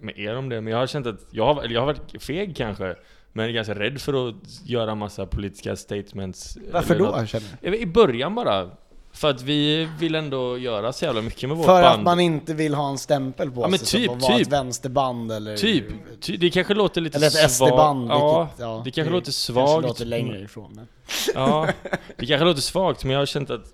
med 0.00 0.18
er 0.18 0.36
om 0.36 0.48
det, 0.48 0.60
men 0.60 0.70
jag 0.72 0.78
har 0.78 0.86
känt 0.86 1.06
att 1.06 1.20
jag 1.30 1.54
har, 1.54 1.62
eller 1.62 1.74
jag 1.74 1.80
har 1.80 1.86
varit 1.86 2.22
feg 2.22 2.56
kanske, 2.56 2.94
men 3.32 3.54
ganska 3.54 3.74
rädd 3.74 4.00
för 4.00 4.28
att 4.28 4.34
göra 4.64 4.94
massa 4.94 5.26
politiska 5.26 5.76
statements. 5.76 6.58
Varför 6.72 6.98
då, 6.98 7.04
något. 7.04 7.28
känner 7.28 7.46
du? 7.60 7.76
I 7.78 7.86
början 7.86 8.34
bara. 8.34 8.70
För 9.16 9.30
att 9.30 9.42
vi 9.42 9.88
vill 9.98 10.14
ändå 10.14 10.58
göra 10.58 10.92
så 10.92 11.04
jävla 11.04 11.22
mycket 11.22 11.48
med 11.48 11.58
vårt 11.58 11.66
För 11.66 11.82
band. 11.82 11.98
att 11.98 12.02
man 12.02 12.20
inte 12.20 12.54
vill 12.54 12.74
ha 12.74 12.90
en 12.90 12.98
stämpel 12.98 13.50
på 13.50 13.60
Ja, 13.60 13.70
sig 13.70 13.78
som 13.78 13.98
typ, 14.00 14.10
att 14.10 14.22
vara 14.22 14.38
typ. 14.38 14.46
ett 14.46 14.52
vänsterband 14.52 15.32
eller... 15.32 15.56
Typ, 15.56 15.84
ty, 16.20 16.36
det 16.36 16.50
kanske 16.50 16.74
låter 16.74 17.00
lite 17.00 17.16
Eller 17.16 17.26
ett 17.26 17.32
svagt. 17.32 17.52
SD-band, 17.72 18.10
ja, 18.10 18.48
ja, 18.58 18.82
det 18.84 18.90
kanske 18.90 19.12
låter 19.12 19.32
svagt. 19.32 19.66
kanske 19.68 19.88
låter 19.88 20.04
längre 20.04 20.40
ifrån 20.40 20.72
men... 20.74 20.86
Ja, 21.34 21.68
det 22.16 22.26
kanske 22.26 22.44
låter 22.44 22.60
svagt, 22.60 23.04
men 23.04 23.12
jag 23.12 23.18
har 23.18 23.26
känt 23.26 23.50
att 23.50 23.72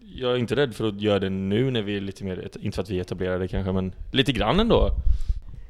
jag 0.00 0.32
är 0.32 0.36
inte 0.38 0.56
rädd 0.56 0.74
för 0.74 0.88
att 0.88 1.00
göra 1.00 1.18
det 1.18 1.30
nu 1.30 1.70
när 1.70 1.82
vi 1.82 1.96
är 1.96 2.00
lite 2.00 2.24
mer, 2.24 2.50
inte 2.60 2.74
för 2.74 2.82
att 2.82 2.90
vi 2.90 2.96
är 2.96 3.00
etablerade 3.00 3.48
kanske, 3.48 3.72
men 3.72 3.92
lite 4.12 4.32
grann 4.32 4.60
ändå. 4.60 4.90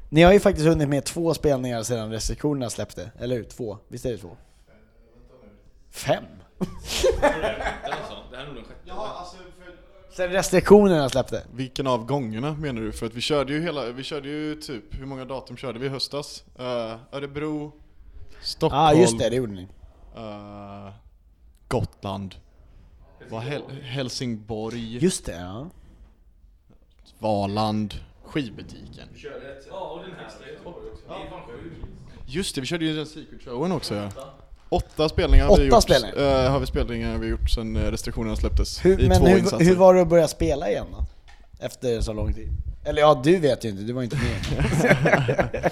Ni 0.09 0.21
har 0.21 0.33
ju 0.33 0.39
faktiskt 0.39 0.67
hunnit 0.67 0.89
med 0.89 1.03
två 1.05 1.33
spelningar 1.33 1.83
sedan 1.83 2.11
restriktionerna 2.11 2.69
släppte, 2.69 3.11
eller 3.19 3.35
hur? 3.35 3.43
Två? 3.43 3.77
Visst 3.87 4.05
är 4.05 4.11
det 4.11 4.17
två? 4.17 4.37
Fem? 5.91 6.23
Sen 10.15 10.29
restriktionerna 10.29 11.09
släppte? 11.09 11.43
Vilken 11.53 11.87
av 11.87 12.05
gångerna 12.05 12.53
menar 12.53 12.81
du? 12.81 12.91
För 12.91 13.05
att 13.05 13.13
vi 13.13 13.21
körde 13.21 13.53
ju 13.53 13.61
hela, 13.61 13.91
vi 13.91 14.03
körde 14.03 14.29
ju 14.29 14.55
typ, 14.55 14.83
hur 14.99 15.05
många 15.05 15.25
datum 15.25 15.57
körde 15.57 15.79
vi 15.79 15.85
i 15.85 15.89
höstas? 15.89 16.43
Uh, 16.59 16.65
Örebro, 17.11 17.71
Stockholm, 18.41 18.83
Ja 18.83 18.89
ah, 18.89 18.93
just 18.93 19.19
det, 19.19 19.29
det 19.29 19.35
gjorde 19.35 19.53
ni. 19.53 19.67
eh, 20.15 20.93
Gotland, 21.67 22.35
vad 23.29 23.41
Hel 23.41 23.61
Helsingborg, 23.81 24.97
Just 24.97 25.25
det, 25.25 25.35
ja. 25.35 25.69
Valand, 27.19 27.93
skivbutiken. 28.23 29.07
Just 32.25 32.55
det, 32.55 32.61
vi 32.61 32.67
körde 32.67 32.85
ju 32.85 32.95
den 32.95 33.05
Secret 33.05 33.43
Showen 33.43 33.71
också 33.71 33.95
ja. 33.95 34.09
Åtta 34.75 35.09
spelningar 35.09 35.45
har 35.45 35.57
vi 35.57 35.63
Åtta 35.69 35.75
gjort, 35.75 35.83
spelningar? 35.83 36.43
eh, 36.45 36.51
har 36.51 36.59
vi 36.59 36.65
spelningar 36.65 37.17
vi 37.17 37.27
gjort 37.27 37.49
sen 37.49 37.75
eh, 37.75 37.91
restriktionerna 37.91 38.35
släpptes. 38.35 38.85
Hur, 38.85 39.01
I 39.01 39.07
men 39.07 39.19
två 39.19 39.27
hur, 39.27 39.37
insatser. 39.37 39.65
hur 39.65 39.75
var 39.75 39.93
det 39.93 40.01
att 40.01 40.07
börja 40.09 40.27
spela 40.27 40.69
igen 40.69 40.85
då? 40.91 41.05
Efter 41.65 42.01
så 42.01 42.13
lång 42.13 42.33
tid? 42.33 42.49
Eller 42.85 43.01
ja, 43.01 43.21
du 43.23 43.37
vet 43.37 43.65
ju 43.65 43.69
inte, 43.69 43.83
du 43.83 43.93
var 43.93 44.03
inte 44.03 44.15
med. 44.15 45.71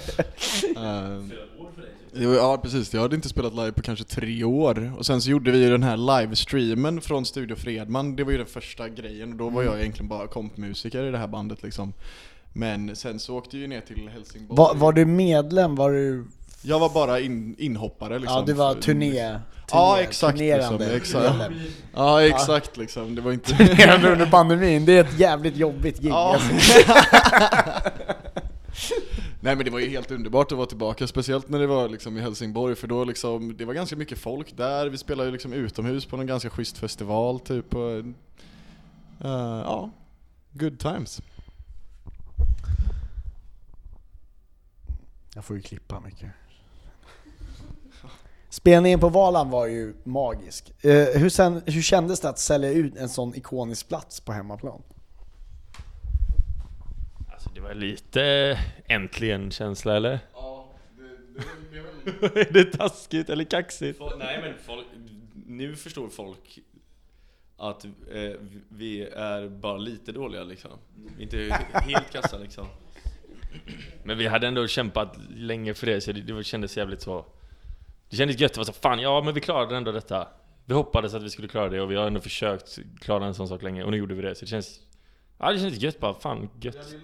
Eh, 2.16 2.26
var- 2.28 2.34
Ja 2.36 2.58
precis, 2.62 2.94
jag 2.94 3.00
hade 3.00 3.16
inte 3.16 3.28
spelat 3.28 3.54
live 3.54 3.72
på 3.72 3.82
kanske 3.82 4.04
tre 4.04 4.44
år. 4.44 4.92
Och 4.98 5.06
sen 5.06 5.20
så 5.22 5.30
gjorde 5.30 5.50
vi 5.50 5.58
ju 5.58 5.70
den 5.70 5.82
här 5.82 6.20
livestreamen 6.20 7.00
från 7.00 7.26
Studio 7.26 7.56
Fredman, 7.56 8.16
det 8.16 8.24
var 8.24 8.32
ju 8.32 8.38
den 8.38 8.46
första 8.46 8.88
grejen. 8.88 9.30
Och 9.32 9.36
då 9.38 9.48
var 9.50 9.62
jag 9.62 9.80
egentligen 9.80 10.08
bara 10.08 10.26
kompmusiker 10.26 11.04
i 11.04 11.10
det 11.10 11.18
här 11.18 11.26
bandet 11.28 11.62
liksom. 11.62 11.92
Men 12.52 12.96
sen 12.96 13.20
så 13.20 13.36
åkte 13.36 13.56
vi 13.56 13.66
ner 13.66 13.80
till 13.80 14.08
Helsingborg. 14.12 14.56
var, 14.58 14.74
var 14.74 14.92
du 14.92 15.04
medlem? 15.04 15.74
Var 15.76 15.90
du... 15.90 16.24
Jag 16.66 16.78
var 16.78 16.88
bara 16.88 17.20
in, 17.20 17.54
inhoppare 17.58 18.18
liksom. 18.18 18.38
Ja, 18.38 18.44
du 18.46 18.52
var 18.52 18.74
turné... 18.74 19.10
turné 19.10 19.40
Ja 19.70 20.00
exakt 20.00 20.38
liksom, 20.38 20.80
exakt. 20.80 21.52
Ja 21.94 22.22
exakt 22.22 22.76
liksom, 22.76 23.14
det 23.14 23.20
var 23.20 23.32
inte... 23.32 23.56
Turnerande 23.56 24.12
under 24.12 24.26
pandemin, 24.26 24.84
det 24.84 24.92
är 24.92 25.00
ett 25.00 25.18
jävligt 25.18 25.56
jobbigt 25.56 26.00
gig. 26.00 26.10
Ja. 26.10 26.34
alltså. 26.34 26.48
Nej 29.40 29.56
men 29.56 29.64
det 29.64 29.70
var 29.70 29.78
ju 29.78 29.88
helt 29.88 30.10
underbart 30.10 30.52
att 30.52 30.58
vara 30.58 30.66
tillbaka, 30.66 31.06
speciellt 31.06 31.48
när 31.48 31.58
det 31.58 31.66
var 31.66 31.88
liksom 31.88 32.16
i 32.16 32.20
Helsingborg 32.20 32.74
för 32.74 32.88
då 32.88 33.04
liksom, 33.04 33.56
det 33.56 33.64
var 33.64 33.74
ganska 33.74 33.96
mycket 33.96 34.18
folk 34.18 34.56
där, 34.56 34.86
vi 34.86 34.98
spelade 34.98 35.28
ju 35.28 35.32
liksom 35.32 35.52
utomhus 35.52 36.06
på 36.06 36.16
en 36.16 36.26
ganska 36.26 36.50
schysst 36.50 36.78
festival 36.78 37.40
typ 37.40 37.74
och, 37.74 37.90
eh, 37.92 38.04
Ja, 39.64 39.90
good 40.52 40.78
times. 40.78 41.20
Jag 45.34 45.44
får 45.44 45.56
ju 45.56 45.62
klippa 45.62 46.00
mycket. 46.00 46.30
Spelningen 48.54 49.00
på 49.00 49.08
Valand 49.08 49.50
var 49.50 49.66
ju 49.66 49.94
magisk. 50.04 50.72
Eh, 50.84 51.20
hur, 51.20 51.28
sen, 51.28 51.62
hur 51.66 51.82
kändes 51.82 52.20
det 52.20 52.28
att 52.28 52.38
sälja 52.38 52.70
ut 52.70 52.96
en 52.96 53.08
sån 53.08 53.34
ikonisk 53.34 53.88
plats 53.88 54.20
på 54.20 54.32
hemmaplan? 54.32 54.82
Alltså 57.32 57.50
det 57.54 57.60
var 57.60 57.74
lite 57.74 58.58
äntligen-känsla 58.86 59.96
eller? 59.96 60.18
Ja, 60.34 60.68
det, 62.04 62.40
Är 62.40 62.52
det 62.52 62.64
taskigt 62.64 63.30
eller 63.30 63.44
kaxigt? 63.44 63.98
Fol- 64.00 64.18
Nej 64.18 64.40
men 64.42 64.54
folk, 64.66 64.86
nu 65.46 65.76
förstår 65.76 66.08
folk 66.08 66.58
att 67.56 67.84
eh, 67.84 67.90
vi 68.68 69.02
är 69.06 69.48
bara 69.48 69.76
lite 69.76 70.12
dåliga 70.12 70.42
liksom. 70.44 70.70
Inte 71.18 71.36
helt 71.72 72.10
kassa 72.12 72.38
liksom. 72.38 72.66
Men 74.04 74.18
vi 74.18 74.26
hade 74.26 74.46
ändå 74.48 74.66
kämpat 74.66 75.16
länge 75.30 75.74
för 75.74 75.86
det, 75.86 76.00
så 76.00 76.12
det, 76.12 76.20
det 76.20 76.44
kändes 76.44 76.76
jävligt 76.76 77.00
så... 77.00 77.24
Det 78.10 78.16
kändes 78.16 78.40
gött, 78.40 78.54
det 78.54 78.58
var 78.60 78.64
så 78.64 78.72
fan, 78.72 78.98
ja 78.98 79.22
men 79.24 79.34
vi 79.34 79.40
klarade 79.40 79.76
ändå 79.76 79.92
detta. 79.92 80.28
Vi 80.64 80.74
hoppades 80.74 81.14
att 81.14 81.22
vi 81.22 81.30
skulle 81.30 81.48
klara 81.48 81.68
det 81.68 81.80
och 81.80 81.90
vi 81.90 81.96
har 81.96 82.06
ändå 82.06 82.20
försökt 82.20 82.78
klara 83.00 83.26
en 83.26 83.34
sån 83.34 83.48
sak 83.48 83.62
länge 83.62 83.84
och 83.84 83.90
nu 83.90 83.96
gjorde 83.96 84.14
vi 84.14 84.22
det. 84.22 84.34
Så 84.34 84.40
det 84.40 84.46
känns... 84.46 84.80
Ja 85.38 85.52
det 85.52 85.58
kändes 85.58 85.82
gött 85.82 86.00
bara, 86.00 86.14
fan 86.14 86.48
gött. 86.60 86.94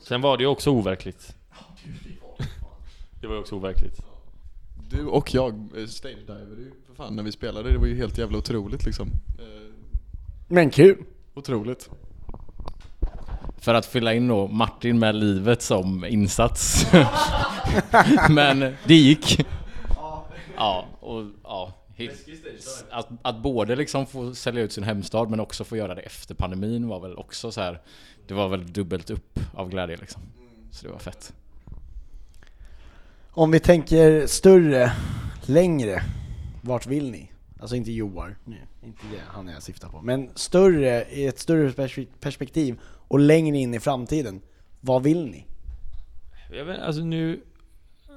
Sen 0.00 0.20
var 0.20 0.36
det 0.36 0.42
ju 0.42 0.48
också 0.48 0.70
overkligt. 0.70 1.36
Det 3.20 3.26
var 3.26 3.34
ju 3.34 3.40
också 3.40 3.54
overkligt. 3.54 4.00
Du 4.90 5.06
och 5.06 5.34
jag 5.34 5.54
eh, 5.76 5.86
stage-divade 5.86 6.60
ju 6.60 6.72
för 6.86 6.94
fan 6.94 7.16
när 7.16 7.22
vi 7.22 7.32
spelade, 7.32 7.72
det 7.72 7.78
var 7.78 7.86
ju 7.86 7.96
helt 7.96 8.18
jävla 8.18 8.38
otroligt 8.38 8.84
liksom. 8.84 9.08
Eh, 9.38 9.44
Men 10.48 10.70
kul! 10.70 11.04
otroligt. 11.34 11.90
För 13.58 13.74
att 13.74 13.86
fylla 13.86 14.14
in 14.14 14.28
då 14.28 14.48
Martin 14.48 14.98
med 14.98 15.14
livet 15.14 15.62
som 15.62 16.04
insats. 16.04 16.86
Men 18.30 18.74
det 18.84 18.94
gick. 18.94 19.46
Ja, 20.56 20.86
och 21.00 21.24
ja, 21.42 21.72
Att, 22.90 23.08
att 23.22 23.42
både 23.42 23.76
liksom 23.76 24.06
få 24.06 24.34
sälja 24.34 24.62
ut 24.62 24.72
sin 24.72 24.84
hemstad 24.84 25.30
men 25.30 25.40
också 25.40 25.64
få 25.64 25.76
göra 25.76 25.94
det 25.94 26.00
efter 26.00 26.34
pandemin 26.34 26.88
var 26.88 27.00
väl 27.00 27.16
också 27.16 27.52
så 27.52 27.60
här. 27.60 27.80
Det 28.26 28.34
var 28.34 28.48
väl 28.48 28.72
dubbelt 28.72 29.10
upp 29.10 29.40
av 29.54 29.70
glädje 29.70 29.96
liksom. 29.96 30.22
Så 30.70 30.86
det 30.86 30.92
var 30.92 30.98
fett. 30.98 31.32
Om 33.30 33.50
vi 33.50 33.60
tänker 33.60 34.26
större, 34.26 34.92
längre, 35.46 36.02
vart 36.62 36.86
vill 36.86 37.10
ni? 37.10 37.32
Alltså 37.60 37.76
inte 37.76 37.92
Joar, 37.92 38.36
nej, 38.44 38.66
inte 38.82 39.02
det 39.12 39.20
han 39.26 39.48
jag 39.48 39.62
syftar 39.62 39.88
på. 39.88 40.02
Men 40.02 40.30
större, 40.34 41.04
i 41.10 41.26
ett 41.26 41.38
större 41.38 41.70
pers- 41.70 42.06
perspektiv 42.20 42.80
och 42.84 43.18
längre 43.18 43.56
in 43.56 43.74
i 43.74 43.80
framtiden. 43.80 44.40
Vad 44.80 45.02
vill 45.02 45.26
ni? 45.26 45.46
Jag 46.50 46.64
vet, 46.64 46.80
alltså 46.80 47.02
nu... 47.02 47.40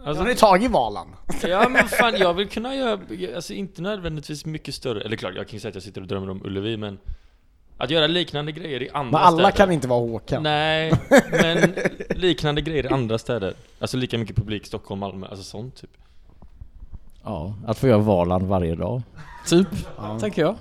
Alltså, 0.06 0.24
Har 0.24 0.30
ni 0.30 0.36
tagit 0.36 0.72
Valan? 0.72 1.08
Ja 1.47 1.70
men 1.70 1.88
fan, 1.88 2.16
jag 2.18 2.34
vill 2.34 2.50
kunna 2.50 2.76
göra, 2.76 3.00
alltså 3.36 3.54
inte 3.54 3.82
nödvändigtvis 3.82 4.45
mycket 4.45 4.76
större, 4.76 5.02
eller 5.02 5.18
klart 5.18 5.34
jag 5.36 5.47
kan 5.47 5.54
ju 5.54 5.60
säga 5.60 5.70
att 5.70 5.76
jag 5.76 5.84
sitter 5.84 6.02
och 6.02 6.08
drömmer 6.08 6.30
om 6.30 6.45
Ullevi 6.45 6.78
men 6.78 7.00
Att 7.78 7.89
göra 7.89 8.08
liknande 8.08 8.52
grejer 8.52 8.84
i 8.84 8.89
andra 8.89 9.12
Men 9.20 9.28
alla 9.28 9.38
städer 9.38 9.52
kan 9.52 9.72
inte 9.72 9.88
vara 9.88 10.00
Håkan. 10.00 10.43
Nej, 10.43 10.93
men 11.32 11.74
liknande 12.10 12.62
grejer 12.62 12.86
i 12.86 12.88
andra 12.88 13.18
städer 13.18 13.54
Alltså 13.80 13.97
lika 13.97 14.18
mycket 14.18 14.36
publik, 14.36 14.66
Stockholm, 14.66 15.00
Malmö, 15.00 15.28
alltså 15.28 15.43
sånt 15.43 15.76
typ 15.76 15.89
Ja, 17.24 17.54
att 17.68 17.78
få 17.78 17.88
göra 17.88 17.97
Valand 17.97 18.43
varje 18.47 18.76
dag. 18.76 19.02
Typ, 19.47 19.68
tänker 20.20 20.41
jag. 20.41 20.56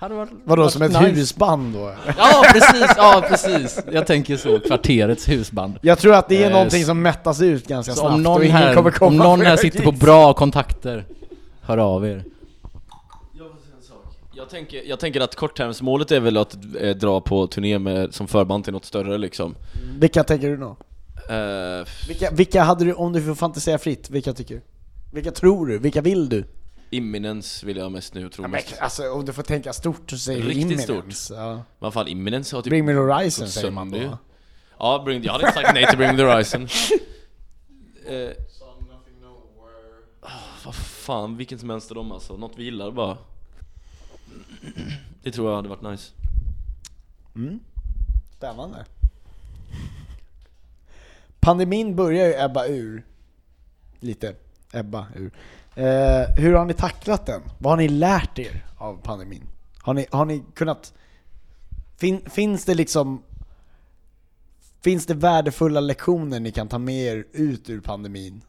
Hade 0.00 0.14
varit, 0.14 0.30
Vadå, 0.44 0.62
varit 0.62 0.72
som 0.72 0.82
ett 0.82 0.92
nice. 0.92 1.06
husband 1.06 1.74
då? 1.74 1.92
Ja 2.18 2.44
precis, 2.52 2.90
ja 2.96 3.24
precis. 3.28 3.80
Jag 3.92 4.06
tänker 4.06 4.36
så, 4.36 4.60
kvarterets 4.60 5.28
husband. 5.28 5.78
Jag 5.82 5.98
tror 5.98 6.14
att 6.14 6.28
det 6.28 6.42
är 6.42 6.46
Eh, 6.46 6.52
någonting 6.52 6.84
som 6.84 7.02
mättas 7.02 7.40
ut 7.42 7.66
ganska 7.66 7.92
snabbt 7.92 8.14
om 8.14 8.22
någon 8.22 8.36
och 8.36 8.44
ingen 8.44 8.56
här, 8.56 8.74
kommer 8.74 8.90
komma 8.90 9.10
om 9.10 9.16
någon 9.16 9.46
här 9.46 9.56
sitter 9.56 9.82
på 9.82 9.92
bra 9.92 10.32
kontakter, 10.34 11.04
hör 11.62 11.78
av 11.78 12.06
er. 12.06 12.24
Jag 14.32 14.48
tänker, 14.48 14.82
jag 14.88 15.00
tänker 15.00 15.20
att 15.20 15.34
korttermsmålet 15.34 16.10
är 16.12 16.20
väl 16.20 16.36
att 16.36 16.56
eh, 16.80 16.90
dra 16.96 17.20
på 17.20 17.46
turné 17.46 17.78
med, 17.78 18.14
som 18.14 18.28
förband 18.28 18.64
till 18.64 18.72
något 18.72 18.84
större 18.84 19.18
liksom. 19.18 19.54
Vilka 19.98 20.24
tänker 20.24 20.48
du 20.48 20.56
då? 20.56 20.76
Eh, 21.34 21.86
Vilka, 22.08 22.30
vilka 22.30 22.62
hade 22.62 22.84
du, 22.84 22.92
om 22.94 23.12
du 23.12 23.22
får 23.22 23.34
fantisera 23.34 23.78
fritt, 23.78 24.10
vilka 24.10 24.32
tycker 24.32 24.54
du? 24.54 24.60
Vilka 25.12 25.30
tror 25.30 25.66
du? 25.66 25.78
Vilka 25.78 26.00
vill 26.00 26.28
du? 26.28 26.44
Imminence 26.90 27.66
vill 27.66 27.76
jag 27.76 27.92
mest 27.92 28.14
nu 28.14 28.28
tro 28.28 28.44
Ja, 28.44 28.48
men, 28.48 28.50
mest. 28.50 28.78
alltså 28.80 29.10
om 29.10 29.24
du 29.24 29.32
får 29.32 29.42
tänka 29.42 29.72
stort 29.72 30.10
så 30.10 30.18
säger 30.18 30.42
du 30.42 30.48
Riktigt 30.48 30.88
Imminence. 30.88 31.34
Ja. 31.34 31.62
Vad 31.78 31.94
fan, 31.94 32.08
Imminence 32.08 32.56
har 32.56 32.62
typ 32.62 32.70
Bring 32.70 32.84
me 32.84 32.92
the 32.92 32.98
horizon 32.98 33.48
säger 33.48 33.70
man 33.70 33.90
då. 33.90 34.18
Ja, 34.78 35.02
bring, 35.04 35.22
jag 35.22 35.32
hade 35.32 35.46
inte 35.46 35.60
sagt 35.60 35.74
nej 35.74 35.86
till 35.86 35.98
Bring 35.98 36.10
Me 36.10 36.16
The 36.16 36.24
Horizon. 36.24 36.62
eh, 38.06 38.30
vad 40.64 40.74
fan, 40.74 41.36
vilken 41.36 41.58
som 41.58 41.70
helst 41.70 41.90
av 41.90 41.94
dem 41.94 42.12
alltså. 42.12 42.36
Något 42.36 42.52
vi 42.56 42.64
gillar 42.64 42.90
bara. 42.90 43.18
Det 45.22 45.32
tror 45.32 45.48
jag 45.48 45.56
hade 45.56 45.68
varit 45.68 45.82
nice. 45.82 46.12
Mm. 47.34 47.60
Spännande. 48.36 48.84
Pandemin 51.40 51.96
börjar 51.96 52.26
ju 52.26 52.34
ebba 52.34 52.66
ur. 52.66 53.06
Lite. 54.00 54.34
Ebba 54.72 55.06
ur. 55.16 55.30
Eh, 55.74 56.34
hur 56.36 56.54
har 56.54 56.64
ni 56.64 56.74
tacklat 56.74 57.26
den? 57.26 57.42
Vad 57.58 57.72
har 57.72 57.76
ni 57.76 57.88
lärt 57.88 58.38
er 58.38 58.64
av 58.78 58.96
pandemin? 59.02 59.48
Har 59.78 59.94
ni, 59.94 60.06
har 60.10 60.24
ni 60.24 60.42
kunnat... 60.54 60.92
Fin, 61.96 62.20
finns 62.30 62.64
det 62.64 62.74
liksom... 62.74 63.22
Finns 64.82 65.06
det 65.06 65.14
värdefulla 65.14 65.80
lektioner 65.80 66.40
ni 66.40 66.52
kan 66.52 66.68
ta 66.68 66.78
med 66.78 66.94
er 67.16 67.24
ut 67.32 67.70
ur 67.70 67.80
pandemin? 67.80 68.42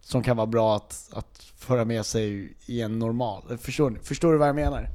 Som 0.00 0.22
kan 0.22 0.36
vara 0.36 0.46
bra 0.46 0.76
att, 0.76 1.10
att 1.12 1.42
föra 1.56 1.84
med 1.84 2.06
sig 2.06 2.52
i 2.66 2.80
en 2.80 2.98
normal... 2.98 3.58
Förstår, 3.58 3.98
förstår 4.02 4.32
du 4.32 4.38
vad 4.38 4.48
jag 4.48 4.54
menar? 4.56 4.88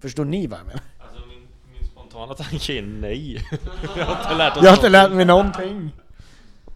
Förstår 0.00 0.24
ni 0.24 0.46
vad 0.46 0.58
jag 0.58 0.66
menar? 0.66 0.80
Alltså 0.98 1.26
min, 1.26 1.46
min 1.78 1.86
spontana 1.88 2.34
tanke 2.34 2.78
är 2.78 2.82
nej 2.82 3.32
Jag 3.96 4.06
har 4.06 4.22
inte 4.22 4.34
lärt 4.34 4.56
Jag 4.56 4.70
har 4.70 4.76
inte 4.76 4.88
lärt 4.88 5.12
mig 5.12 5.24
någonting. 5.24 5.90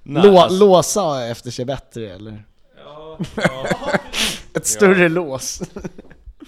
Nej, 0.03 0.23
Lå, 0.23 0.39
alltså- 0.39 0.59
Låsa 0.59 1.27
efter 1.27 1.51
sig 1.51 1.65
bättre 1.65 2.15
eller? 2.15 2.45
Ett 4.55 4.67
större 4.67 5.09
lås. 5.09 5.63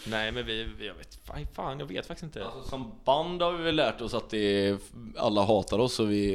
Nej 0.06 0.32
men 0.32 0.46
vi, 0.46 0.66
vi- 0.78 0.86
jag 0.86 0.94
vet, 0.94 1.18
fan, 1.24 1.46
fan 1.54 1.78
jag 1.80 1.86
vet 1.86 2.06
faktiskt 2.06 2.22
inte 2.24 2.44
Alltså, 2.44 2.70
som 2.70 2.92
band 3.04 3.42
har 3.42 3.52
vi 3.52 3.62
väl 3.64 3.76
lärt 3.76 4.00
oss 4.00 4.14
att 4.14 4.30
det 4.30 4.66
är, 4.66 4.78
alla 5.16 5.44
hatar 5.44 5.78
oss 5.78 6.00
och 6.00 6.10
vi, 6.10 6.34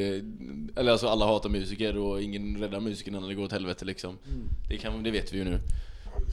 eller 0.76 0.92
alltså 0.92 1.08
alla 1.08 1.26
hatar 1.26 1.50
musiker 1.50 1.98
och 1.98 2.22
ingen 2.22 2.58
räddar 2.58 2.80
musikerna 2.80 3.20
när 3.20 3.28
det 3.28 3.34
går 3.36 3.44
åt 3.44 3.52
helvete 3.52 3.86
liksom. 3.86 4.18
Det, 4.70 4.78
kan, 4.78 5.04
det 5.04 5.12
vet 5.12 5.34
vi 5.34 5.38
ju 5.38 5.44
nu. 5.44 5.60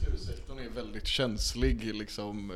Kultursektorn 0.05 0.59
är 0.59 0.69
väldigt 0.75 1.07
känslig 1.07 1.95
liksom, 1.95 2.51
eh, 2.51 2.55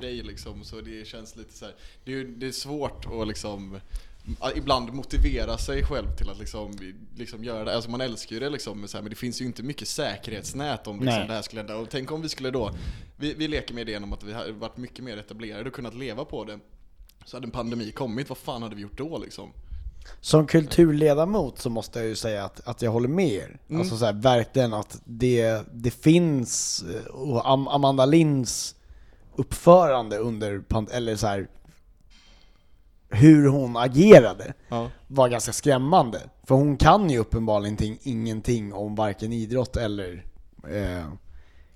grej 0.00 0.22
liksom, 0.22 0.64
så 0.64 0.80
det 0.80 1.06
känns 1.06 1.36
lite 1.36 1.52
så 1.54 1.64
här. 1.64 1.74
Det 2.04 2.12
är, 2.12 2.16
ju- 2.16 2.34
det 2.36 2.46
är 2.46 2.52
svårt 2.52 3.06
att 3.20 3.28
liksom 3.28 3.80
ibland 4.54 4.92
motivera 4.92 5.58
sig 5.58 5.84
själv 5.84 6.16
till 6.16 6.30
att 6.30 6.38
liksom, 6.38 6.72
liksom 7.16 7.44
göra 7.44 7.64
det. 7.64 7.74
Alltså 7.74 7.90
man 7.90 8.00
älskar 8.00 8.34
ju 8.34 8.40
det 8.40 8.50
liksom, 8.50 8.80
men, 8.80 8.88
så 8.88 8.96
här, 8.96 9.02
men 9.02 9.10
det 9.10 9.16
finns 9.16 9.40
ju 9.40 9.44
inte 9.44 9.62
mycket 9.62 9.88
säkerhetsnät 9.88 10.86
om 10.86 11.00
liksom, 11.00 11.18
Nej. 11.18 11.28
det 11.28 11.34
här 11.34 11.42
skulle 11.42 11.60
hända. 11.60 11.76
Och 11.76 11.90
tänk 11.90 12.12
om 12.12 12.22
vi 12.22 12.28
skulle 12.28 12.50
då, 12.50 12.70
vi, 13.16 13.34
vi 13.34 13.48
leker 13.48 13.74
med 13.74 13.88
idén 13.88 14.04
om 14.04 14.12
att 14.12 14.22
vi 14.22 14.32
hade 14.32 14.52
varit 14.52 14.76
mycket 14.76 15.04
mer 15.04 15.16
etablerade 15.16 15.68
och 15.68 15.74
kunnat 15.74 15.94
leva 15.94 16.24
på 16.24 16.44
det. 16.44 16.58
Så 17.24 17.36
hade 17.36 17.46
en 17.46 17.50
pandemi 17.50 17.90
kommit, 17.92 18.28
vad 18.28 18.38
fan 18.38 18.62
hade 18.62 18.76
vi 18.76 18.82
gjort 18.82 18.98
då 18.98 19.18
liksom? 19.18 19.52
Som 20.20 20.46
kulturledamot 20.46 21.58
så 21.58 21.70
måste 21.70 21.98
jag 21.98 22.08
ju 22.08 22.16
säga 22.16 22.44
att, 22.44 22.68
att 22.68 22.82
jag 22.82 22.90
håller 22.90 23.08
med 23.08 23.28
er. 23.28 23.58
Mm. 23.68 23.80
Alltså 23.80 23.96
så 23.96 24.04
här, 24.04 24.12
verkligen 24.12 24.74
att 24.74 25.00
det, 25.04 25.62
det 25.72 25.90
finns, 25.90 26.84
eh, 26.94 27.14
och 27.14 27.50
Am 27.50 27.68
Amanda 27.68 28.06
Linds 28.06 28.74
uppförande 29.36 30.18
under, 30.18 30.62
eller 30.92 31.16
så 31.16 31.26
här, 31.26 31.48
hur 33.10 33.48
hon 33.48 33.76
agerade 33.76 34.52
Ja. 34.68 34.90
var 35.06 35.28
ganska 35.28 35.52
skrämmande. 35.52 36.20
För 36.44 36.54
hon 36.54 36.76
kan 36.76 37.10
ju 37.10 37.18
uppenbarligen 37.18 37.76
ting- 37.76 37.98
ingenting 38.02 38.72
om 38.72 38.94
varken 38.94 39.32
idrott 39.32 39.76
eller 39.76 40.24
eh, 40.70 41.06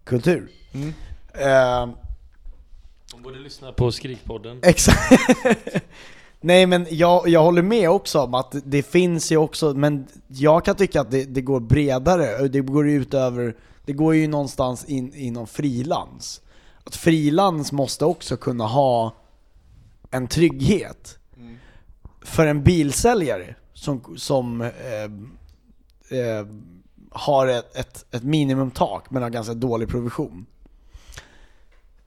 kultur. 0.05 0.51
Mm. 0.73 0.89
Eh, 1.35 1.95
Hon 3.13 3.23
borde 3.23 3.39
lyssna 3.39 3.73
på 3.73 3.93
Skrikpodden 3.93 4.61
Exakt. 4.63 5.13
Nej 6.41 6.67
men 6.67 6.87
jag, 6.91 7.29
jag 7.29 7.43
håller 7.43 7.63
med 7.63 7.91
också 7.91 8.21
om 8.21 8.35
att 8.35 8.55
det 8.65 8.83
finns 8.83 9.33
ju 9.33 9.37
också, 9.37 9.75
men 9.75 10.07
jag 10.29 10.65
kan 10.65 10.77
tycka 10.77 11.01
att 11.01 11.11
det, 11.11 11.25
det 11.25 11.41
går 11.43 11.61
bredare, 11.61 12.49
det 12.49 12.61
går 12.61 12.89
ju 12.89 12.95
utöver, 12.95 13.57
det 13.85 13.93
går 13.93 14.15
ju 14.15 14.27
någonstans 14.27 14.85
in, 14.85 15.15
inom 15.15 15.47
frilans. 15.47 16.41
Att 16.85 16.97
frilans 16.97 17.73
måste 17.73 18.05
också 18.05 18.37
kunna 18.37 18.67
ha 18.67 19.15
en 20.11 20.29
trygghet. 20.29 21.19
För 22.25 22.47
en 22.47 22.63
bilsäljare 22.63 23.55
som, 23.73 24.17
som 24.17 24.61
eh, 24.61 24.71
eh, 26.19 26.47
har 27.11 27.47
ett, 27.47 27.77
ett, 27.77 28.15
ett 28.15 28.23
minimumtak 28.23 29.11
men 29.11 29.23
har 29.23 29.31
ganska 29.31 29.55
dålig 29.55 29.89
provision 29.89 30.47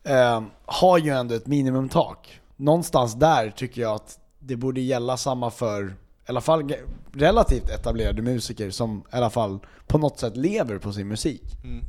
eh, 0.05 0.43
har 0.66 0.97
ju 0.97 1.09
ändå 1.09 1.36
ett 1.36 1.47
minimumtak. 1.47 2.39
Någonstans 2.55 3.13
där 3.13 3.49
tycker 3.49 3.82
jag 3.82 3.95
att 3.95 4.20
det 4.39 4.55
borde 4.55 4.82
gälla 4.82 5.18
samma 5.18 5.51
för 5.51 5.86
i 5.88 5.93
alla 6.28 6.41
fall 6.41 6.74
relativt 7.13 7.70
etablerade 7.70 8.22
musiker 8.22 8.70
som 8.70 9.03
i 9.13 9.16
alla 9.16 9.30
fall 9.30 9.59
på 9.88 9.97
något 9.97 10.20
sätt 10.20 10.38
lever 10.38 10.78
på 10.78 10.93
sin 10.93 11.07
musik. 11.07 11.43
Mm. 11.63 11.86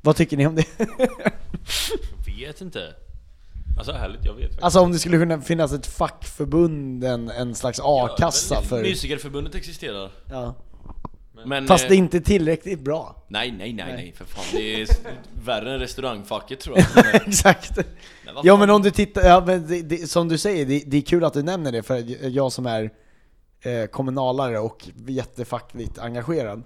Vad 0.00 0.16
tycker 0.16 0.36
ni 0.36 0.46
om 0.46 0.54
det? 0.54 0.66
Jag 2.26 2.46
vet 2.46 2.60
inte 2.60 2.94
Alltså 3.78 3.92
ärligt, 3.92 4.24
jag 4.24 4.34
vet 4.34 4.44
faktiskt 4.44 4.62
Alltså 4.62 4.80
om 4.80 4.92
det 4.92 4.98
skulle 4.98 5.18
kunna 5.18 5.40
finnas 5.40 5.72
ett 5.72 5.86
fackförbund, 5.86 7.04
en, 7.04 7.30
en 7.30 7.54
slags 7.54 7.80
a-kassa 7.82 8.54
Ja, 8.54 8.60
för... 8.62 8.82
Musikerförbundet 8.82 9.54
existerar. 9.54 10.10
Ja. 10.30 10.54
Men, 11.44 11.66
Fast 11.66 11.84
eh, 11.84 11.88
det 11.88 11.94
är 11.94 11.98
inte 11.98 12.20
tillräckligt 12.20 12.80
bra. 12.80 13.26
Nej, 13.28 13.52
nej, 13.52 13.72
nej, 13.72 13.92
nej, 13.92 14.12
för 14.16 14.24
fan. 14.24 14.44
Det 14.52 14.82
är 14.82 14.88
värre 15.44 15.74
än 15.74 15.80
restaurangfacket 15.80 16.60
tror 16.60 16.78
jag. 16.78 17.14
Exakt. 17.28 17.76
Men 17.76 18.34
Ja 18.42 18.56
men 18.56 18.70
om 18.70 18.82
du 18.82 18.90
tittar, 18.90 19.22
ja, 19.22 19.42
men 19.46 19.66
det, 19.66 19.82
det, 19.82 20.10
som 20.10 20.28
du 20.28 20.38
säger, 20.38 20.66
det, 20.66 20.82
det 20.86 20.96
är 20.96 21.00
kul 21.00 21.24
att 21.24 21.32
du 21.32 21.42
nämner 21.42 21.72
det 21.72 21.82
för 21.82 22.26
jag 22.26 22.52
som 22.52 22.66
är 22.66 22.90
eh, 23.60 23.84
kommunalare 23.84 24.58
och 24.58 24.88
jättefackligt 25.06 25.98
engagerad. 25.98 26.62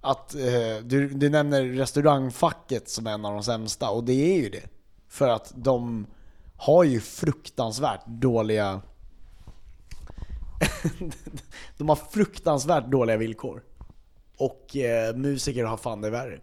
Att 0.00 0.34
eh, 0.34 0.40
du, 0.82 1.08
du 1.08 1.28
nämner 1.28 1.64
restaurangfacket 1.64 2.88
som 2.88 3.06
en 3.06 3.24
av 3.24 3.32
de 3.32 3.42
sämsta 3.42 3.90
och 3.90 4.04
det 4.04 4.36
är 4.36 4.42
ju 4.42 4.48
det. 4.48 4.68
För 5.08 5.28
att 5.28 5.52
de 5.56 6.06
har 6.56 6.84
ju 6.84 7.00
fruktansvärt 7.00 8.06
dåliga 8.06 8.80
De 11.78 11.88
har 11.88 11.96
fruktansvärt 11.96 12.86
dåliga 12.86 13.16
villkor. 13.16 13.62
Och 14.38 14.76
eh, 14.76 15.16
musiker 15.16 15.64
har 15.64 15.76
fan 15.76 16.00
det 16.00 16.10
värre. 16.10 16.38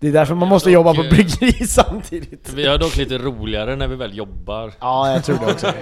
Det 0.00 0.08
är 0.08 0.12
därför 0.12 0.34
man 0.34 0.48
måste 0.48 0.68
dock, 0.68 0.74
jobba 0.74 0.94
på 0.94 1.02
eh, 1.02 1.10
bryggeri 1.10 1.52
samtidigt. 1.66 2.52
Vi 2.52 2.66
har 2.66 2.78
dock 2.78 2.96
lite 2.96 3.18
roligare 3.18 3.76
när 3.76 3.88
vi 3.88 3.96
väl 3.96 4.16
jobbar 4.16 4.72
Ja, 4.80 5.12
jag 5.12 5.24
tror 5.24 5.38
det 5.38 5.52
också. 5.52 5.72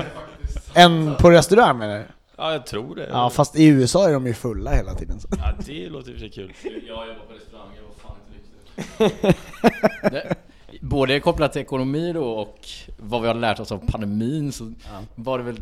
Än 0.75 1.15
på 1.15 1.31
restaurang 1.31 1.79
menar 1.79 1.99
du? 1.99 2.05
Ja, 2.37 2.53
jag 2.53 2.67
tror 2.67 2.95
det 2.95 3.09
Ja, 3.11 3.31
fast 3.31 3.57
i 3.57 3.67
USA 3.67 4.09
är 4.09 4.13
de 4.13 4.27
ju 4.27 4.35
fulla 4.35 4.71
hela 4.71 4.95
tiden. 4.95 5.21
Så. 5.21 5.29
Ja, 5.31 5.53
det 5.67 5.89
låter 5.89 6.11
i 6.11 6.15
och 6.15 6.19
för 6.19 6.21
sig 6.21 6.31
kul 6.31 6.53
Jag 6.63 7.09
jobbar 7.09 7.25
på 7.27 7.33
restaurang, 7.35 7.69
jag 7.77 7.83
var 7.83 7.95
fan 8.03 8.17
inte 8.29 10.15
riktigt. 10.15 10.39
Både 10.89 11.21
kopplat 11.21 11.53
till 11.53 11.63
ekonomi 11.63 12.13
då 12.13 12.25
och 12.25 12.59
vad 12.97 13.23
vi 13.23 13.29
har 13.29 13.35
lärt 13.35 13.61
oss 13.61 13.73
av 13.73 13.79
pandemin 13.87 14.53
så 14.53 14.73
var 15.15 15.39
det 15.39 15.45
väl 15.45 15.57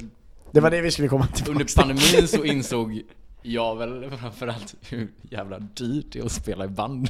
Det 0.53 0.61
var 0.61 0.71
det 0.71 0.81
vi 0.81 0.91
skulle 0.91 1.09
komma 1.09 1.27
till. 1.27 1.49
under 1.51 1.67
pandemin 1.77 2.29
så 2.29 2.45
insåg 2.55 3.01
jag 3.43 3.77
väl 3.77 4.11
framförallt 4.21 4.75
hur 4.89 5.09
jävla 5.31 5.59
dyrt 5.59 6.07
det 6.13 6.19
är 6.19 6.25
att 6.25 6.33
spela 6.33 6.65
i 6.65 6.69
band. 6.69 7.09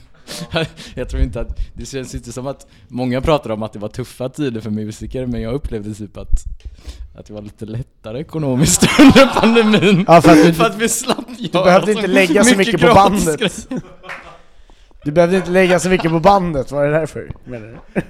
Jag 0.95 1.09
tror 1.09 1.23
inte 1.23 1.41
att, 1.41 1.59
det 1.75 1.87
känns 1.87 2.15
inte 2.15 2.33
som 2.33 2.47
att 2.47 2.67
många 2.89 3.21
pratar 3.21 3.51
om 3.51 3.63
att 3.63 3.73
det 3.73 3.79
var 3.79 3.89
tuffa 3.89 4.29
tider 4.29 4.61
för 4.61 4.71
musiker 4.71 5.27
men 5.27 5.41
jag 5.43 5.55
upplevde 5.55 5.95
typ 5.95 6.17
att, 6.17 6.45
att 7.19 7.27
det 7.27 7.33
var 7.35 7.43
lite 7.43 7.65
lättare 7.67 8.21
ekonomiskt 8.21 8.87
under 9.01 9.27
pandemin. 9.41 10.05
Ja, 10.09 10.23
för 10.23 10.31
att 10.31 10.43
du- 10.45 10.55
för 10.55 10.65
att 10.65 10.77
vi 10.79 10.89
slapp 10.89 11.25
Du 11.39 11.49
behövde 11.49 11.93
inte 11.93 12.07
lägga 12.07 12.45
så 12.45 12.57
mycket 12.57 12.81
på 12.81 12.87
gratis 12.87 13.25
bandet. 13.69 13.69
Du 15.05 15.13
behövde 15.13 15.37
inte 15.37 15.51
lägga 15.51 15.79
så 15.81 15.89
mycket 15.91 16.11
på 16.11 16.21
bandet, 16.21 16.71
var 16.71 16.85
det 16.85 16.91
därför? 16.93 17.33
Menar 17.45 17.67
du? 17.67 18.01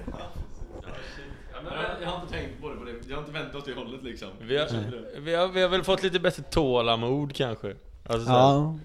Jag 2.02 2.10
har 2.10 2.22
inte 2.22 2.32
tänkt 2.34 2.60
på 2.60 2.68
det, 2.68 2.76
på 2.76 2.84
det. 2.84 2.92
jag 3.08 3.16
har 3.16 3.20
inte 3.20 3.32
väntat 3.32 3.54
åt 3.54 3.64
det 3.66 3.74
hållet 3.74 4.02
liksom. 4.02 4.28
Vi 4.40 4.58
har, 4.58 4.68
vi, 5.20 5.34
har, 5.34 5.48
vi 5.48 5.62
har 5.62 5.68
väl 5.68 5.82
fått 5.84 6.02
lite 6.02 6.20
bättre 6.20 6.42
tålamod 6.42 7.34
kanske. 7.34 7.74
Alltså, 8.06 8.30
Ja. 8.30 8.78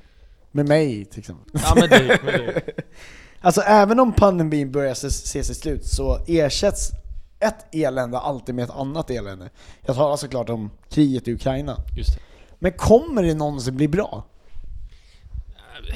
Med 0.51 0.67
mig 0.67 1.05
till 1.05 1.19
exempel. 1.19 1.61
ja 1.63 1.73
men 1.75 1.89
det, 1.89 2.23
med 2.23 2.33
det. 2.33 2.61
Alltså 3.41 3.61
även 3.61 3.99
om 3.99 4.13
pandemin 4.13 4.71
börjar 4.71 4.93
se, 4.93 5.09
se 5.11 5.43
sig 5.43 5.55
slut 5.55 5.85
så 5.85 6.17
ersätts 6.27 6.91
ett 7.39 7.75
elände 7.75 8.17
alltid 8.19 8.55
med 8.55 8.63
ett 8.63 8.75
annat 8.75 9.09
elände. 9.09 9.49
Jag 9.85 9.95
talar 9.95 10.15
såklart 10.15 10.49
om 10.49 10.71
kriget 10.89 11.27
i 11.27 11.33
Ukraina. 11.33 11.77
Just 11.97 12.15
det. 12.15 12.21
Men 12.59 12.71
kommer 12.71 13.23
det 13.23 13.33
någonsin 13.33 13.75
bli 13.75 13.87
bra? 13.87 14.23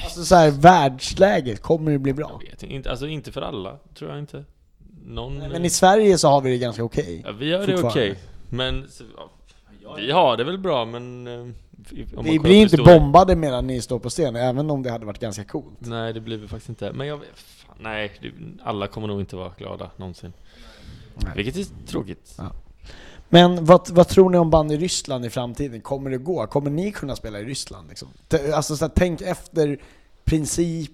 Alltså 0.04 0.24
så 0.24 0.34
här, 0.34 0.50
världsläget, 0.50 1.62
kommer 1.62 1.90
det 1.92 1.98
bli 1.98 2.12
bra? 2.12 2.40
Jag 2.42 2.50
vet 2.50 2.62
inte, 2.62 2.90
alltså 2.90 3.06
inte 3.06 3.32
för 3.32 3.42
alla, 3.42 3.78
tror 3.94 4.10
jag 4.10 4.18
inte. 4.18 4.44
Någon... 5.04 5.38
Men 5.38 5.64
i 5.64 5.70
Sverige 5.70 6.18
så 6.18 6.28
har 6.28 6.40
vi 6.40 6.50
det 6.50 6.58
ganska 6.58 6.84
okej. 6.84 7.22
ja, 7.24 7.32
vi 7.32 7.52
har 7.52 7.66
det 7.66 7.82
okej. 7.82 8.18
Men, 8.50 8.86
så, 8.90 9.04
ja, 9.82 9.94
vi 9.96 10.10
har 10.10 10.36
det 10.36 10.44
väl 10.44 10.58
bra 10.58 10.84
men... 10.84 11.26
eh, 11.26 11.54
Vi 12.22 12.38
blir 12.38 12.62
inte 12.62 12.76
bombade 12.76 13.36
medan 13.36 13.66
ni 13.66 13.82
står 13.82 13.98
på 13.98 14.10
scen, 14.10 14.36
även 14.36 14.70
om 14.70 14.82
det 14.82 14.90
hade 14.90 15.06
varit 15.06 15.18
ganska 15.20 15.44
coolt. 15.44 15.78
Nej 15.78 16.12
det 16.12 16.20
blir 16.20 16.36
vi 16.38 16.48
faktiskt 16.48 16.68
inte. 16.68 16.92
Men 16.92 17.06
jag 17.06 17.16
vet, 17.16 17.28
fan, 17.38 17.76
nej, 17.80 18.12
alla 18.62 18.86
kommer 18.86 19.08
nog 19.08 19.20
inte 19.20 19.36
vara 19.36 19.52
glada 19.58 19.90
någonsin. 19.96 20.32
Nej. 21.14 21.32
Vilket 21.36 21.56
är 21.56 21.86
tråkigt. 21.86 22.34
Ja. 22.38 22.50
Men 23.34 23.64
vad, 23.64 23.90
vad 23.90 24.08
tror 24.08 24.30
ni 24.30 24.38
om 24.38 24.50
band 24.50 24.72
i 24.72 24.76
Ryssland 24.76 25.24
i 25.24 25.30
framtiden? 25.30 25.80
Kommer 25.80 26.10
det 26.10 26.18
gå? 26.18 26.46
Kommer 26.46 26.70
ni 26.70 26.92
kunna 26.92 27.16
spela 27.16 27.40
i 27.40 27.44
Ryssland? 27.44 27.88
Liksom? 27.88 28.08
Alltså 28.54 28.76
så 28.76 28.84
här, 28.84 28.92
tänk 28.94 29.20
efter 29.20 29.78
princip. 30.24 30.90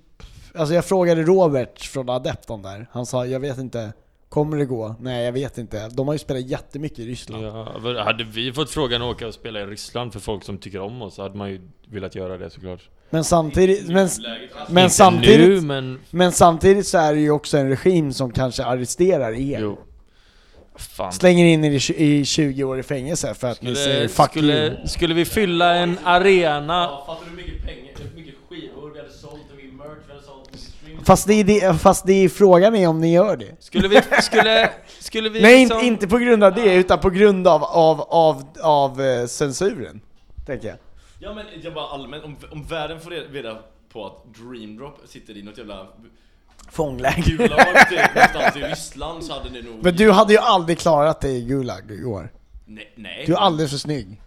Alltså 0.55 0.75
jag 0.75 0.85
frågade 0.85 1.23
Robert 1.23 1.81
från 1.81 2.09
Adepton 2.09 2.63
där. 2.63 2.87
Han 2.93 3.07
sa, 3.07 3.27
jag 3.27 3.41
vet 3.41 3.59
inte. 3.59 3.93
Kommer 4.29 4.57
det 4.57 4.65
gå? 4.65 4.95
Nej, 5.01 5.25
jag 5.25 5.33
vet 5.33 5.59
inte. 5.59 5.89
De 5.89 6.09
har 6.09 6.15
ju 6.15 6.19
spelat 6.19 6.43
jättemycket 6.43 6.99
i 6.99 7.07
Ryssland. 7.07 7.45
Ja, 7.45 8.03
hade 8.05 8.25
vi 8.25 8.53
fått 8.53 8.71
frågan 8.71 9.03
att 9.03 9.15
åka 9.17 9.27
och 9.27 9.35
spela 9.35 9.61
i 9.61 9.67
Ryssland 9.67 10.13
för 10.13 10.21
folk 10.21 10.45
som 10.45 10.59
tycker 10.59 10.81
om 10.81 11.03
oss 11.03 11.15
så 11.15 11.23
hade 11.23 11.39
man 11.39 11.51
ju 11.51 11.61
velat 11.89 12.15
göra 12.15 12.39
det 12.39 12.51
såklart. 12.51 12.81
Men 13.11 13.25
samtidigt, 13.25 13.89
men, 13.89 14.09
men 14.69 14.85
inte 14.85 14.95
samtidigt, 14.95 15.49
nu 15.49 15.61
men... 15.61 16.01
men 16.11 16.33
samtidigt 16.33 16.87
så 16.87 16.99
är 16.99 17.15
det 17.15 17.21
ju 17.21 17.31
också 17.31 17.59
en 17.59 17.69
regim 17.69 18.13
som 18.13 18.33
kanske 18.33 18.65
arresterar 18.65 19.33
er. 19.33 19.61
Jo. 19.61 19.79
Fan. 20.77 21.13
Slänger 21.13 21.45
in 21.45 21.65
er 21.65 21.71
i, 21.71 21.79
tj- 21.79 21.95
i 21.97 22.25
20 22.25 22.65
år 22.65 22.79
i 22.79 22.83
fängelse 22.83 23.35
för 23.35 23.49
att 23.49 23.63
ni 23.63 23.75
säger 23.75 24.09
Skulle, 24.09 24.09
'fuck 24.09 24.37
you' 24.37 24.39
skulle, 24.77 24.89
skulle 24.89 25.15
vi 25.15 25.25
fylla 25.25 25.75
en 25.75 25.99
arena... 26.05 26.75
Ja, 26.75 27.05
fattar 27.07 27.25
du 27.25 27.31
hur 27.31 27.37
mycket 27.37 27.63
pengar, 27.67 27.93
hur 28.15 28.21
mycket 28.21 28.35
skivor 28.49 28.91
vi 28.95 28.99
hade 29.01 29.13
sålt, 29.13 29.41
hur 29.51 29.57
mycket 29.57 29.75
merch 29.75 29.99
vi 30.07 30.13
hade 30.13 30.25
sålt, 30.25 31.07
Fast 31.07 31.27
det, 31.27 31.35
är 31.35 31.45
det, 31.45 31.79
fast 31.79 32.07
det 32.07 32.13
är 32.13 32.29
frågan 32.29 32.75
är 32.77 32.89
om 32.89 33.01
ni 33.01 33.13
gör 33.13 33.37
det. 33.37 33.57
Skulle 33.61 33.89
vi... 33.89 34.01
Skulle, 34.23 34.71
skulle 35.01 35.29
vi 35.29 35.41
Nej, 35.43 35.61
liksom- 35.61 35.79
inte, 35.79 35.87
inte 35.87 36.09
på 36.09 36.19
grund 36.19 36.45
av 36.45 36.55
det, 36.55 36.75
utan 36.75 36.99
på 36.99 37.11
grund 37.11 37.49
av, 37.49 37.65
av, 37.65 38.01
av, 38.01 38.45
av 38.63 39.01
eh, 39.03 39.27
censuren. 39.27 40.01
Tänker 40.47 40.69
jag. 40.69 40.77
Ja 41.19 41.35
men 41.35 41.47
jag 41.63 41.75
bara 41.75 41.87
allmänt, 41.87 42.25
om, 42.25 42.37
om 42.51 42.65
världen 42.65 43.01
får 43.01 43.11
reda 43.11 43.59
på 43.93 44.07
att 44.07 44.35
Dreamdrop 44.35 44.99
sitter 45.07 45.37
i 45.37 45.43
något 45.43 45.59
jävla 45.59 45.87
Fångläger. 46.69 47.23
gulag 47.23 47.67
någonstans 48.15 48.57
i 48.57 48.61
Ryssland 48.61 49.25
så 49.25 49.33
hade 49.33 49.51
ni 49.51 49.63
nog... 49.63 49.85
Men 49.85 49.97
du 49.97 50.11
hade 50.11 50.33
ju 50.33 50.39
aldrig 50.39 50.79
klarat 50.79 51.21
dig 51.21 51.37
i 51.37 51.45
Gulag 51.45 51.91
i 51.91 52.05
år. 52.05 52.33
Nej, 52.67 52.93
nej. 52.97 53.25
Du 53.27 53.33
är 53.33 53.37
alldeles 53.39 53.71
för 53.71 53.79
snygg. 53.79 54.21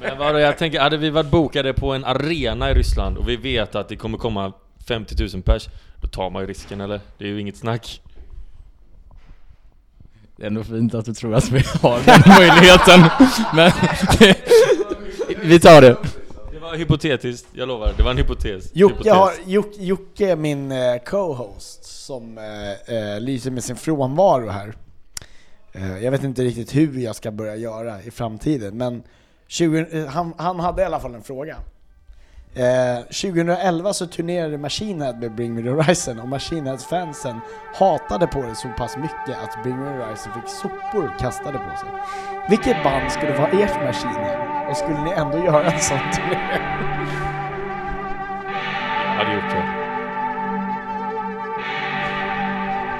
Men 0.00 0.18
vadå, 0.18 0.38
jag 0.38 0.58
tänker, 0.58 0.80
hade 0.80 0.96
vi 0.96 1.10
varit 1.10 1.30
bokade 1.30 1.72
på 1.72 1.92
en 1.92 2.04
arena 2.04 2.70
i 2.70 2.74
Ryssland 2.74 3.16
och 3.16 3.28
vi 3.28 3.36
vet 3.36 3.74
att 3.74 3.88
det 3.88 3.96
kommer 3.96 4.18
komma 4.18 4.52
50 4.86 5.14
000 5.34 5.42
pers, 5.42 5.68
då 6.00 6.08
tar 6.08 6.30
man 6.30 6.42
ju 6.42 6.48
risken 6.48 6.80
eller? 6.80 7.00
Det 7.18 7.24
är 7.24 7.28
ju 7.28 7.40
inget 7.40 7.56
snack. 7.56 8.00
Det 10.36 10.42
är 10.42 10.46
ändå 10.46 10.64
fint 10.64 10.94
att 10.94 11.04
du 11.04 11.14
tror 11.14 11.34
att 11.34 11.50
vi 11.50 11.64
har 11.82 12.00
den 12.06 12.22
möjligheten. 12.38 13.00
Men 13.54 13.72
vi 15.48 15.60
tar 15.60 15.80
det. 15.80 15.96
Var 16.72 16.78
hypotetiskt, 16.78 17.46
jag 17.52 17.68
lovar. 17.68 17.94
Det 17.96 18.02
var 18.02 18.10
en 18.10 18.16
hypotes. 18.16 18.70
Jocke, 18.74 18.94
hypotes. 18.94 19.12
har, 19.12 19.32
Jocke, 19.46 19.82
Jocke 19.82 20.30
är 20.30 20.36
min 20.36 20.72
eh, 20.72 20.98
co-host 21.06 21.84
som 21.84 22.38
eh, 22.38 22.96
eh, 22.96 23.20
lyser 23.20 23.50
med 23.50 23.64
sin 23.64 23.76
frånvaro 23.76 24.48
här. 24.48 24.74
Eh, 25.72 26.04
jag 26.04 26.10
vet 26.10 26.24
inte 26.24 26.42
riktigt 26.42 26.74
hur 26.74 26.98
jag 26.98 27.16
ska 27.16 27.30
börja 27.30 27.56
göra 27.56 28.02
i 28.02 28.10
framtiden, 28.10 28.76
men 28.76 29.02
20, 29.46 29.86
eh, 29.90 30.06
han, 30.06 30.34
han 30.38 30.60
hade 30.60 30.82
i 30.82 30.84
alla 30.84 31.00
fall 31.00 31.14
en 31.14 31.22
fråga. 31.22 31.56
Eh, 32.54 32.98
2011 33.04 33.92
så 33.92 34.06
turnerade 34.06 34.58
Machine 34.58 35.04
Head 35.04 35.14
med 35.16 35.34
Bring 35.34 35.54
Me 35.54 35.62
The 35.62 35.68
Horizon 35.68 36.20
och 36.20 36.28
Machine 36.28 36.66
Heads-fansen 36.66 37.40
hatade 37.74 38.26
på 38.26 38.42
det 38.42 38.54
så 38.54 38.68
pass 38.68 38.96
mycket 38.96 39.38
att 39.44 39.62
Bring 39.62 39.76
Me 39.76 39.84
The 39.84 40.04
Horizon 40.04 40.32
fick 40.32 40.48
sopor 40.48 41.14
kastade 41.18 41.58
på 41.58 41.76
sig. 41.76 41.88
Vilket 42.50 42.84
band 42.84 43.12
skulle 43.12 43.32
vara 43.32 43.48
ert 43.48 43.82
Machine 43.84 44.24
Head? 44.24 44.66
Och 44.70 44.76
skulle 44.76 45.04
ni 45.04 45.10
ändå 45.10 45.38
göra 45.38 45.70
en 45.72 45.80
sån 45.80 45.98
turné? 45.98 46.38
Jag 49.04 49.24
hade 49.24 49.34
gjort 49.34 49.50
det. 49.50 49.64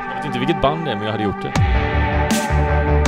Jag 0.08 0.16
vet 0.16 0.24
inte 0.26 0.38
vilket 0.38 0.62
band 0.62 0.84
det 0.84 0.90
är, 0.90 0.96
men 0.96 1.04
jag 1.04 1.12
hade 1.12 1.24
gjort 1.24 1.42
det. 1.42 3.01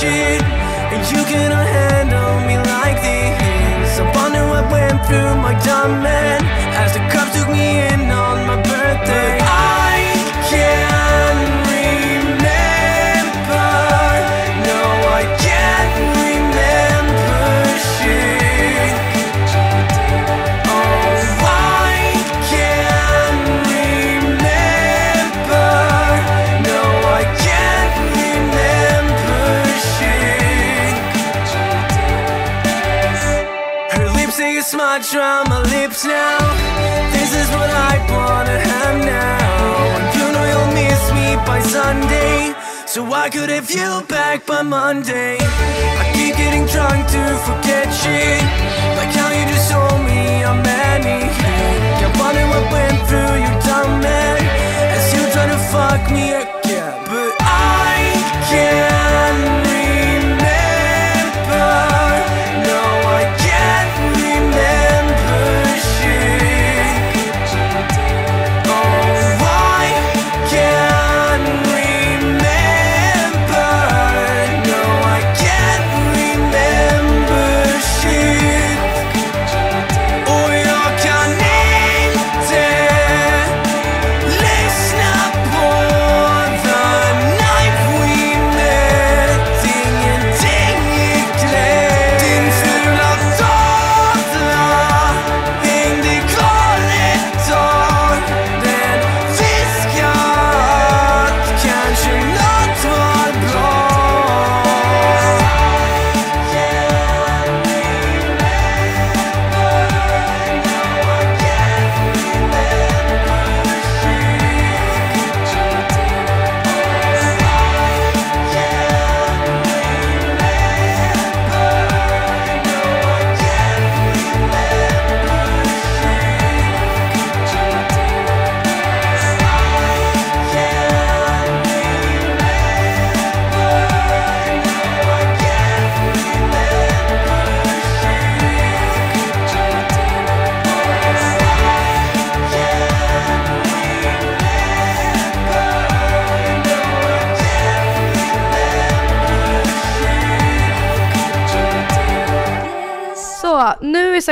Shit. 0.00 0.42
And 0.92 1.02
you 1.10 1.22
cannot 1.24 1.66
handle 1.66 2.36
me 2.48 2.56
like 2.74 2.98
this. 3.00 3.98
I 3.98 4.04
wonder 4.14 4.44
what 4.52 4.64
went 4.70 4.98
through 5.06 5.32
my 5.40 5.54
dumb 5.64 6.04
head 6.04 6.42
as 6.82 6.92
the 6.94 7.02
cops 7.12 7.32
took 7.34 7.48
me 7.48 7.80
in 7.88 8.10
on 8.10 8.46
my 8.46 8.56
birthday. 8.62 9.35
A 34.96 35.16
around 35.16 35.48
my 35.50 35.60
lips 35.60 36.04
now. 36.04 36.38
This 37.12 37.30
is 37.34 37.48
what 37.50 37.68
I 37.68 37.94
wanna 38.08 38.58
have 38.58 38.96
now. 39.04 40.16
You 40.16 40.26
know 40.32 40.44
you'll 40.50 40.72
miss 40.72 41.02
me 41.12 41.36
by 41.44 41.60
Sunday. 41.60 42.54
So 42.86 43.04
I 43.12 43.28
could 43.28 43.50
have 43.50 43.70
you 43.70 44.02
back 44.08 44.46
by 44.46 44.62
Monday. 44.62 45.36
I 45.38 46.04
keep 46.14 46.34
getting 46.36 46.64
drunk 46.74 47.06
to 47.14 47.22
forget 47.46 47.86
shit. 48.00 48.42
Like 48.96 49.12
how 49.18 49.28
you 49.36 49.44
just 49.52 49.70
told 49.70 50.00
me 50.10 50.44
I'm 50.44 50.62
many. 50.62 51.20
I 52.04 52.08
wonder 52.18 52.46
what 52.52 52.64
went 52.72 52.98
through 53.08 53.34
your 53.44 53.56
dumb 53.68 54.00
head 54.00 54.40
as 54.96 55.04
you 55.14 55.22
try 55.34 55.46
to 55.46 55.58
fuck 55.72 56.10
me 56.10 56.32
again. 56.32 56.55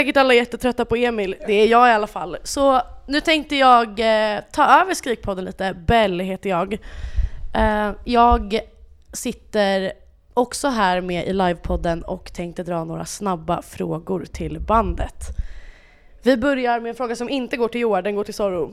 Säkert 0.04 0.16
alla 0.16 0.34
jättetrötta 0.34 0.84
på 0.84 0.96
Emil, 0.96 1.36
det 1.46 1.52
är 1.52 1.66
jag 1.66 1.88
i 1.88 1.92
alla 1.92 2.06
fall. 2.06 2.36
Så 2.42 2.80
nu 3.06 3.20
tänkte 3.20 3.56
jag 3.56 3.88
eh, 3.88 4.40
ta 4.52 4.80
över 4.80 4.94
Skrikpodden 4.94 5.44
lite. 5.44 5.74
Bell 5.86 6.20
heter 6.20 6.50
jag. 6.50 6.72
Eh, 7.54 7.90
jag 8.04 8.60
sitter 9.12 9.92
också 10.34 10.68
här 10.68 11.00
med 11.00 11.26
i 11.26 11.32
livepodden 11.32 12.02
och 12.02 12.32
tänkte 12.32 12.62
dra 12.62 12.84
några 12.84 13.04
snabba 13.04 13.62
frågor 13.62 14.24
till 14.24 14.60
bandet. 14.60 15.14
Vi 16.22 16.36
börjar 16.36 16.80
med 16.80 16.90
en 16.90 16.94
fråga 16.94 17.16
som 17.16 17.28
inte 17.28 17.56
går 17.56 17.68
till 17.68 17.80
Joar, 17.80 18.02
den 18.02 18.14
går 18.14 18.24
till 18.24 18.34
Zorro. 18.34 18.72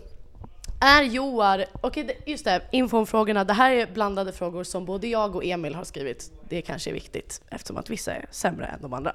Är 0.82 1.03
Joar, 1.03 1.65
okej 1.82 2.03
okay, 2.03 2.15
just 2.25 2.45
det, 2.45 2.61
info 2.71 2.97
om 2.97 3.07
frågorna. 3.07 3.43
Det 3.43 3.53
här 3.53 3.71
är 3.71 3.88
blandade 3.93 4.32
frågor 4.32 4.63
som 4.63 4.86
både 4.86 5.07
jag 5.07 5.36
och 5.36 5.45
Emil 5.45 5.75
har 5.75 5.84
skrivit. 5.84 6.32
Det 6.49 6.61
kanske 6.61 6.89
är 6.89 6.93
viktigt 6.93 7.41
eftersom 7.49 7.77
att 7.77 7.89
vissa 7.89 8.13
är 8.13 8.25
sämre 8.32 8.65
än 8.65 8.82
de 8.82 8.93
andra. 8.93 9.13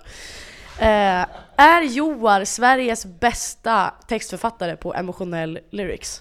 Eh, 0.78 1.26
är 1.56 1.82
Joar 1.82 2.44
Sveriges 2.44 3.06
bästa 3.06 3.94
textförfattare 4.08 4.76
på 4.76 4.94
emotionell 4.94 5.58
lyrics? 5.70 6.20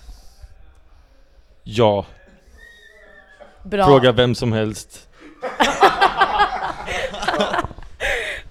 Ja. 1.63 2.05
Bra. 3.63 3.85
Fråga 3.85 4.11
vem 4.11 4.35
som 4.35 4.53
helst. 4.53 5.09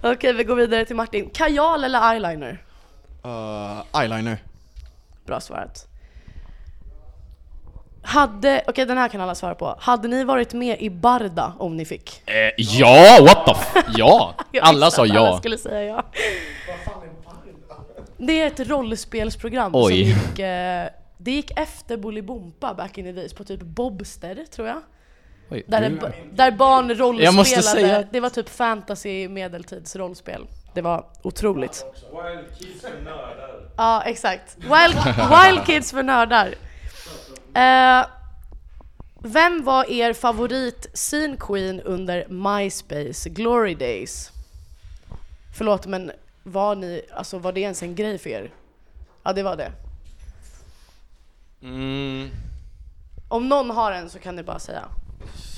Okej, 0.01 0.33
vi 0.33 0.43
går 0.43 0.55
vidare 0.55 0.85
till 0.85 0.95
Martin. 0.95 1.29
Kajal 1.29 1.83
eller 1.83 2.11
eyeliner? 2.11 2.63
Uh, 3.25 4.01
eyeliner. 4.01 4.37
Bra 5.25 5.39
svarat. 5.39 5.87
Hade, 8.05 8.63
okej 8.67 8.85
den 8.85 8.97
här 8.97 9.07
kan 9.07 9.21
alla 9.21 9.35
svara 9.35 9.55
på. 9.55 9.75
Hade 9.79 10.07
ni 10.07 10.23
varit 10.23 10.53
med 10.53 10.81
i 10.81 10.89
Barda 10.89 11.53
om 11.59 11.77
ni 11.77 11.85
fick? 11.85 12.21
Eh, 12.25 12.51
ja, 12.57 13.17
what 13.21 13.45
the 13.45 13.51
f- 13.79 13.85
Ja! 13.97 14.35
Alla 14.61 14.91
sa 14.91 15.03
att 15.03 15.09
Alla 15.09 15.19
ja. 15.19 15.37
skulle 15.37 15.57
säga 15.57 15.83
ja. 15.95 16.03
Det 18.17 18.41
är 18.41 18.47
ett 18.47 18.59
rollspelsprogram 18.69 19.71
Oj. 19.75 19.83
som 19.91 20.21
gick, 20.21 20.39
eh, 20.39 20.85
det 21.17 21.31
gick 21.31 21.59
efter 21.59 21.97
Bolibompa 21.97 22.73
back 22.73 22.97
in 22.97 23.05
the 23.05 23.11
days 23.11 23.33
på 23.33 23.43
typ 23.43 23.61
Bobster 23.61 24.45
tror 24.55 24.67
jag. 24.67 24.81
Oj, 25.51 25.63
Där, 25.67 25.81
det, 25.81 26.13
där 26.33 26.51
barn 26.51 26.87
rollspelade, 26.89 27.23
Jag 27.23 27.33
måste 27.33 27.61
säga- 27.61 28.03
det 28.11 28.19
var 28.19 28.29
typ 28.29 28.49
fantasy 28.49 29.27
medeltids 29.29 29.95
rollspel. 29.95 30.45
Det 30.73 30.81
var 30.81 31.05
otroligt. 31.23 31.85
Wild 32.11 32.59
kids 32.59 32.83
är 32.83 33.03
nördar. 33.03 33.69
Ja, 33.77 34.01
exakt. 34.05 34.57
Wild, 34.57 34.95
wild 35.05 35.65
Kids 35.65 35.91
för 35.91 36.03
nördar. 36.03 36.49
Eh, 37.55 38.05
vem 39.23 39.63
var 39.65 39.89
er 39.89 40.13
favorit 40.13 40.87
scene 40.93 41.37
queen 41.39 41.81
under 41.81 42.25
MySpace 42.29 43.29
Glory 43.29 43.73
Days? 43.75 44.31
Förlåt 45.57 45.85
men 45.87 46.11
var 46.43 46.75
ni, 46.75 47.01
alltså 47.13 47.39
var 47.39 47.51
det 47.51 47.61
ens 47.61 47.83
en 47.83 47.95
grej 47.95 48.17
för 48.17 48.29
er? 48.29 48.51
Ja 49.23 49.33
det 49.33 49.43
var 49.43 49.55
det. 49.57 49.71
Mm, 51.61 52.29
Om 53.27 53.49
någon 53.49 53.69
har 53.69 53.91
en 53.91 54.09
så 54.09 54.19
kan 54.19 54.35
ni 54.35 54.43
bara 54.43 54.59
säga. 54.59 54.85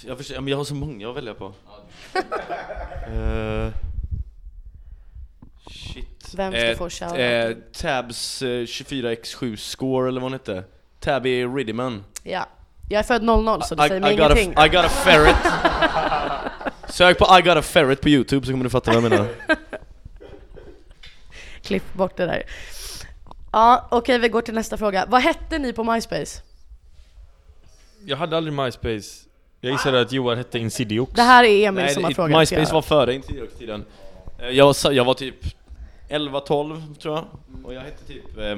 jag, 0.05 0.21
ja, 0.21 0.41
men 0.41 0.47
jag 0.51 0.57
har 0.57 0.63
så 0.63 0.75
många 0.75 1.09
att 1.09 1.15
välja 1.15 1.33
på. 1.33 1.53
Eh, 3.07 3.71
shit. 5.69 6.33
Vem 6.35 6.53
ska 6.53 6.75
få 6.77 6.89
shoutout? 6.89 7.19
eh, 7.19 7.51
Tabs 7.73 8.41
eh, 8.41 8.47
24x7 8.47 9.55
score 9.55 10.07
eller 10.09 10.21
vad 10.21 10.25
hon 10.31 10.33
hette. 10.33 10.63
Tabby 10.99 11.45
Riddiman. 11.45 12.03
Ja. 12.23 12.45
Jag 12.89 12.99
är 12.99 13.03
född 13.03 13.23
00 13.23 13.63
så 13.63 13.75
det 13.75 13.85
I, 13.85 13.87
säger 13.87 14.01
mig 14.01 14.13
I, 14.13 14.17
got 14.17 14.25
ingenting. 14.31 14.53
a, 14.57 14.65
I 14.65 14.69
got 14.69 14.85
a 14.85 14.89
ferret. 14.89 15.35
Sök 16.89 17.17
på 17.17 17.37
I 17.39 17.41
got 17.41 17.57
a 17.57 17.61
ferret 17.61 18.01
på 18.01 18.09
youtube 18.09 18.45
så 18.45 18.51
kommer 18.51 18.63
du 18.63 18.69
fatta 18.69 18.91
vad 18.93 19.03
jag 19.03 19.09
menar. 19.11 19.27
Klipp 21.61 21.93
bort 21.93 22.17
det 22.17 22.25
där. 22.25 22.43
Ja, 23.51 23.87
okej 23.91 24.19
vi 24.19 24.29
går 24.29 24.41
till 24.41 24.53
nästa 24.53 24.77
fråga. 24.77 25.05
Vad 25.07 25.21
hette 25.21 25.57
ni 25.59 25.73
på 25.73 25.83
MySpace? 25.83 26.41
Jag 28.05 28.17
hade 28.17 28.37
aldrig 28.37 28.53
MySpace. 28.53 29.23
Jag 29.61 29.71
gissade 29.71 30.01
att 30.01 30.11
Johan 30.11 30.37
hette 30.37 30.59
Insidiox. 30.59 31.11
Det 31.15 31.21
här 31.21 31.43
är 31.43 31.67
Emil 31.67 31.83
Nej, 31.85 31.93
som 31.93 32.03
har 32.03 32.09
det- 32.11 32.15
frågat. 32.15 32.39
MySpace 32.39 32.73
var 32.73 32.81
före 32.81 33.13
Intirox-tiden. 33.13 33.85
Eh, 34.39 34.49
Jag, 34.49 34.75
jag 34.91 35.05
var 35.05 35.13
typ 35.13 35.35
11-12 36.09 36.95
tror 36.95 37.15
jag. 37.15 37.25
Och 37.65 37.73
jag 37.73 37.81
hette 37.81 38.05
typ... 38.07 38.37
eh, 38.37 38.57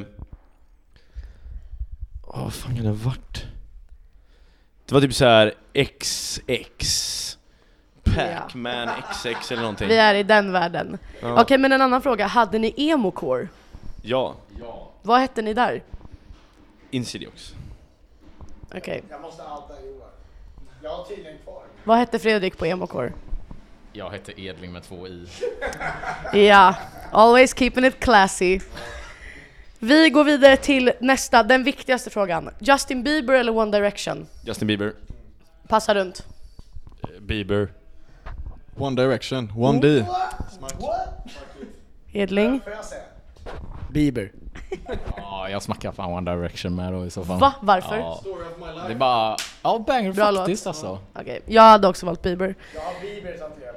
Åh, 2.30 2.43
vad 2.43 2.53
fan 2.53 2.75
kan 2.75 2.84
det 2.84 2.89
ha 2.89 2.95
varit? 3.05 3.43
Det 4.86 4.93
var 4.93 5.01
typ 5.01 5.13
så 5.13 5.25
här 5.25 5.53
XX 5.73 7.38
Pac-Man 8.03 8.89
XX 9.13 9.51
eller 9.51 9.61
någonting. 9.61 9.88
Vi 9.88 9.97
är 9.97 10.15
i 10.15 10.23
den 10.23 10.51
världen. 10.51 10.97
Ja. 11.21 11.41
Okej, 11.41 11.57
men 11.57 11.71
en 11.71 11.82
annan 11.82 12.01
fråga. 12.01 12.27
Hade 12.27 12.59
ni 12.59 12.73
emo-core? 12.77 13.47
Ja, 14.01 14.36
Vad 15.01 15.19
hette 15.19 15.41
ni 15.41 15.53
där? 15.53 15.84
Insidiox. 16.91 17.53
Okej. 18.75 19.03
Jag 19.09 19.21
måste 19.21 19.41
outa 19.43 19.73
Johan. 19.86 20.09
Jag 20.84 20.89
har 20.89 21.05
tydligen 21.05 21.38
kvar. 21.43 21.63
Vad 21.84 21.97
hette 21.97 22.19
Fredrik 22.19 22.57
på 22.57 22.65
emo-core? 22.65 23.11
Jag 23.93 24.11
heter 24.11 24.39
Edling 24.39 24.71
med 24.71 24.84
två 24.84 25.07
i. 25.07 25.27
Ja, 26.34 26.75
always 27.11 27.53
keeping 27.53 27.86
it 27.86 27.99
classy. 27.99 28.59
Vi 29.80 30.09
går 30.09 30.23
vidare 30.23 30.57
till 30.57 30.91
nästa, 30.99 31.43
den 31.43 31.63
viktigaste 31.63 32.09
frågan. 32.09 32.49
Justin 32.59 33.03
Bieber 33.03 33.34
eller 33.34 33.57
One 33.57 33.71
Direction? 33.71 34.27
Justin 34.45 34.67
Bieber. 34.67 34.93
Passa 35.67 35.95
runt. 35.95 36.25
Eh, 37.03 37.09
Bieber. 37.21 37.67
One 38.77 39.01
Direction, 39.01 39.51
One 39.57 39.80
D. 39.82 40.05
Edling. 42.13 42.61
Får 42.63 42.73
jag 42.73 42.86
säga? 42.86 43.01
Bieber. 43.91 44.32
Ja, 45.17 45.49
jag 45.49 45.61
smackar 45.63 45.91
fan 45.91 46.13
One 46.13 46.32
Direction 46.36 46.75
med 46.75 46.93
då 46.93 47.05
i 47.05 47.09
så 47.09 47.23
fall. 47.23 47.39
Va? 47.39 47.53
Varför? 47.61 47.97
Ja. 47.97 48.21
Det 48.88 48.93
är 48.93 48.95
bara... 48.95 49.36
Ja, 49.63 49.84
banger 49.88 50.13
Bra 50.13 50.34
faktiskt 50.34 50.65
låt. 50.65 50.67
alltså. 50.75 50.99
Okej, 51.13 51.41
jag 51.45 51.61
hade 51.61 51.88
också 51.88 52.05
valt 52.05 52.21
Bieber. 52.21 52.55
Jag 52.75 52.82
har 52.82 52.93
Bieber 53.01 53.32
rumpan. 53.32 53.68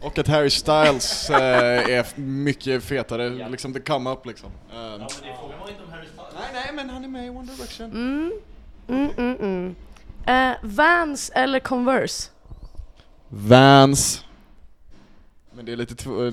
Och 0.00 0.18
att 0.18 0.28
Harry 0.28 0.50
Styles 0.50 1.30
eh, 1.30 1.90
är 1.90 2.20
mycket 2.20 2.84
fetare, 2.84 3.48
liksom 3.48 3.72
the 3.72 3.80
come 3.80 4.10
up 4.10 4.26
liksom. 4.26 4.50
Eh, 4.72 4.98
nej 4.98 6.50
nej 6.52 6.70
men 6.74 6.90
han 6.90 7.04
är 7.04 7.08
med 7.08 7.26
i 7.26 7.30
One 7.30 7.52
Direction. 7.56 7.90
Mm. 7.90 8.32
Mm, 8.88 9.10
mm, 9.16 9.36
mm. 9.40 9.74
Eh, 10.26 10.56
Vans 10.62 11.30
eller 11.34 11.60
Converse? 11.60 12.30
Vans. 13.28 14.24
Men 15.52 15.64
det 15.64 15.72
är 15.72 15.76
lite 15.76 15.94
två... 15.94 16.24
Jag 16.24 16.32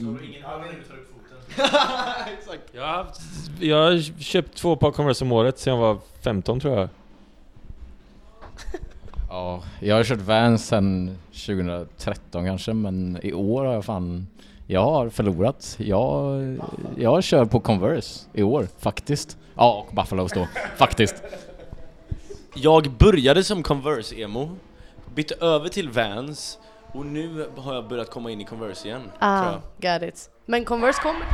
har, 2.81 3.03
haft, 3.03 3.21
jag 3.59 3.77
har 3.77 4.21
köpt 4.21 4.55
två 4.55 4.75
par 4.75 4.91
Converse 4.91 5.23
om 5.25 5.31
året 5.31 5.59
sedan 5.59 5.73
jag 5.73 5.81
var 5.81 5.99
15 6.23 6.59
tror 6.59 6.77
jag. 6.77 6.89
Ja, 9.37 9.61
jag 9.79 9.95
har 9.95 10.03
kört 10.03 10.19
Vans 10.21 10.67
sedan 10.67 11.17
2013 11.31 12.45
kanske, 12.45 12.73
men 12.73 13.19
i 13.23 13.33
år 13.33 13.65
har 13.65 13.73
jag 13.73 13.85
fan... 13.85 14.27
Jag 14.67 14.81
har 14.83 15.09
förlorat. 15.09 15.75
Jag, 15.79 16.41
jag 16.97 17.23
kör 17.23 17.45
på 17.45 17.59
Converse 17.59 18.25
i 18.33 18.43
år, 18.43 18.67
faktiskt. 18.79 19.37
Ja, 19.55 19.85
och 19.89 19.95
Buffalos 19.95 20.31
då, 20.33 20.47
faktiskt. 20.77 21.15
Jag 22.55 22.91
började 22.91 23.43
som 23.43 23.63
Converse-emo, 23.63 24.49
bytte 25.15 25.35
över 25.45 25.69
till 25.69 25.89
Vans 25.89 26.59
och 26.91 27.05
nu 27.05 27.45
har 27.57 27.73
jag 27.73 27.87
börjat 27.87 28.09
komma 28.09 28.31
in 28.31 28.41
i 28.41 28.45
Converse 28.45 28.87
igen. 28.87 29.01
tror 29.01 29.13
Ah, 29.19 29.51
jag. 29.81 30.01
got 30.01 30.09
it. 30.09 30.29
Men 30.45 30.65
Converse 30.65 31.01
kommer... 31.01 31.25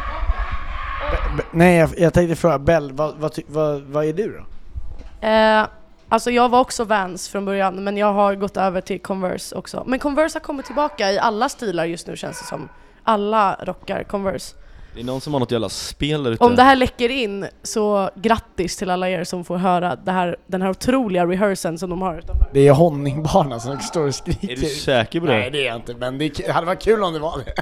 Nej, 1.51 1.78
jag, 1.78 1.89
jag 1.97 2.14
tänkte 2.14 2.36
fråga 2.36 2.60
Bell, 2.60 2.91
vad, 2.91 3.16
vad, 3.18 3.39
vad, 3.47 3.82
vad 3.82 4.06
är 4.06 4.14
du 4.14 4.38
då? 4.38 5.28
Eh, 5.28 5.66
alltså 6.14 6.32
jag 6.32 6.49
var 6.49 6.59
också 6.59 6.84
Vans 6.84 7.30
från 7.30 7.45
början, 7.45 7.84
men 7.84 7.97
jag 7.97 8.14
har 8.14 8.36
gått 8.36 8.57
över 8.57 8.82
till 8.82 8.99
Converse 9.01 9.55
också. 9.55 9.84
Men 9.88 9.99
Converse 9.99 10.36
har 10.36 10.41
kommit 10.43 10.66
tillbaka 10.66 11.11
i 11.11 11.20
alla 11.20 11.49
stilar 11.49 11.86
just 11.86 12.07
nu 12.07 12.16
känns 12.18 12.39
det 12.39 12.45
som. 12.45 12.70
Alla 13.03 13.55
rockar 13.64 14.03
Converse. 14.03 14.55
Det 14.95 14.99
är 14.99 15.03
någon 15.03 15.22
som 15.22 15.34
har 15.34 15.39
något 15.39 15.51
jävla 15.51 15.70
spel 15.70 16.24
där 16.24 16.32
ute. 16.32 16.43
Om 16.43 16.55
det 16.55 16.64
här 16.64 16.76
läcker 16.76 17.09
in, 17.09 17.47
så 17.64 18.09
grattis 18.16 18.78
till 18.78 18.89
alla 18.89 19.09
er 19.09 19.24
som 19.24 19.45
får 19.45 19.57
höra 19.57 19.95
det 19.95 20.11
här, 20.11 20.38
den 20.47 20.61
här 20.61 20.70
otroliga 20.70 21.26
rehearsen 21.26 21.78
som 21.78 21.89
de 21.89 22.01
har 22.01 22.18
utanför. 22.18 22.47
Det 22.53 22.68
är 22.68 22.72
honingbarnen 22.74 23.59
som 23.59 23.80
står 23.80 24.07
och 24.07 24.16
skriker. 24.16 24.51
Är 24.51 24.55
du 24.55 24.66
säker 24.66 25.20
på 25.20 25.26
det? 25.26 25.34
Nej 25.34 25.51
det 25.51 25.61
är 25.61 25.66
jag 25.68 25.76
inte, 25.76 25.93
men 25.93 26.18
det 26.18 26.51
hade 26.51 26.66
varit 26.68 26.82
kul 26.84 27.03
om 27.03 27.14
det 27.14 27.20
var 27.20 27.38
det. 27.45 27.53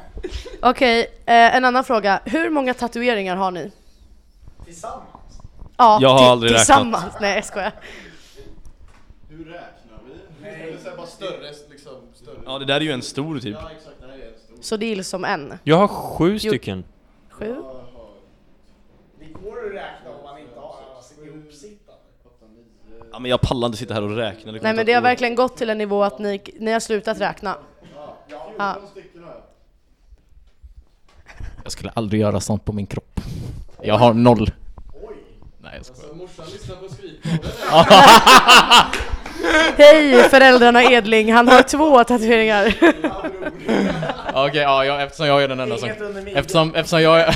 Okej, 0.69 0.99
eh, 1.25 1.55
en 1.55 1.65
annan 1.65 1.83
fråga. 1.83 2.19
Hur 2.25 2.49
många 2.49 2.73
tatueringar 2.73 3.35
har 3.35 3.51
ni? 3.51 3.71
Tillsammans? 4.65 5.05
Ja, 5.77 5.97
Jag 6.01 6.09
har 6.09 6.31
aldrig 6.31 6.51
räknat. 6.51 6.65
tillsammans. 6.65 7.13
Nej 7.21 7.35
jag 7.35 7.45
skojar. 7.45 7.71
Hur 9.29 9.45
räknar 9.45 9.99
vi? 10.07 10.13
Nej. 10.41 10.77
Det 10.83 10.89
är 10.89 10.97
bara 10.97 11.07
större, 11.27 11.51
liksom, 11.71 11.93
större. 12.13 12.39
Ja, 12.45 12.59
det 12.59 12.65
där 12.65 12.75
är 12.75 12.81
ju 12.81 12.91
en 12.91 13.01
stor 13.01 13.39
typ. 13.39 13.57
Ja 13.61 13.71
exakt, 13.77 13.95
det 13.99 14.07
här 14.07 14.13
är 14.13 14.27
en 14.27 14.39
stor. 14.39 14.57
Så 14.61 14.77
det 14.77 14.85
är 14.85 15.03
som 15.03 15.25
en. 15.25 15.57
Jag 15.63 15.77
har 15.77 15.87
sju 15.87 16.39
stycken. 16.39 16.83
Sju? 17.29 17.55
Det 19.19 19.25
går 19.25 19.65
att 19.65 19.73
räkna 19.73 20.09
om 20.09 20.23
man 20.23 20.39
inte 20.39 20.59
har 20.59 20.81
ihopsittande. 21.25 22.01
Ja, 23.11 23.19
men 23.19 23.31
jag 23.31 23.41
pallar 23.41 23.65
inte 23.65 23.77
sitta 23.77 23.93
här 23.93 24.03
och 24.03 24.15
räkna. 24.15 24.51
Nej 24.51 24.73
men 24.73 24.85
det 24.85 24.93
har 24.93 25.01
verkligen 25.01 25.35
gått 25.35 25.57
till 25.57 25.69
en 25.69 25.77
nivå 25.77 26.03
att 26.03 26.19
ni, 26.19 26.41
ni 26.59 26.71
har 26.71 26.79
slutat 26.79 27.19
räkna. 27.19 27.57
Ja. 28.57 28.77
stycken 28.91 29.23
har 29.23 29.29
jag. 29.29 29.41
Jag 31.63 31.71
skulle 31.71 31.91
aldrig 31.93 32.21
göra 32.21 32.39
sånt 32.39 32.65
på 32.65 32.73
min 32.73 32.87
kropp. 32.87 33.19
Jag 33.81 33.97
har 33.97 34.13
noll. 34.13 34.51
Nej 35.59 35.73
jag 35.75 35.85
skojar. 35.85 36.15
Morsan 36.15 36.45
lyssnar 36.45 36.75
på 36.75 36.89
skrik. 36.89 37.19
Hej 39.77 40.29
föräldrarna 40.29 40.83
Edling, 40.83 41.33
han 41.33 41.47
har 41.47 41.63
två 41.63 42.03
tatueringar. 42.03 42.75
Okej, 44.33 44.61
ja, 44.61 44.85
jag, 44.85 45.03
eftersom 45.03 45.27
jag 45.27 45.43
är 45.43 45.47
den 45.47 45.59
enda 45.59 45.77
som... 45.77 45.89
Eftersom, 46.35 46.75
eftersom, 46.75 47.01
jag 47.01 47.19
är, 47.19 47.27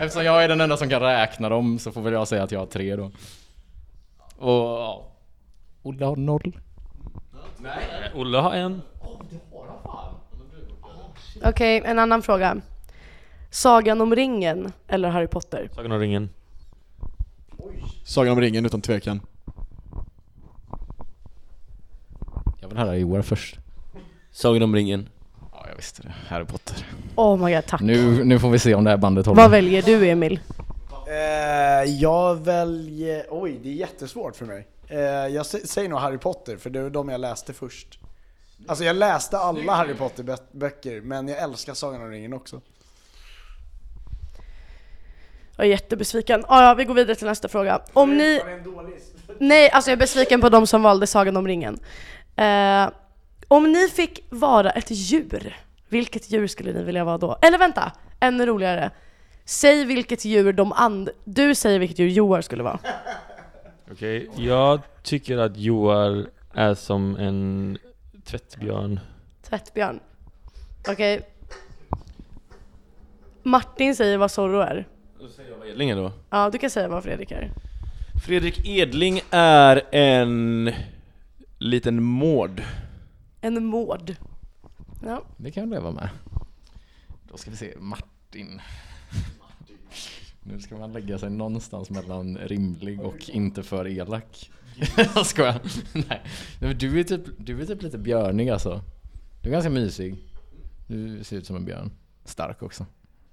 eftersom 0.00 0.24
jag 0.24 0.44
är 0.44 0.48
den 0.48 0.60
enda 0.60 0.76
som 0.76 0.88
kan 0.88 1.00
räkna 1.00 1.48
dem 1.48 1.78
så 1.78 1.92
får 1.92 2.00
väl 2.00 2.12
jag 2.12 2.28
säga 2.28 2.42
att 2.42 2.52
jag 2.52 2.58
har 2.58 2.66
tre 2.66 2.96
då. 2.96 3.10
Och 4.38 4.52
ja... 4.52 5.08
Olle 5.82 6.04
har 6.04 6.16
noll. 6.16 6.58
Olle 8.14 8.38
har 8.38 8.54
en. 8.54 8.82
Okej, 11.44 11.82
en 11.84 11.98
annan 11.98 12.22
fråga. 12.22 12.56
Sagan 13.50 14.00
om 14.00 14.14
ringen 14.14 14.72
eller 14.88 15.08
Harry 15.08 15.26
Potter? 15.26 15.70
Sagan 15.74 15.92
om 15.92 16.00
ringen. 16.00 16.30
Sagan 18.04 18.32
om 18.32 18.40
ringen 18.40 18.66
utan 18.66 18.80
tvekan. 18.80 19.20
Jag 22.72 22.76
vill 22.78 22.86
höra 22.86 22.96
Joar 22.98 23.22
först. 23.22 23.58
Sagan 24.32 24.62
om 24.62 24.74
ringen. 24.74 25.08
Ja, 25.52 25.66
jag 25.68 25.76
visste 25.76 26.02
det. 26.02 26.14
Harry 26.28 26.44
Potter. 26.44 26.86
Oh 27.14 27.44
my 27.44 27.54
god, 27.54 27.66
tack. 27.66 27.80
Nu, 27.80 28.24
nu 28.24 28.38
får 28.38 28.50
vi 28.50 28.58
se 28.58 28.74
om 28.74 28.84
det 28.84 28.90
här 28.90 28.96
bandet 28.96 29.26
håller. 29.26 29.42
Vad 29.42 29.50
väljer 29.50 29.82
du 29.82 30.08
Emil? 30.08 30.40
Eh, 31.08 31.90
jag 31.92 32.34
väljer... 32.44 33.26
Oj, 33.30 33.60
det 33.62 33.68
är 33.68 33.72
jättesvårt 33.72 34.36
för 34.36 34.44
mig. 34.46 34.66
Eh, 34.88 34.98
jag 35.00 35.42
sä- 35.42 35.66
säger 35.66 35.88
nog 35.88 35.98
Harry 35.98 36.18
Potter, 36.18 36.56
för 36.56 36.70
det 36.70 36.82
var 36.82 36.90
de 36.90 37.08
jag 37.08 37.20
läste 37.20 37.52
först. 37.52 37.98
Alltså 38.68 38.84
jag 38.84 38.96
läste 38.96 39.38
alla 39.38 39.72
Harry 39.74 39.94
Potter-böcker, 39.94 41.00
men 41.00 41.28
jag 41.28 41.38
älskar 41.38 41.74
Sagan 41.74 42.02
om 42.02 42.10
ringen 42.10 42.32
också. 42.32 42.60
Jag 45.56 45.66
är 45.66 45.70
jättebesviken. 45.70 46.44
Ah, 46.48 46.62
ja, 46.68 46.74
vi 46.74 46.84
går 46.84 46.94
vidare 46.94 47.16
till 47.16 47.26
nästa 47.26 47.48
fråga. 47.48 47.80
Om 47.92 48.16
ni... 48.16 48.40
Nej, 49.40 49.70
alltså 49.70 49.90
jag 49.90 49.96
är 49.96 50.00
besviken 50.00 50.40
på 50.40 50.48
de 50.48 50.66
som 50.66 50.82
valde 50.82 51.06
Sagan 51.06 51.36
om 51.36 51.46
ringen. 51.48 51.78
Eh, 52.36 52.90
om 53.48 53.72
ni 53.72 53.88
fick 53.88 54.26
vara 54.30 54.70
ett 54.70 54.90
djur, 54.90 55.56
vilket 55.88 56.30
djur 56.30 56.46
skulle 56.46 56.72
ni 56.72 56.82
vilja 56.82 57.04
vara 57.04 57.18
då? 57.18 57.38
Eller 57.42 57.58
vänta, 57.58 57.92
ännu 58.20 58.46
roligare. 58.46 58.90
Säg 59.44 59.84
vilket 59.84 60.24
djur 60.24 60.52
de 60.52 60.72
and... 60.72 61.10
Du 61.24 61.54
säger 61.54 61.78
vilket 61.78 61.98
djur 61.98 62.08
Joar 62.08 62.40
skulle 62.40 62.62
vara. 62.62 62.78
Okej, 63.92 64.30
jag 64.36 64.80
tycker 65.02 65.38
att 65.38 65.56
Joar 65.56 66.26
är 66.54 66.74
som 66.74 67.16
en 67.16 67.78
tvättbjörn. 68.24 69.00
Tvättbjörn. 69.42 70.00
Okej. 70.88 71.20
Martin 73.42 73.96
säger 73.96 74.18
vad 74.18 74.30
Zorro 74.30 74.60
är. 74.60 74.88
Då 75.20 75.28
säger 75.28 75.50
jag 75.50 75.58
vad 75.58 75.68
Edling 75.68 75.90
är 75.90 75.96
då. 75.96 76.12
Ja, 76.30 76.50
du 76.52 76.58
kan 76.58 76.70
säga 76.70 76.88
vad 76.88 77.04
Fredrik 77.04 77.30
är. 77.30 77.50
Fredrik 78.26 78.68
Edling 78.68 79.20
är 79.30 79.82
en 79.94 80.72
liten 81.62 82.02
mård. 82.02 82.62
En 83.40 83.64
mård. 83.64 84.16
Ja. 85.02 85.22
Det 85.36 85.50
kan 85.50 85.62
jag 85.62 85.70
leva 85.70 85.90
med. 85.90 86.08
Då 87.28 87.36
ska 87.36 87.50
vi 87.50 87.56
se, 87.56 87.74
Martin. 87.78 88.60
Nu 90.42 90.60
ska 90.60 90.78
man 90.78 90.92
lägga 90.92 91.18
sig 91.18 91.30
någonstans 91.30 91.90
mellan 91.90 92.38
rimlig 92.38 93.00
och 93.00 93.30
inte 93.30 93.62
för 93.62 93.88
elak. 93.88 94.50
jag 94.96 95.26
skojar. 95.26 95.60
Nej. 96.08 96.22
Men 96.60 96.78
du 96.78 97.00
är, 97.00 97.04
typ, 97.04 97.22
du 97.38 97.62
är 97.62 97.66
typ 97.66 97.82
lite 97.82 97.98
björnig 97.98 98.48
alltså. 98.48 98.82
Du 99.42 99.48
är 99.48 99.52
ganska 99.52 99.70
mysig. 99.70 100.16
Du 100.86 101.24
ser 101.24 101.36
ut 101.36 101.46
som 101.46 101.56
en 101.56 101.64
björn. 101.64 101.90
Stark 102.24 102.62
också. 102.62 102.86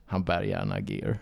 Han 0.05 0.23
bär 0.23 0.41
gärna 0.41 0.79
gear. 0.79 1.19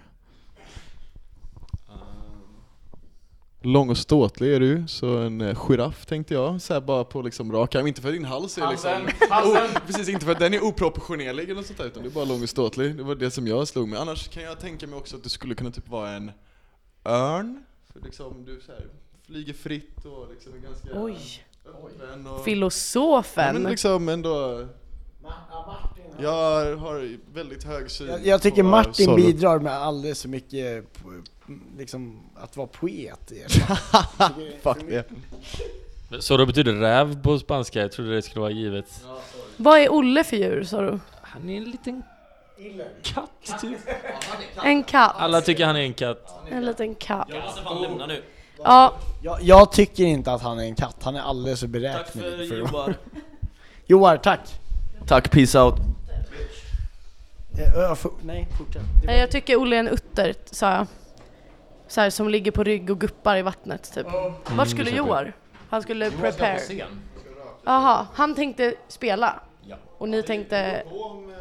Lång 3.61 3.89
och 3.89 3.97
ståtlig 3.97 4.53
är 4.53 4.59
du, 4.59 4.83
så 4.87 5.17
en 5.17 5.41
eh, 5.41 5.55
giraff 5.55 6.05
tänkte 6.05 6.33
jag. 6.33 6.61
Så 6.61 6.73
här 6.73 6.81
bara 6.81 7.03
på 7.03 7.21
liksom 7.21 7.51
rak 7.51 7.75
arm. 7.75 7.87
Inte 7.87 8.01
för 8.01 8.09
att 8.09 8.15
din 8.15 8.25
hals 8.25 8.57
är 8.57 8.69
liksom... 8.71 8.91
Oh, 9.29 9.79
precis, 9.85 10.09
inte 10.09 10.25
för 10.25 10.31
att 10.31 10.39
den 10.39 10.53
är 10.53 10.63
oproportionerlig 10.63 11.43
eller 11.43 11.55
något 11.55 11.65
sånt 11.65 11.79
där, 11.79 11.85
utan 11.85 12.03
du 12.03 12.09
är 12.09 12.13
bara 12.13 12.25
lång 12.25 12.43
och 12.43 12.49
ståtlig. 12.49 12.95
Det 12.95 13.03
var 13.03 13.15
det 13.15 13.31
som 13.31 13.47
jag 13.47 13.67
slog 13.67 13.87
mig. 13.89 13.99
Annars 13.99 14.27
kan 14.27 14.43
jag 14.43 14.59
tänka 14.59 14.87
mig 14.87 14.97
också 14.97 15.15
att 15.15 15.23
du 15.23 15.29
skulle 15.29 15.55
kunna 15.55 15.71
typ 15.71 15.87
vara 15.87 16.11
en 16.11 16.31
örn. 17.05 17.63
För 17.93 17.99
liksom 18.01 18.45
du 18.45 18.61
så 18.65 18.71
här, 18.71 18.85
flyger 19.25 19.53
fritt 19.53 20.05
och 20.05 20.27
liksom 20.31 20.53
är 20.53 20.57
ganska 20.57 20.87
Oj. 20.93 21.17
och... 21.81 21.91
Ja, 22.25 22.43
Filosofen. 22.45 23.53
men 23.61 23.71
liksom 23.71 24.09
ändå... 24.09 24.67
Jag 26.19 26.75
har 26.77 27.17
väldigt 27.33 27.63
hög 27.63 27.91
syn 27.91 28.07
Jag, 28.07 28.25
jag 28.25 28.41
tycker 28.41 28.61
på 28.63 28.67
Martin 28.69 29.05
Zorro. 29.05 29.15
bidrar 29.15 29.59
med 29.59 29.73
alldeles 29.73 30.21
för 30.21 30.29
mycket, 30.29 30.85
liksom, 31.77 32.19
att 32.35 32.57
vara 32.57 32.67
poet. 32.67 33.31
Fuck 34.61 34.77
det. 34.89 35.03
Så 36.19 36.37
då 36.37 36.45
betyder 36.45 36.73
räv 36.73 37.21
på 37.23 37.39
spanska, 37.39 37.79
jag 37.81 37.91
trodde 37.91 38.15
det 38.15 38.21
skulle 38.21 38.41
vara 38.41 38.51
givet. 38.51 38.85
Vad 39.57 39.79
är 39.79 39.89
Olle 39.93 40.23
för 40.23 40.37
djur 40.37 40.63
sa 40.63 40.81
du? 40.81 40.99
Han 41.21 41.49
är 41.49 41.57
en 41.57 41.63
liten 41.71 42.03
katt 43.03 43.61
typ. 43.61 43.79
En 44.63 44.83
katt. 44.83 45.15
Alla 45.17 45.41
tycker 45.41 45.65
han 45.65 45.75
är 45.75 45.81
en 45.81 45.93
katt. 45.93 46.33
En 46.51 46.65
liten 46.65 46.95
katt. 46.95 47.27
Jag 47.29 47.43
måste 47.43 47.61
fan 47.61 47.81
lämna 47.81 48.05
nu. 48.05 48.21
Ja, 48.63 48.93
Jag, 49.23 49.41
jag 49.43 49.71
tycker 49.71 50.03
inte 50.03 50.31
att 50.33 50.41
han 50.41 50.59
är 50.59 50.63
en 50.63 50.75
katt, 50.75 50.95
han 51.03 51.15
är 51.15 51.21
alldeles 51.21 51.59
för 51.59 51.67
Tack 51.67 52.13
beräknelig. 52.13 52.49
för 52.49 52.61
att- 52.61 52.71
Joar. 52.71 52.95
Joar, 53.87 54.17
tack! 54.17 54.39
Tack, 55.07 55.31
peace 55.31 55.59
out. 55.59 55.75
Eh, 57.57 58.05
nej, 58.21 58.47
fortsätt. 58.57 58.81
Nej, 59.05 59.19
jag 59.19 59.31
tycker 59.31 59.55
Olle 59.61 59.75
är 59.75 59.79
en 59.79 59.87
utter, 59.87 60.33
sa 60.51 60.71
jag. 60.71 60.87
Så 61.87 62.01
här, 62.01 62.09
som 62.09 62.29
ligger 62.29 62.51
på 62.51 62.63
rygg 62.63 62.89
och 62.89 62.99
guppar 62.99 63.37
i 63.37 63.41
vattnet 63.41 63.93
typ. 63.93 64.07
Vart 64.55 64.67
skulle 64.67 64.89
Joar? 64.91 65.33
Han 65.69 65.81
skulle 65.81 66.11
prepare. 66.11 66.59
Jaha, 67.65 68.07
han 68.13 68.35
tänkte 68.35 68.73
spela. 68.87 69.39
Och 69.97 70.09
ni 70.09 70.23
tänkte... 70.23 70.83
Han 70.85 71.33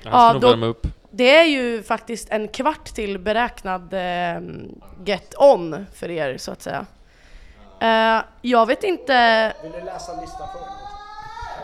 ska 0.00 0.10
Ja, 0.10 0.32
nog 0.32 0.42
då- 0.42 0.48
värma 0.48 0.66
upp. 0.66 0.86
Det 1.10 1.36
är 1.36 1.44
ju 1.44 1.82
faktiskt 1.82 2.28
en 2.30 2.48
kvart 2.48 2.84
till 2.84 3.18
beräknad 3.18 3.94
eh, 3.94 4.40
get 5.04 5.34
on 5.38 5.86
för 5.94 6.10
er 6.10 6.38
så 6.38 6.50
att 6.52 6.62
säga. 6.62 6.86
Eh, 7.80 8.24
jag 8.42 8.66
vet 8.66 8.84
inte... 8.84 9.52
Vill 9.62 9.72
du 9.72 9.80
läsa 9.80 10.20
listan 10.20 10.48
för 10.52 10.60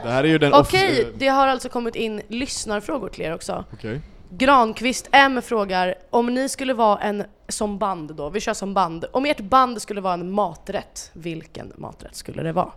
Det 0.02 0.10
här 0.10 0.24
är 0.24 0.28
ju 0.28 0.38
den 0.38 0.54
Okej, 0.54 1.12
det 1.18 1.28
har 1.28 1.46
alltså 1.48 1.68
kommit 1.68 1.94
in 1.94 2.22
lyssnarfrågor 2.28 3.08
till 3.08 3.24
er 3.24 3.34
också. 3.34 3.64
Okej. 3.72 4.00
Granqvist 4.30 5.08
M 5.12 5.42
frågar 5.42 5.94
om 6.10 6.34
ni 6.34 6.48
skulle 6.48 6.74
vara 6.74 6.98
en, 6.98 7.24
som 7.48 7.78
band 7.78 8.14
då, 8.14 8.30
vi 8.30 8.40
kör 8.40 8.54
som 8.54 8.74
band. 8.74 9.04
Om 9.12 9.26
ert 9.26 9.40
band 9.40 9.82
skulle 9.82 10.00
vara 10.00 10.14
en 10.14 10.30
maträtt, 10.30 11.10
vilken 11.12 11.72
maträtt 11.76 12.16
skulle 12.16 12.42
det 12.42 12.52
vara? 12.52 12.72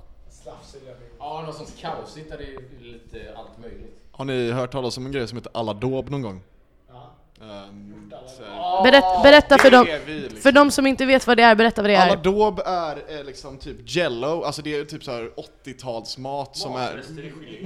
Ja, 1.20 1.44
något 1.46 1.56
sånt 1.56 1.74
kaosigt 1.82 2.30
där 2.30 2.38
det 2.38 2.44
är 2.44 2.84
lite 2.84 3.34
allt 3.38 3.60
möjligt. 3.62 4.00
Har 4.12 4.26
ni 4.26 4.52
hört 4.52 4.72
talas 4.72 4.98
om 4.98 5.06
en 5.06 5.12
grej 5.12 5.28
som 5.28 5.38
heter 5.38 5.52
Aladob 5.54 6.10
någon 6.10 6.22
gång? 6.22 6.42
Ehm, 7.50 7.94
Berätt, 8.84 9.24
berätta 9.24 9.58
för 9.58 9.72
dem, 9.72 9.88
är 9.88 10.00
vi, 10.06 10.20
liksom. 10.20 10.40
för 10.40 10.52
de 10.52 10.72
som 10.72 10.88
inte 10.88 11.06
vet 11.06 11.28
vad 11.28 11.38
det 11.38 11.44
är, 11.44 11.56
berätta 11.56 11.82
vad 11.82 11.90
det 11.90 11.96
är. 11.96 12.08
Aladob 12.08 12.60
är 12.66 13.18
eh, 13.18 13.24
liksom 13.24 13.58
typ 13.58 13.78
jello, 13.84 14.44
alltså 14.44 14.62
det 14.62 14.76
är 14.76 14.86
typ 14.86 15.04
så 15.04 15.12
här 15.12 15.32
80-talsmat 15.66 16.50
som 16.54 16.76
är 16.76 17.04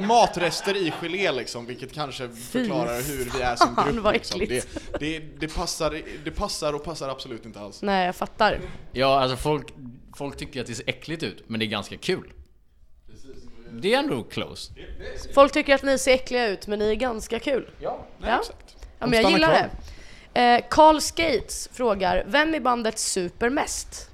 matrester 0.08 0.78
i 0.78 0.92
gelé 1.02 1.32
liksom, 1.32 1.66
vilket 1.66 1.94
kanske 1.94 2.30
förklarar 2.30 3.02
hur 3.02 3.38
vi 3.38 3.42
är 3.42 3.56
som 3.56 3.76
grupp. 3.86 4.04
vad 4.04 4.14
Liksom. 4.14 4.40
Det, 4.40 4.66
det, 5.00 5.20
det, 5.40 5.56
passar, 5.56 6.02
det 6.24 6.32
passar 6.32 6.74
och 6.74 6.84
passar 6.84 7.10
absolut 7.10 7.46
inte 7.46 7.60
alls. 7.60 7.82
Nej, 7.82 8.06
jag 8.06 8.16
fattar. 8.16 8.60
Ja, 8.92 9.20
alltså 9.20 9.38
folk, 9.38 9.74
folk 10.18 10.38
tycker 10.38 10.62
att 10.62 10.68
det 10.68 10.76
ser 10.76 10.90
äckligt 10.90 11.24
ut, 11.24 11.44
men 11.48 11.60
det 11.60 11.66
är 11.66 11.68
ganska 11.68 11.98
kul. 11.98 12.34
Det 13.72 13.94
är 13.94 14.00
ändå 14.00 14.24
close. 14.24 14.74
Folk 15.34 15.52
tycker 15.52 15.76
att 15.76 15.84
ni 15.84 15.98
ser 15.98 16.14
äckliga 16.14 16.48
ut, 16.48 16.68
men 16.68 16.80
ni 16.80 16.90
är 16.92 16.96
ganska 16.96 17.40
kul. 17.40 17.70
Ja. 17.80 18.06
Ja, 18.22 18.40
Exakt. 18.40 18.67
Ja 19.00 19.08
men 19.08 19.22
jag 19.22 19.32
gillar 19.32 19.48
kvar. 19.48 19.70
det. 20.34 20.56
Eh, 20.56 20.62
Carl 20.70 21.02
Skates 21.02 21.70
frågar, 21.74 22.24
vem 22.28 22.56
i 22.56 22.60
bandet 22.60 23.00
super 23.00 23.50
mest? 23.50 24.10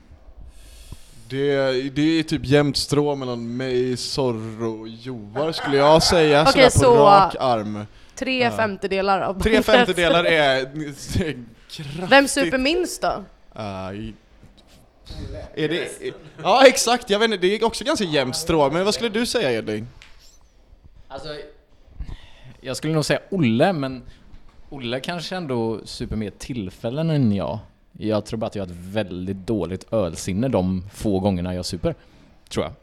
Det, 1.30 1.72
det 1.90 2.20
är 2.20 2.24
typ 2.24 2.46
jämnt 2.46 2.78
strå 2.78 3.16
mellan 3.16 3.58
mig, 3.58 3.98
Zorro 3.98 4.82
och 4.82 4.88
Joar 4.88 5.52
skulle 5.52 5.78
jag 5.78 6.04
säga, 6.04 6.42
Okej, 6.42 6.52
sådär 6.72 6.88
på 6.88 6.96
så- 6.96 7.06
rak 7.06 7.36
arm. 7.40 7.86
Tre 8.16 8.52
femtedelar 8.52 9.22
av 9.22 9.42
Tre 9.42 9.52
bandet. 9.52 9.66
femtedelar 9.66 10.24
är 10.24 10.64
kraftigt... 11.70 12.10
Vem 12.10 12.28
super 12.28 12.58
minst 12.58 13.02
då? 13.02 13.24
Aj. 13.54 14.14
Är 15.56 15.70
det... 15.70 15.88
Ja 16.44 16.66
exakt, 16.68 17.10
jag 17.10 17.20
vet 17.20 17.26
inte, 17.26 17.38
det 17.38 17.56
är 17.56 17.64
också 17.64 17.84
ganska 17.84 18.06
jämnt 18.06 18.36
strå, 18.36 18.72
men 18.72 18.86
vad 18.86 18.94
skulle 18.94 19.10
du 19.10 19.26
säga 19.26 19.52
Edvin? 19.52 19.88
Alltså, 21.08 21.28
jag 22.62 22.78
skulle 22.78 22.94
nog 22.94 23.06
säga 23.06 23.20
Olle, 23.30 23.74
men 23.74 24.04
Olle 24.74 25.00
kanske 25.00 25.36
ändå 25.36 25.80
super 25.86 26.16
mer 26.16 26.30
tillfällen 26.30 27.10
än 27.10 27.32
jag. 27.32 27.60
Jag 27.92 28.26
tror 28.26 28.40
bara 28.40 28.48
att 28.48 28.56
jag 28.56 28.64
har 28.64 28.68
ett 28.68 28.78
väldigt 28.78 29.48
dåligt 29.48 29.94
ölsinne 29.94 30.48
de 30.48 30.84
få 30.94 31.20
gångerna 31.20 31.56
jag 31.56 31.66
super. 31.66 31.96
Tror 32.50 32.66
jag. 32.66 32.74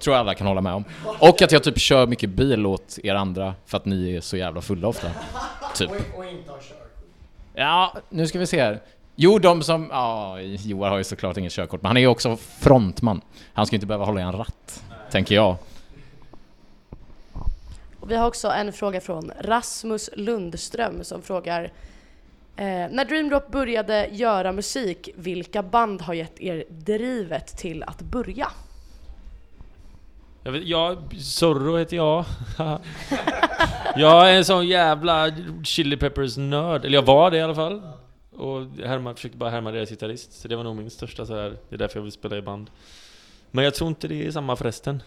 Tror 0.00 0.16
jag 0.16 0.20
alla 0.20 0.34
kan 0.34 0.46
hålla 0.46 0.60
med 0.60 0.74
om. 0.74 0.84
Och 1.20 1.42
att 1.42 1.52
jag 1.52 1.62
typ 1.62 1.78
kör 1.78 2.06
mycket 2.06 2.30
bil 2.30 2.66
åt 2.66 2.98
er 3.02 3.14
andra 3.14 3.54
för 3.66 3.76
att 3.76 3.84
ni 3.84 4.16
är 4.16 4.20
så 4.20 4.36
jävla 4.36 4.60
fulla 4.60 4.88
ofta. 4.88 5.08
Typ. 5.74 5.90
Och 5.90 6.24
inte 6.24 6.50
ha 6.50 6.58
körkort. 6.58 7.04
Ja, 7.54 7.94
nu 8.08 8.26
ska 8.26 8.38
vi 8.38 8.46
se 8.46 8.62
här. 8.62 8.80
Jo, 9.16 9.38
de 9.38 9.62
som... 9.62 9.88
Ja, 9.90 10.40
Joar 10.40 10.90
har 10.90 10.98
ju 10.98 11.04
såklart 11.04 11.36
inget 11.36 11.52
körkort, 11.52 11.82
men 11.82 11.86
han 11.86 11.96
är 11.96 12.00
ju 12.00 12.06
också 12.06 12.36
frontman. 12.36 13.20
Han 13.52 13.66
ska 13.66 13.76
inte 13.76 13.86
behöva 13.86 14.04
hålla 14.04 14.20
i 14.20 14.22
en 14.22 14.32
ratt, 14.32 14.84
tänker 15.10 15.34
jag. 15.34 15.56
Och 18.06 18.12
vi 18.12 18.16
har 18.16 18.26
också 18.26 18.48
en 18.48 18.72
fråga 18.72 19.00
från 19.00 19.32
Rasmus 19.40 20.10
Lundström 20.16 21.04
som 21.04 21.22
frågar 21.22 21.64
eh, 22.56 22.64
När 22.66 23.04
Dreamdrop 23.04 23.50
började 23.50 24.08
göra 24.12 24.52
musik, 24.52 25.08
vilka 25.16 25.62
band 25.62 26.02
har 26.02 26.14
gett 26.14 26.40
er 26.40 26.64
drivet 26.68 27.46
till 27.46 27.82
att 27.82 28.02
börja? 28.02 28.50
Jag 30.42 30.52
vet, 30.52 30.64
ja, 30.64 30.96
Zorro 31.18 31.76
heter 31.76 31.96
jag. 31.96 32.24
jag 33.96 34.30
är 34.30 34.34
en 34.34 34.44
sån 34.44 34.66
jävla 34.66 35.30
Chili 35.64 35.96
Peppers 35.96 36.36
nörd. 36.36 36.84
Eller 36.84 36.94
jag 36.98 37.06
var 37.06 37.30
det 37.30 37.36
i 37.36 37.42
alla 37.42 37.54
fall. 37.54 37.82
Och 38.36 38.62
härma, 38.86 39.14
försökte 39.14 39.38
bara 39.38 39.50
härma 39.50 39.70
deras 39.70 39.90
gitarrist. 39.90 40.32
Så 40.32 40.48
det 40.48 40.56
var 40.56 40.64
nog 40.64 40.76
min 40.76 40.90
största 40.90 41.26
så 41.26 41.34
här. 41.34 41.56
Det 41.68 41.76
är 41.76 41.78
därför 41.78 41.98
jag 41.98 42.02
vill 42.02 42.12
spela 42.12 42.36
i 42.36 42.42
band. 42.42 42.70
Men 43.50 43.64
jag 43.64 43.74
tror 43.74 43.88
inte 43.88 44.08
det 44.08 44.26
är 44.26 44.30
samma 44.30 44.56
förresten. 44.56 45.02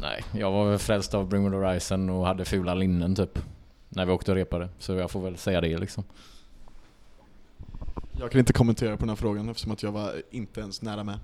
Nej, 0.00 0.24
jag 0.32 0.50
var 0.50 0.70
väl 0.70 0.78
frälst 0.78 1.14
av 1.14 1.28
Bring 1.28 1.44
Me 1.44 1.50
The 1.50 1.56
Horizon 1.56 2.10
och 2.10 2.26
hade 2.26 2.44
fula 2.44 2.74
linnen 2.74 3.14
typ. 3.14 3.38
När 3.88 4.06
vi 4.06 4.12
åkte 4.12 4.30
och 4.30 4.36
repade. 4.36 4.68
Så 4.78 4.94
jag 4.94 5.10
får 5.10 5.20
väl 5.20 5.36
säga 5.36 5.60
det 5.60 5.78
liksom. 5.78 6.04
Jag 8.18 8.30
kan 8.30 8.38
inte 8.38 8.52
kommentera 8.52 8.96
på 8.96 9.00
den 9.00 9.08
här 9.08 9.16
frågan 9.16 9.48
eftersom 9.48 9.72
att 9.72 9.82
jag 9.82 9.92
var 9.92 10.12
inte 10.30 10.60
ens 10.60 10.82
nära 10.82 11.04
med. 11.04 11.18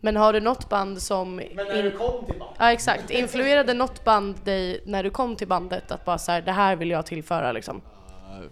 Men 0.00 0.16
har 0.16 0.32
du 0.32 0.40
något 0.40 0.68
band 0.68 1.02
som... 1.02 1.36
Men 1.36 1.66
när 1.66 1.82
du 1.82 1.90
kom 1.90 2.24
till 2.26 2.38
bandet? 2.38 2.56
Ja 2.58 2.72
exakt, 2.72 3.10
influerade 3.10 3.74
något 3.74 4.04
band 4.04 4.36
dig 4.44 4.82
när 4.86 5.02
du 5.02 5.10
kom 5.10 5.36
till 5.36 5.48
bandet 5.48 5.90
att 5.90 6.04
bara 6.04 6.18
så 6.18 6.32
här, 6.32 6.42
det 6.42 6.52
här 6.52 6.76
vill 6.76 6.90
jag 6.90 7.06
tillföra 7.06 7.52
liksom? 7.52 7.80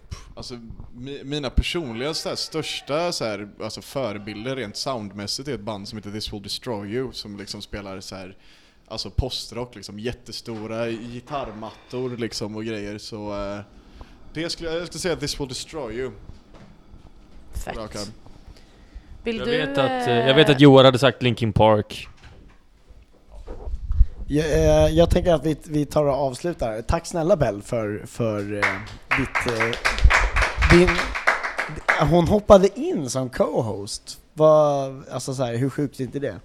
Pff, 0.09 0.27
alltså, 0.35 0.53
mi- 0.95 1.23
mina 1.23 1.49
personliga 1.49 2.13
så 2.13 2.29
här, 2.29 2.35
största 2.35 3.11
så 3.11 3.25
här, 3.25 3.49
alltså, 3.63 3.81
förebilder 3.81 4.55
rent 4.55 4.75
soundmässigt 4.75 5.47
är 5.47 5.53
ett 5.53 5.61
band 5.61 5.87
som 5.87 5.97
heter 5.97 6.11
This 6.11 6.33
Will 6.33 6.41
Destroy 6.43 6.93
You 6.93 7.11
som 7.13 7.37
liksom 7.37 7.61
spelar 7.61 7.99
så 7.99 8.15
här, 8.15 8.35
alltså 8.87 9.09
postrock, 9.09 9.75
liksom, 9.75 9.99
jättestora 9.99 10.89
gitarrmattor 10.89 12.17
liksom, 12.17 12.55
och 12.55 12.65
grejer. 12.65 12.97
Så 12.97 13.53
eh, 13.53 13.59
det 14.33 14.49
skulle, 14.49 14.73
jag 14.73 14.87
skulle 14.87 14.99
säga 14.99 15.15
This 15.15 15.39
Will 15.39 15.47
Destroy 15.47 15.93
You. 15.93 16.11
Fett. 17.65 17.77
Rak 17.77 17.95
arm. 17.95 18.07
Vill 19.23 19.37
Jag 19.37 19.47
du... 19.47 19.57
vet, 19.57 19.77
att, 19.77 20.07
eh, 20.07 20.09
eh, 20.09 20.27
jag 20.27 20.35
vet 20.35 20.49
att 20.49 20.61
Joar 20.61 20.83
hade 20.83 20.99
sagt 20.99 21.21
Linkin 21.21 21.53
Park. 21.53 22.07
Jag, 24.27 24.53
eh, 24.53 24.95
jag 24.95 25.09
tänker 25.09 25.33
att 25.33 25.45
vi, 25.45 25.57
vi 25.63 25.85
tar 25.85 26.05
och 26.05 26.13
avslutar. 26.13 26.81
Tack 26.81 27.05
snälla 27.05 27.35
Bell 27.35 27.61
för, 27.61 28.03
för 28.05 28.53
eh, 28.53 28.79
ditt... 29.19 29.59
Eh, 29.59 29.77
din, 30.71 30.89
hon 32.09 32.27
hoppade 32.27 32.79
in 32.79 33.09
som 33.09 33.29
co-host. 33.29 34.19
Vad, 34.33 35.03
alltså 35.09 35.33
så 35.33 35.43
här, 35.43 35.55
hur 35.55 35.69
sjukt 35.69 35.99
är 35.99 36.03
inte 36.03 36.19
det? 36.19 36.39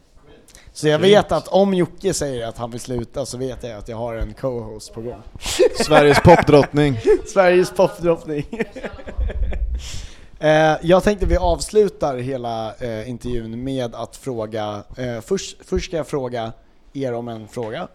Så 0.74 0.88
jag 0.88 0.98
vet 0.98 1.32
att 1.32 1.48
om 1.48 1.74
Jocke 1.74 2.14
säger 2.14 2.46
att 2.46 2.58
han 2.58 2.70
vill 2.70 2.80
sluta 2.80 3.26
så 3.26 3.38
vet 3.38 3.62
jag 3.62 3.72
att 3.78 3.88
jag 3.88 3.96
har 3.96 4.14
en 4.14 4.34
co-host 4.34 4.94
på 4.94 5.00
gång. 5.00 5.22
Sveriges 5.84 6.20
popdrottning. 6.20 6.98
Sveriges 7.26 7.70
popdrottning. 7.70 8.46
Eh, 10.42 10.76
jag 10.82 11.02
tänkte 11.02 11.26
vi 11.26 11.36
avslutar 11.36 12.16
hela 12.16 12.74
eh, 12.74 13.08
intervjun 13.08 13.64
med 13.64 13.94
att 13.94 14.16
fråga, 14.16 14.82
eh, 14.96 15.20
först, 15.20 15.56
först 15.64 15.86
ska 15.86 15.96
jag 15.96 16.06
fråga 16.06 16.52
er 16.92 17.12
om 17.12 17.28
en 17.28 17.48
fråga 17.48 17.88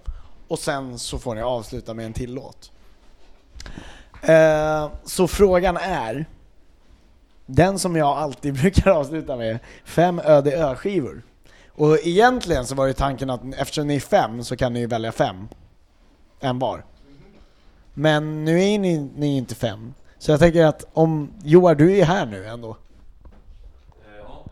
och 0.48 0.60
sen 0.60 1.00
så 1.00 1.20
får 1.20 1.36
ni 1.36 1.42
avsluta 1.42 1.94
med 1.94 2.06
en 2.06 2.14
till 2.14 2.34
låt. 2.34 2.72
Så 5.06 5.28
frågan 5.28 5.78
är, 5.78 6.26
den 7.46 7.80
som 7.80 7.96
jag 7.96 8.18
alltid 8.18 8.54
brukar 8.62 8.92
avsluta 8.92 9.36
med, 9.36 9.60
fem 9.86 10.20
öde 10.20 10.52
ö-skivor. 10.58 11.22
Och 11.78 11.98
egentligen 12.08 12.66
så 12.66 12.76
var 12.76 12.86
ju 12.88 12.94
tanken 12.94 13.30
att 13.30 13.42
eftersom 13.58 13.88
ni 13.88 13.96
är 13.96 14.00
fem 14.00 14.44
så 14.44 14.58
kan 14.58 14.74
ni 14.74 14.80
ju 14.80 14.88
välja 14.88 15.12
fem, 15.12 15.48
en 16.40 16.60
var. 16.60 16.86
Men 17.94 18.46
nu 18.46 18.64
är 18.64 18.80
ni, 18.80 19.10
ni 19.16 19.38
inte 19.38 19.56
fem. 19.56 19.94
Så 20.20 20.32
jag 20.32 20.40
tänker 20.40 20.66
att 20.66 20.86
om, 20.94 21.34
Joar 21.44 21.76
du 21.76 21.98
är 21.98 22.06
här 22.06 22.26
nu 22.26 22.48
ändå. 22.48 22.78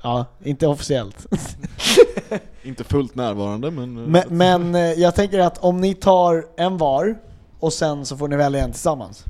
Ja, 0.01 0.26
inte 0.43 0.67
officiellt. 0.67 1.26
Inte 2.63 2.84
fullt 2.84 3.15
närvarande 3.15 3.71
men... 3.71 3.97
eh, 3.97 4.03
Men, 4.07 4.38
men 4.38 4.76
eh, 4.76 4.82
jag 4.93 5.15
tänker 5.15 5.39
att 5.39 5.57
om 5.57 5.82
ni 5.82 5.93
tar 5.93 6.45
en 6.57 6.78
var 6.78 7.17
och 7.59 7.73
sen 7.73 8.05
så 8.05 8.17
får 8.17 8.28
ni 8.28 8.36
välja 8.36 8.63
en 8.63 8.71
tillsammans. 8.71 9.26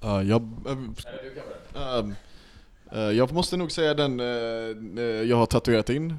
Ja, 0.00 0.22
jag... 0.22 0.42
ähm, 0.68 0.94
äh, 1.74 2.06
jag 2.98 3.32
måste 3.32 3.56
nog 3.56 3.72
säga 3.72 3.94
den 3.94 4.20
äh, 4.20 4.26
äh, 4.26 5.02
jag 5.04 5.36
har 5.36 5.46
tatuerat 5.46 5.90
in. 5.90 6.14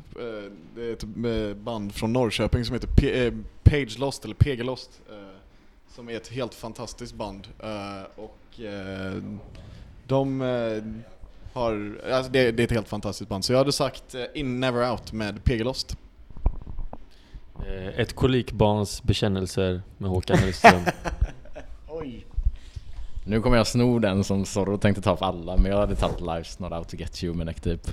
Det 0.75 0.81
är 0.83 0.93
ett 0.93 1.03
band 1.57 1.93
från 1.95 2.13
Norrköping 2.13 2.65
som 2.65 2.73
heter 2.73 2.87
P- 2.97 3.31
Page 3.63 3.99
Lost, 3.99 4.25
eller 4.25 4.35
PG 4.35 4.63
Lost. 4.63 5.01
som 5.95 6.09
är 6.09 6.17
ett 6.17 6.27
helt 6.27 6.53
fantastiskt 6.53 7.13
band. 7.15 7.47
Och 8.15 8.59
de 10.07 10.41
har... 11.53 11.99
Alltså 12.11 12.31
det, 12.31 12.51
det 12.51 12.63
är 12.63 12.65
ett 12.65 12.71
helt 12.71 12.87
fantastiskt 12.89 13.29
band. 13.29 13.45
Så 13.45 13.53
jag 13.53 13.57
hade 13.57 13.71
sagt 13.71 14.15
In 14.33 14.59
Never 14.59 14.91
Out 14.91 15.11
med 15.13 15.43
PG 15.43 15.63
Lost. 15.63 15.97
Eh, 17.67 17.99
Ett 17.99 18.13
kolikbarns 18.15 19.03
bekännelser 19.03 19.81
med 19.97 20.09
Håkan 20.09 20.37
Hellström. 20.37 20.81
Oj. 21.87 22.25
Nu 23.25 23.41
kommer 23.41 23.57
jag 23.57 23.67
sno 23.67 23.99
den 23.99 24.23
som 24.23 24.45
Zorro 24.45 24.77
tänkte 24.77 25.01
ta 25.01 25.17
för 25.17 25.25
alla, 25.25 25.57
men 25.57 25.71
jag 25.71 25.77
hade 25.77 25.95
tagit 25.95 26.19
Life's 26.19 26.61
Not 26.61 26.71
Out 26.71 26.89
To 26.89 26.95
Get 26.95 27.23
You 27.23 27.35
med 27.35 27.45
Neck 27.45 27.63
Deep. 27.63 27.87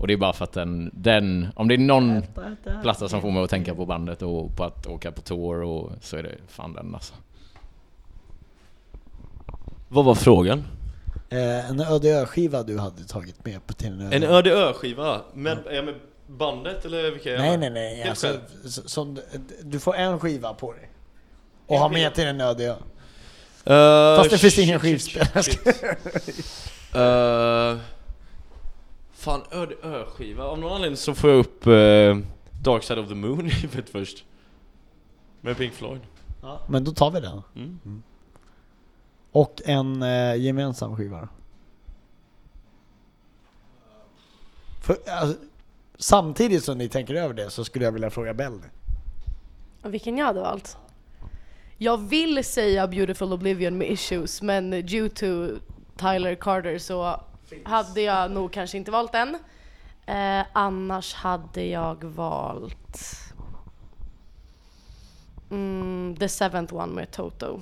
Och 0.00 0.06
det 0.06 0.12
är 0.12 0.16
bara 0.16 0.32
för 0.32 0.44
att 0.44 0.52
den, 0.52 0.90
den 0.94 1.48
om 1.56 1.68
det 1.68 1.74
är 1.74 1.78
någon 1.78 2.22
platta 2.82 3.08
som 3.08 3.20
får 3.20 3.30
mig 3.30 3.42
att 3.42 3.50
tänka 3.50 3.74
på 3.74 3.86
bandet 3.86 4.22
och 4.22 4.56
på 4.56 4.64
att 4.64 4.86
åka 4.86 5.12
på 5.12 5.20
tour 5.20 5.62
och 5.62 5.92
så 6.00 6.16
är 6.16 6.22
det 6.22 6.34
fan 6.48 6.72
den 6.72 6.94
alltså. 6.94 7.14
Vad 9.88 10.04
var 10.04 10.14
frågan? 10.14 10.64
Eh, 11.30 11.70
en 11.70 11.80
öde 11.80 12.08
ö-skiva 12.08 12.62
du 12.62 12.78
hade 12.78 13.04
tagit 13.04 13.44
med 13.44 13.66
på 13.66 13.72
till 13.72 13.92
en 13.92 14.00
öde 14.00 14.16
En 14.16 14.22
öde 14.22 14.50
ö-skiva? 14.50 15.20
Med, 15.34 15.58
är 15.66 15.74
jag 15.74 15.84
med 15.84 15.94
bandet 16.26 16.84
eller 16.84 17.10
vilka 17.10 17.34
är 17.34 17.38
Nej 17.38 17.58
nej 17.58 17.70
nej, 17.70 18.08
alltså, 18.08 18.40
som, 18.64 19.18
du 19.62 19.80
får 19.80 19.96
en 19.96 20.20
skiva 20.20 20.54
på 20.54 20.72
dig. 20.72 20.90
Och 21.66 21.78
ha 21.78 21.88
med 21.88 22.14
till 22.14 22.26
en 22.26 22.40
öde 22.40 22.64
ö. 22.64 22.74
Eh, 23.66 24.16
Fast 24.16 24.30
det 24.30 24.38
finns 24.38 24.58
ingen 24.58 24.80
shit, 24.80 25.02
shit. 25.02 25.60
Eh, 26.94 27.78
fan, 29.12 29.42
öde 29.50 29.74
ö-skiva. 29.82 30.44
Av 30.44 30.58
någon 30.58 30.72
anledning 30.72 30.96
så 30.96 31.14
får 31.14 31.30
jag 31.30 31.38
upp 31.38 31.66
uh, 31.66 32.18
Dark 32.62 32.82
Side 32.82 32.98
of 32.98 33.08
the 33.08 33.14
Moon 33.14 33.46
i 33.46 33.50
huvudet 33.50 33.90
först. 33.90 34.24
Med 35.40 35.56
Pink 35.56 35.72
Floyd. 35.74 36.00
Ja, 36.42 36.60
men 36.68 36.84
då 36.84 36.92
tar 36.92 37.10
vi 37.10 37.20
den. 37.20 37.42
Mm. 37.56 38.02
Och 39.32 39.62
en 39.64 40.02
eh, 40.02 40.36
gemensam 40.36 40.96
skiva. 40.96 41.28
För, 44.82 44.96
alltså, 45.06 45.38
samtidigt 45.98 46.64
som 46.64 46.78
ni 46.78 46.88
tänker 46.88 47.14
över 47.14 47.34
det 47.34 47.50
så 47.50 47.64
skulle 47.64 47.84
jag 47.84 47.92
vilja 47.92 48.10
fråga 48.10 48.34
Bell 48.34 48.52
nu. 48.52 48.70
Och 49.82 49.94
Vilken 49.94 50.18
jag 50.18 50.26
hade 50.26 50.40
valt? 50.40 50.76
Jag 51.78 51.96
vill 52.08 52.44
säga 52.44 52.86
Beautiful 52.86 53.32
Oblivion 53.32 53.78
med 53.78 53.90
Issues, 53.90 54.42
men 54.42 54.70
due 54.70 55.08
to 55.08 55.48
Tyler 55.96 56.34
Carter 56.34 56.78
så 56.78 57.20
hade 57.64 58.00
jag 58.00 58.30
nog 58.30 58.52
kanske 58.52 58.76
inte 58.76 58.90
valt 58.90 59.12
den. 59.12 59.34
Eh, 60.06 60.46
annars 60.52 61.14
hade 61.14 61.64
jag 61.66 62.04
valt 62.04 63.16
mm, 65.50 66.16
The 66.18 66.28
Seventh 66.28 66.74
One 66.74 66.92
med 66.94 67.10
Toto. 67.10 67.60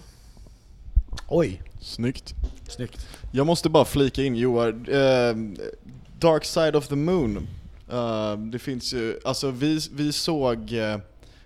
Oj, 1.29 1.63
Snyggt. 1.81 2.35
snyggt. 2.69 3.07
Jag 3.33 3.47
måste 3.47 3.69
bara 3.69 3.85
flika 3.85 4.23
in 4.23 4.37
Joar, 4.37 4.69
eh, 4.69 5.37
Dark 6.19 6.45
Side 6.45 6.77
of 6.77 6.89
the 6.89 6.97
Moon. 6.97 7.49
Eh, 7.91 8.37
det 8.37 8.59
finns 8.59 8.93
ju, 8.95 9.21
alltså 9.25 9.51
vi, 9.51 9.81
vi 9.93 10.13
såg 10.13 10.73
eh, 10.73 10.99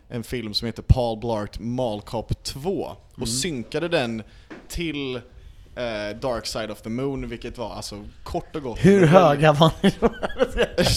en 0.08 0.24
film 0.24 0.54
som 0.54 0.66
heter 0.66 0.82
Paul 0.82 1.18
Blart 1.18 1.58
Mall 1.58 2.00
Cop 2.00 2.42
2 2.44 2.96
och 3.14 3.28
synkade 3.28 3.88
den 3.88 4.22
till 4.68 5.16
eh, 5.16 6.16
Dark 6.20 6.46
Side 6.46 6.70
of 6.70 6.82
the 6.82 6.88
Moon, 6.88 7.28
vilket 7.28 7.58
var 7.58 7.74
alltså 7.74 8.04
kort 8.22 8.56
och 8.56 8.62
gott 8.62 8.78
Hur 8.84 9.06
höga 9.06 9.52
var 9.52 9.72
ni? 9.82 9.90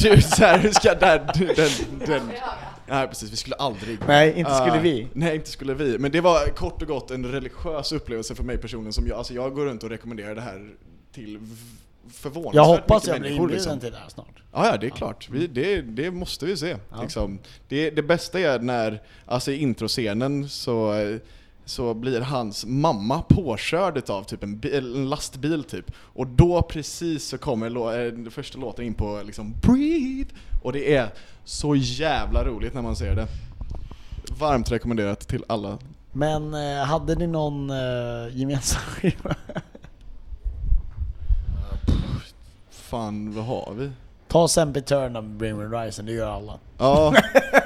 hur 0.01 0.71
ska 0.71 0.95
den, 0.95 1.27
den, 1.35 1.69
den, 2.07 2.31
Nej 2.87 3.07
precis, 3.07 3.31
vi 3.31 3.35
skulle 3.35 3.55
aldrig 3.55 3.99
Nej, 4.07 4.33
inte 4.39 4.55
skulle 4.55 4.75
Eh, 4.75 4.81
vi. 4.81 5.07
Nej, 5.13 5.35
inte 5.35 5.49
skulle 5.49 5.73
vi. 5.73 5.97
Men 5.99 6.11
det 6.11 6.21
var 6.21 6.47
kort 6.47 6.81
och 6.81 6.87
gott 6.87 7.11
en 7.11 7.25
religiös 7.25 7.91
upplevelse 7.91 8.35
för 8.35 8.43
mig 8.43 8.57
personligen 8.57 8.93
som 8.93 9.07
jag, 9.07 9.17
alltså 9.17 9.33
jag 9.33 9.55
går 9.55 9.65
runt 9.65 9.83
och 9.83 9.89
rekommenderar 9.89 10.35
det 10.35 10.41
här 10.41 10.69
till 11.13 11.39
förvånansvärt 12.09 12.55
Jag 12.55 12.65
hoppas 12.65 13.07
jag 13.07 13.19
blir 13.21 13.31
inbjuden 13.31 13.55
liksom. 13.55 13.79
till 13.79 13.91
det 13.91 13.97
här 13.97 14.09
snart. 14.09 14.43
Ja, 14.53 14.65
ja, 14.65 14.77
det 14.77 14.85
är 14.85 14.89
klart. 14.89 15.29
Vi, 15.31 15.47
det, 15.47 15.81
det 15.81 16.11
måste 16.11 16.45
vi 16.45 16.57
se. 16.57 16.75
Ja. 16.91 17.01
Liksom. 17.01 17.39
Det, 17.67 17.89
det 17.89 18.03
bästa 18.03 18.39
är 18.39 18.59
när, 18.59 19.01
alltså 19.25 19.51
i 19.51 19.57
introscenen 19.61 20.49
så, 20.49 20.93
så 21.65 21.93
blir 21.93 22.21
hans 22.21 22.65
mamma 22.65 23.21
påkörd 23.21 24.09
av 24.09 24.23
typ 24.23 24.43
en, 24.43 24.59
bil, 24.59 24.95
en 24.95 25.09
lastbil 25.09 25.63
typ. 25.63 25.91
Och 25.97 26.27
då 26.27 26.61
precis 26.61 27.23
så 27.27 27.37
kommer 27.37 27.69
lå- 27.69 28.05
eh, 28.07 28.11
den 28.13 28.31
första 28.31 28.59
låten 28.59 28.85
in 28.85 28.93
på 28.93 29.21
liksom 29.25 29.53
Breathe! 29.61 30.29
Och 30.63 30.73
det 30.73 30.95
är 30.95 31.09
så 31.43 31.75
jävla 31.75 32.43
roligt 32.45 32.73
när 32.73 32.81
man 32.81 32.95
ser 32.95 33.15
det. 33.15 33.27
Varmt 34.39 34.71
rekommenderat 34.71 35.27
till 35.27 35.43
alla. 35.47 35.77
Men 36.11 36.53
eh, 36.53 36.83
hade 36.85 37.15
ni 37.15 37.27
någon 37.27 37.69
eh, 37.69 38.37
gemensam 38.37 38.81
skiva? 38.81 39.35
Fan, 42.89 43.31
vad 43.35 43.45
har 43.45 43.73
vi? 43.77 43.91
Ta 44.27 44.47
Sempiterna 44.47 45.21
med 45.21 45.31
Bring 45.31 45.57
Me 45.57 45.65
Horizon, 45.65 46.05
det 46.05 46.11
gör 46.11 46.29
alla. 46.31 46.59
Ja, 46.77 47.13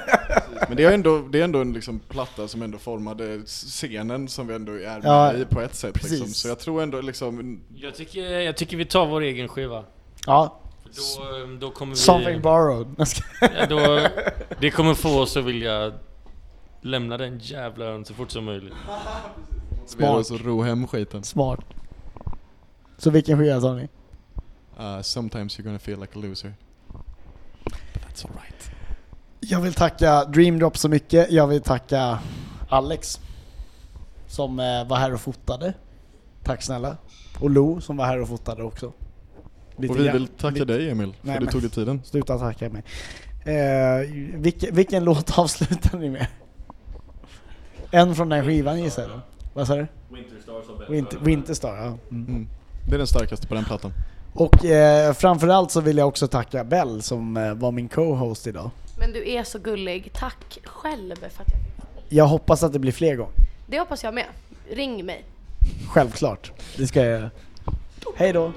men 0.68 0.76
det 0.76 0.84
är 0.84 0.92
ändå, 0.92 1.18
det 1.18 1.40
är 1.40 1.44
ändå 1.44 1.60
en 1.60 1.72
liksom 1.72 2.00
platta 2.08 2.48
som 2.48 2.62
ändå 2.62 2.78
formade 2.78 3.40
scenen 3.46 4.28
som 4.28 4.46
vi 4.46 4.54
ändå 4.54 4.72
är 4.72 4.78
med 4.78 5.00
Ja, 5.04 5.32
i 5.34 5.44
på 5.44 5.60
ett 5.60 5.74
sätt. 5.74 5.94
Liksom. 5.94 6.10
precis. 6.18 6.36
Så 6.36 6.48
jag 6.48 6.58
tror 6.58 6.82
ändå 6.82 7.00
liksom, 7.00 7.60
Jag 7.74 7.94
tycker, 7.94 8.20
jag 8.40 8.56
tycker 8.56 8.76
vi 8.76 8.84
tar 8.84 9.06
vår 9.06 9.20
egen 9.20 9.48
skiva. 9.48 9.84
Ja, 10.26 10.60
Då, 10.84 11.46
då 11.60 11.70
kommer 11.70 11.92
vi... 11.92 11.96
Something 11.96 12.40
Borrowed. 12.42 12.86
Ja, 13.40 13.66
då, 13.68 14.08
det 14.60 14.70
kommer 14.70 14.94
få 14.94 15.20
oss 15.20 15.36
att 15.36 15.44
vilja 15.44 15.92
lämna 16.80 17.16
den 17.18 17.38
jävla 17.38 17.84
ön 17.84 18.04
så 18.04 18.14
fort 18.14 18.30
som 18.30 18.44
möjligt. 18.44 18.74
vi 19.98 20.04
har 20.04 20.12
Smart. 20.12 20.20
oss 20.20 20.32
att 20.32 20.40
ro 20.46 20.62
hem 20.62 20.86
skiten. 20.86 21.22
Smart. 21.22 21.60
Så 22.98 23.10
vilken 23.10 23.38
skiva 23.38 23.60
sa 23.60 23.72
ni? 23.74 23.88
Uh, 24.80 25.02
sometimes 25.02 25.58
you're 25.58 25.64
gonna 25.64 25.78
feel 25.78 26.00
like 26.00 26.16
a 26.16 26.18
loser. 26.18 26.54
But 27.64 28.02
that's 28.02 28.24
alright. 28.24 28.70
Jag 29.40 29.60
vill 29.60 29.74
tacka 29.74 30.24
Dreamdrop 30.24 30.76
så 30.78 30.88
mycket. 30.88 31.32
Jag 31.32 31.46
vill 31.46 31.62
tacka 31.62 32.18
Alex 32.68 33.20
som 34.26 34.60
eh, 34.60 34.86
var 34.88 34.96
här 34.96 35.14
och 35.14 35.20
fotade. 35.20 35.74
Tack 36.42 36.62
snälla. 36.62 36.96
Och 37.40 37.50
Lo 37.50 37.80
som 37.80 37.96
var 37.96 38.06
här 38.06 38.20
och 38.22 38.28
fotade 38.28 38.62
också. 38.62 38.92
Lite 39.76 39.92
Och 39.94 40.00
vi 40.00 40.08
vill 40.08 40.28
tacka 40.28 40.50
Lite- 40.50 40.64
dig 40.64 40.90
Emil, 40.90 41.14
för 41.20 41.28
Nej, 41.28 41.38
du 41.40 41.46
tog 41.46 41.60
dig 41.60 41.70
tiden. 41.70 42.00
Sluta 42.04 42.38
tacka 42.38 42.70
mig. 42.70 42.82
Eh, 43.54 44.10
vilken, 44.34 44.74
vilken 44.74 45.04
låt 45.10 45.38
avslutar 45.38 45.98
ni 45.98 46.10
med? 46.10 46.26
En 47.90 48.14
från 48.14 48.28
den 48.28 48.44
skivan 48.44 48.82
gissar 48.82 49.02
jag. 49.02 49.20
Vad 49.54 49.66
sa 49.66 49.76
du? 49.76 49.86
Winter, 50.88 51.18
Winterstar, 51.18 51.76
ja. 51.76 51.84
Mm. 51.84 51.98
Mm. 52.28 52.48
Det 52.88 52.94
är 52.94 52.98
den 52.98 53.06
starkaste 53.06 53.46
på 53.46 53.54
den 53.54 53.64
plattan. 53.64 53.92
Och 54.34 54.64
eh, 54.64 55.12
framförallt 55.12 55.70
så 55.70 55.80
vill 55.80 55.98
jag 55.98 56.08
också 56.08 56.28
tacka 56.28 56.64
Bell 56.64 57.02
som 57.02 57.36
eh, 57.36 57.54
var 57.54 57.72
min 57.72 57.88
co-host 57.88 58.46
idag. 58.46 58.70
Men 58.98 59.12
du 59.12 59.30
är 59.30 59.44
så 59.44 59.58
gullig. 59.58 60.10
Tack 60.12 60.58
själv 60.64 61.14
för 61.16 61.26
att 61.26 61.48
jag 61.48 61.58
Jag 62.08 62.26
hoppas 62.26 62.62
att 62.62 62.72
det 62.72 62.78
blir 62.78 62.92
fler 62.92 63.16
gånger. 63.16 63.32
Det 63.66 63.78
hoppas 63.78 64.04
jag 64.04 64.14
med. 64.14 64.26
Ring 64.70 65.06
mig. 65.06 65.24
Självklart. 65.88 66.52
Det 66.76 66.86
ska 66.86 67.00
jag 67.00 67.08
göra. 67.08 67.30
Hej 68.16 68.32
då! 68.32 68.52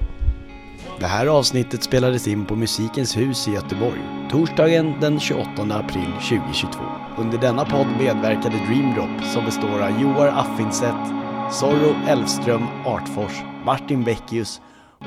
Det 1.00 1.06
här 1.06 1.26
avsnittet 1.26 1.82
spelades 1.82 2.28
in 2.28 2.46
på 2.46 2.56
Musikens 2.56 3.16
hus 3.16 3.48
i 3.48 3.50
Göteborg, 3.50 4.00
torsdagen 4.30 4.94
den 5.00 5.20
28 5.20 5.50
april 5.62 6.12
2022. 6.12 6.80
Under 7.18 7.38
denna 7.38 7.64
podd 7.64 7.86
medverkade 7.98 8.56
Dreamdrop 8.56 9.24
som 9.34 9.44
består 9.44 9.82
av 9.82 10.00
Joar 10.02 10.28
Affinstedt, 10.28 11.08
Zorro 11.52 11.94
Elfström 12.08 12.66
Artfors, 12.86 13.32
Martin 13.64 14.04
Beckius, 14.04 14.60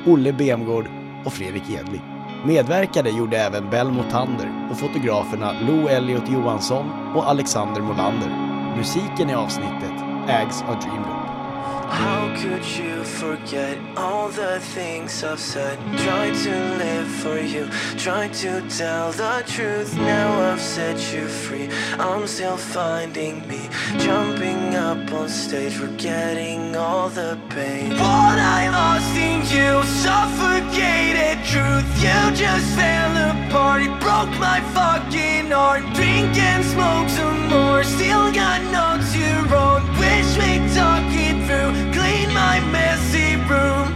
Olle 0.06 0.32
Bemgård 0.32 0.86
och 1.24 1.32
Fredrik 1.32 1.70
Edling. 1.70 2.02
Medverkade 2.46 3.10
gjorde 3.10 3.38
även 3.38 3.70
Bell 3.70 3.90
Motander 3.90 4.68
och 4.70 4.78
fotograferna 4.78 5.52
Lo 5.52 5.88
Elliot 5.88 6.30
Johansson 6.30 6.90
och 7.16 7.28
Alexander 7.28 7.80
Molander. 7.80 8.30
Musiken 8.76 9.30
i 9.30 9.34
avsnittet 9.34 10.02
ägs 10.28 10.62
av 10.62 10.80
Dreamdrop. 10.80 11.21
How 11.62 12.34
could 12.40 12.64
you 12.64 13.04
forget 13.04 13.78
all 13.96 14.28
the 14.28 14.58
things 14.74 15.22
I've 15.22 15.38
said? 15.38 15.78
Try 15.98 16.30
to 16.44 16.54
live 16.82 17.08
for 17.22 17.38
you, 17.38 17.68
try 17.96 18.26
to 18.42 18.60
tell 18.68 19.12
the 19.12 19.44
truth. 19.46 19.96
Now 19.96 20.28
I've 20.50 20.60
set 20.60 20.98
you 21.14 21.28
free. 21.28 21.68
I'm 22.00 22.26
still 22.26 22.56
finding 22.56 23.46
me, 23.46 23.68
jumping 23.98 24.74
up 24.74 25.12
on 25.12 25.28
stage, 25.28 25.74
forgetting 25.74 26.74
all 26.74 27.08
the 27.08 27.38
pain. 27.50 27.90
What 27.90 28.38
I 28.58 28.68
lost 28.78 29.14
in 29.16 29.40
you, 29.54 29.82
suffocated 30.02 31.38
truth. 31.52 31.86
You 32.02 32.20
just 32.34 32.66
fell 32.74 33.14
apart, 33.30 33.82
it 33.82 33.94
broke 34.00 34.34
my 34.40 34.60
fucking 34.74 35.50
heart. 35.50 35.82
Drink 35.94 36.36
and 36.36 36.64
smoke 36.64 37.08
some 37.08 37.48
more, 37.48 37.84
still 37.84 38.32
got 38.32 38.60
notes 38.72 39.14
you 39.14 39.32
wrote. 39.46 39.84
Wish 40.00 40.30
we 40.38 40.58
talk 40.74 41.01
it 41.01 41.01
through, 41.46 41.72
clean 41.92 42.32
my 42.32 42.60
messy 42.70 43.36
room. 43.50 43.88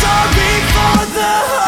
Sorry 0.00 0.54
for 0.74 0.98
the 1.16 1.67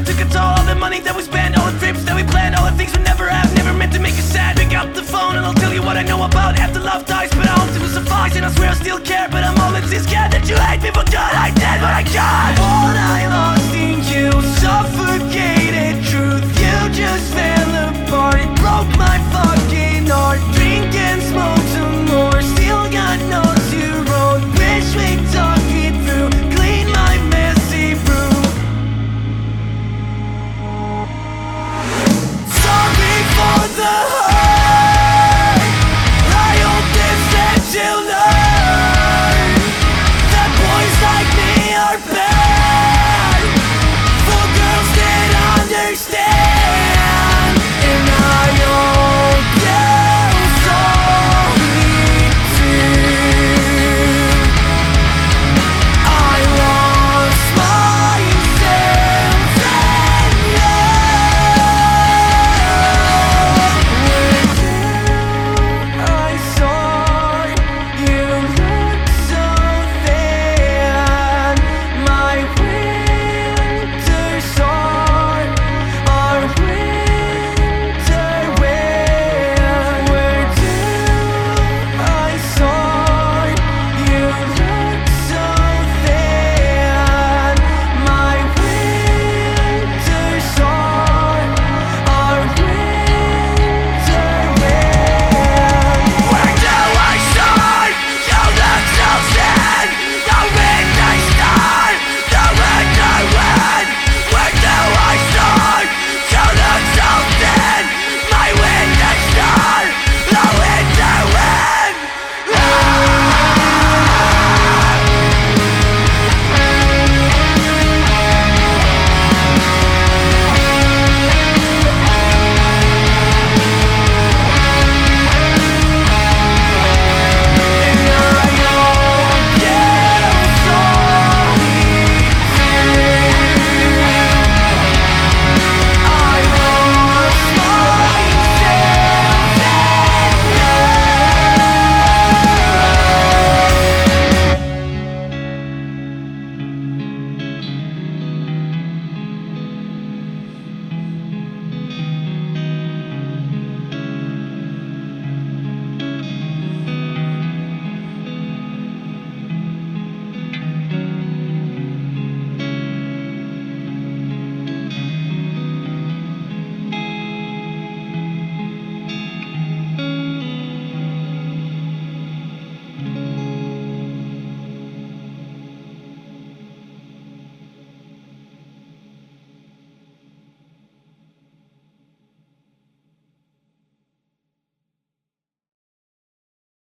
it 0.00 0.06
took 0.06 0.20
a 0.20 0.38
all, 0.38 0.56
All 0.58 0.64
the 0.64 0.74
money 0.74 1.00
that 1.00 1.14
we 1.14 1.22
spent, 1.22 1.58
all 1.58 1.70
the 1.70 1.78
trips 1.78 2.04
that 2.04 2.16
we 2.16 2.24
planned, 2.24 2.54
all 2.54 2.64
the 2.64 2.76
things 2.76 2.96
we 2.96 3.02
never 3.02 3.28
have, 3.28 3.52
never 3.54 3.72
meant 3.72 3.92
to 3.92 4.00
make 4.00 4.16
you 4.16 4.22
sad. 4.22 4.56
Pick 4.56 4.72
up 4.72 4.94
the 4.94 5.02
phone 5.02 5.36
and 5.36 5.44
I'll 5.44 5.54
tell 5.54 5.72
you 5.72 5.82
what 5.82 5.96
I 5.96 6.02
know 6.02 6.22
about 6.24 6.58
after 6.58 6.80
love 6.80 7.04
dies, 7.06 7.30
but 7.30 7.46
I 7.46 7.54
hope 7.58 7.68
a 7.76 7.88
suffice. 7.88 8.36
And 8.36 8.44
I 8.44 8.50
swear 8.52 8.70
I 8.70 8.74
still 8.74 9.00
care, 9.00 9.28
but 9.30 9.44
I'm 9.44 9.58
all 9.60 9.72
that's 9.72 9.90
scared 9.90 10.32
that 10.32 10.48
you 10.48 10.56
hate 10.56 10.82
me 10.82 10.90
for 10.90 11.04
God. 11.10 11.32
I 11.36 11.48
did 11.52 11.78
what 11.84 11.94
I 12.00 12.04
got. 12.16 12.50
What 12.56 12.96
I 12.96 13.20
lost 13.28 13.72
in 13.76 13.98
you, 14.12 14.28
suffocated 14.62 15.96
truth. 16.08 16.48
You 16.62 16.76
just 16.96 17.26
fell 17.36 17.70
apart. 17.88 18.40
It 18.40 18.52
broke 18.56 18.90
my 18.96 19.16
fucking. 19.32 19.99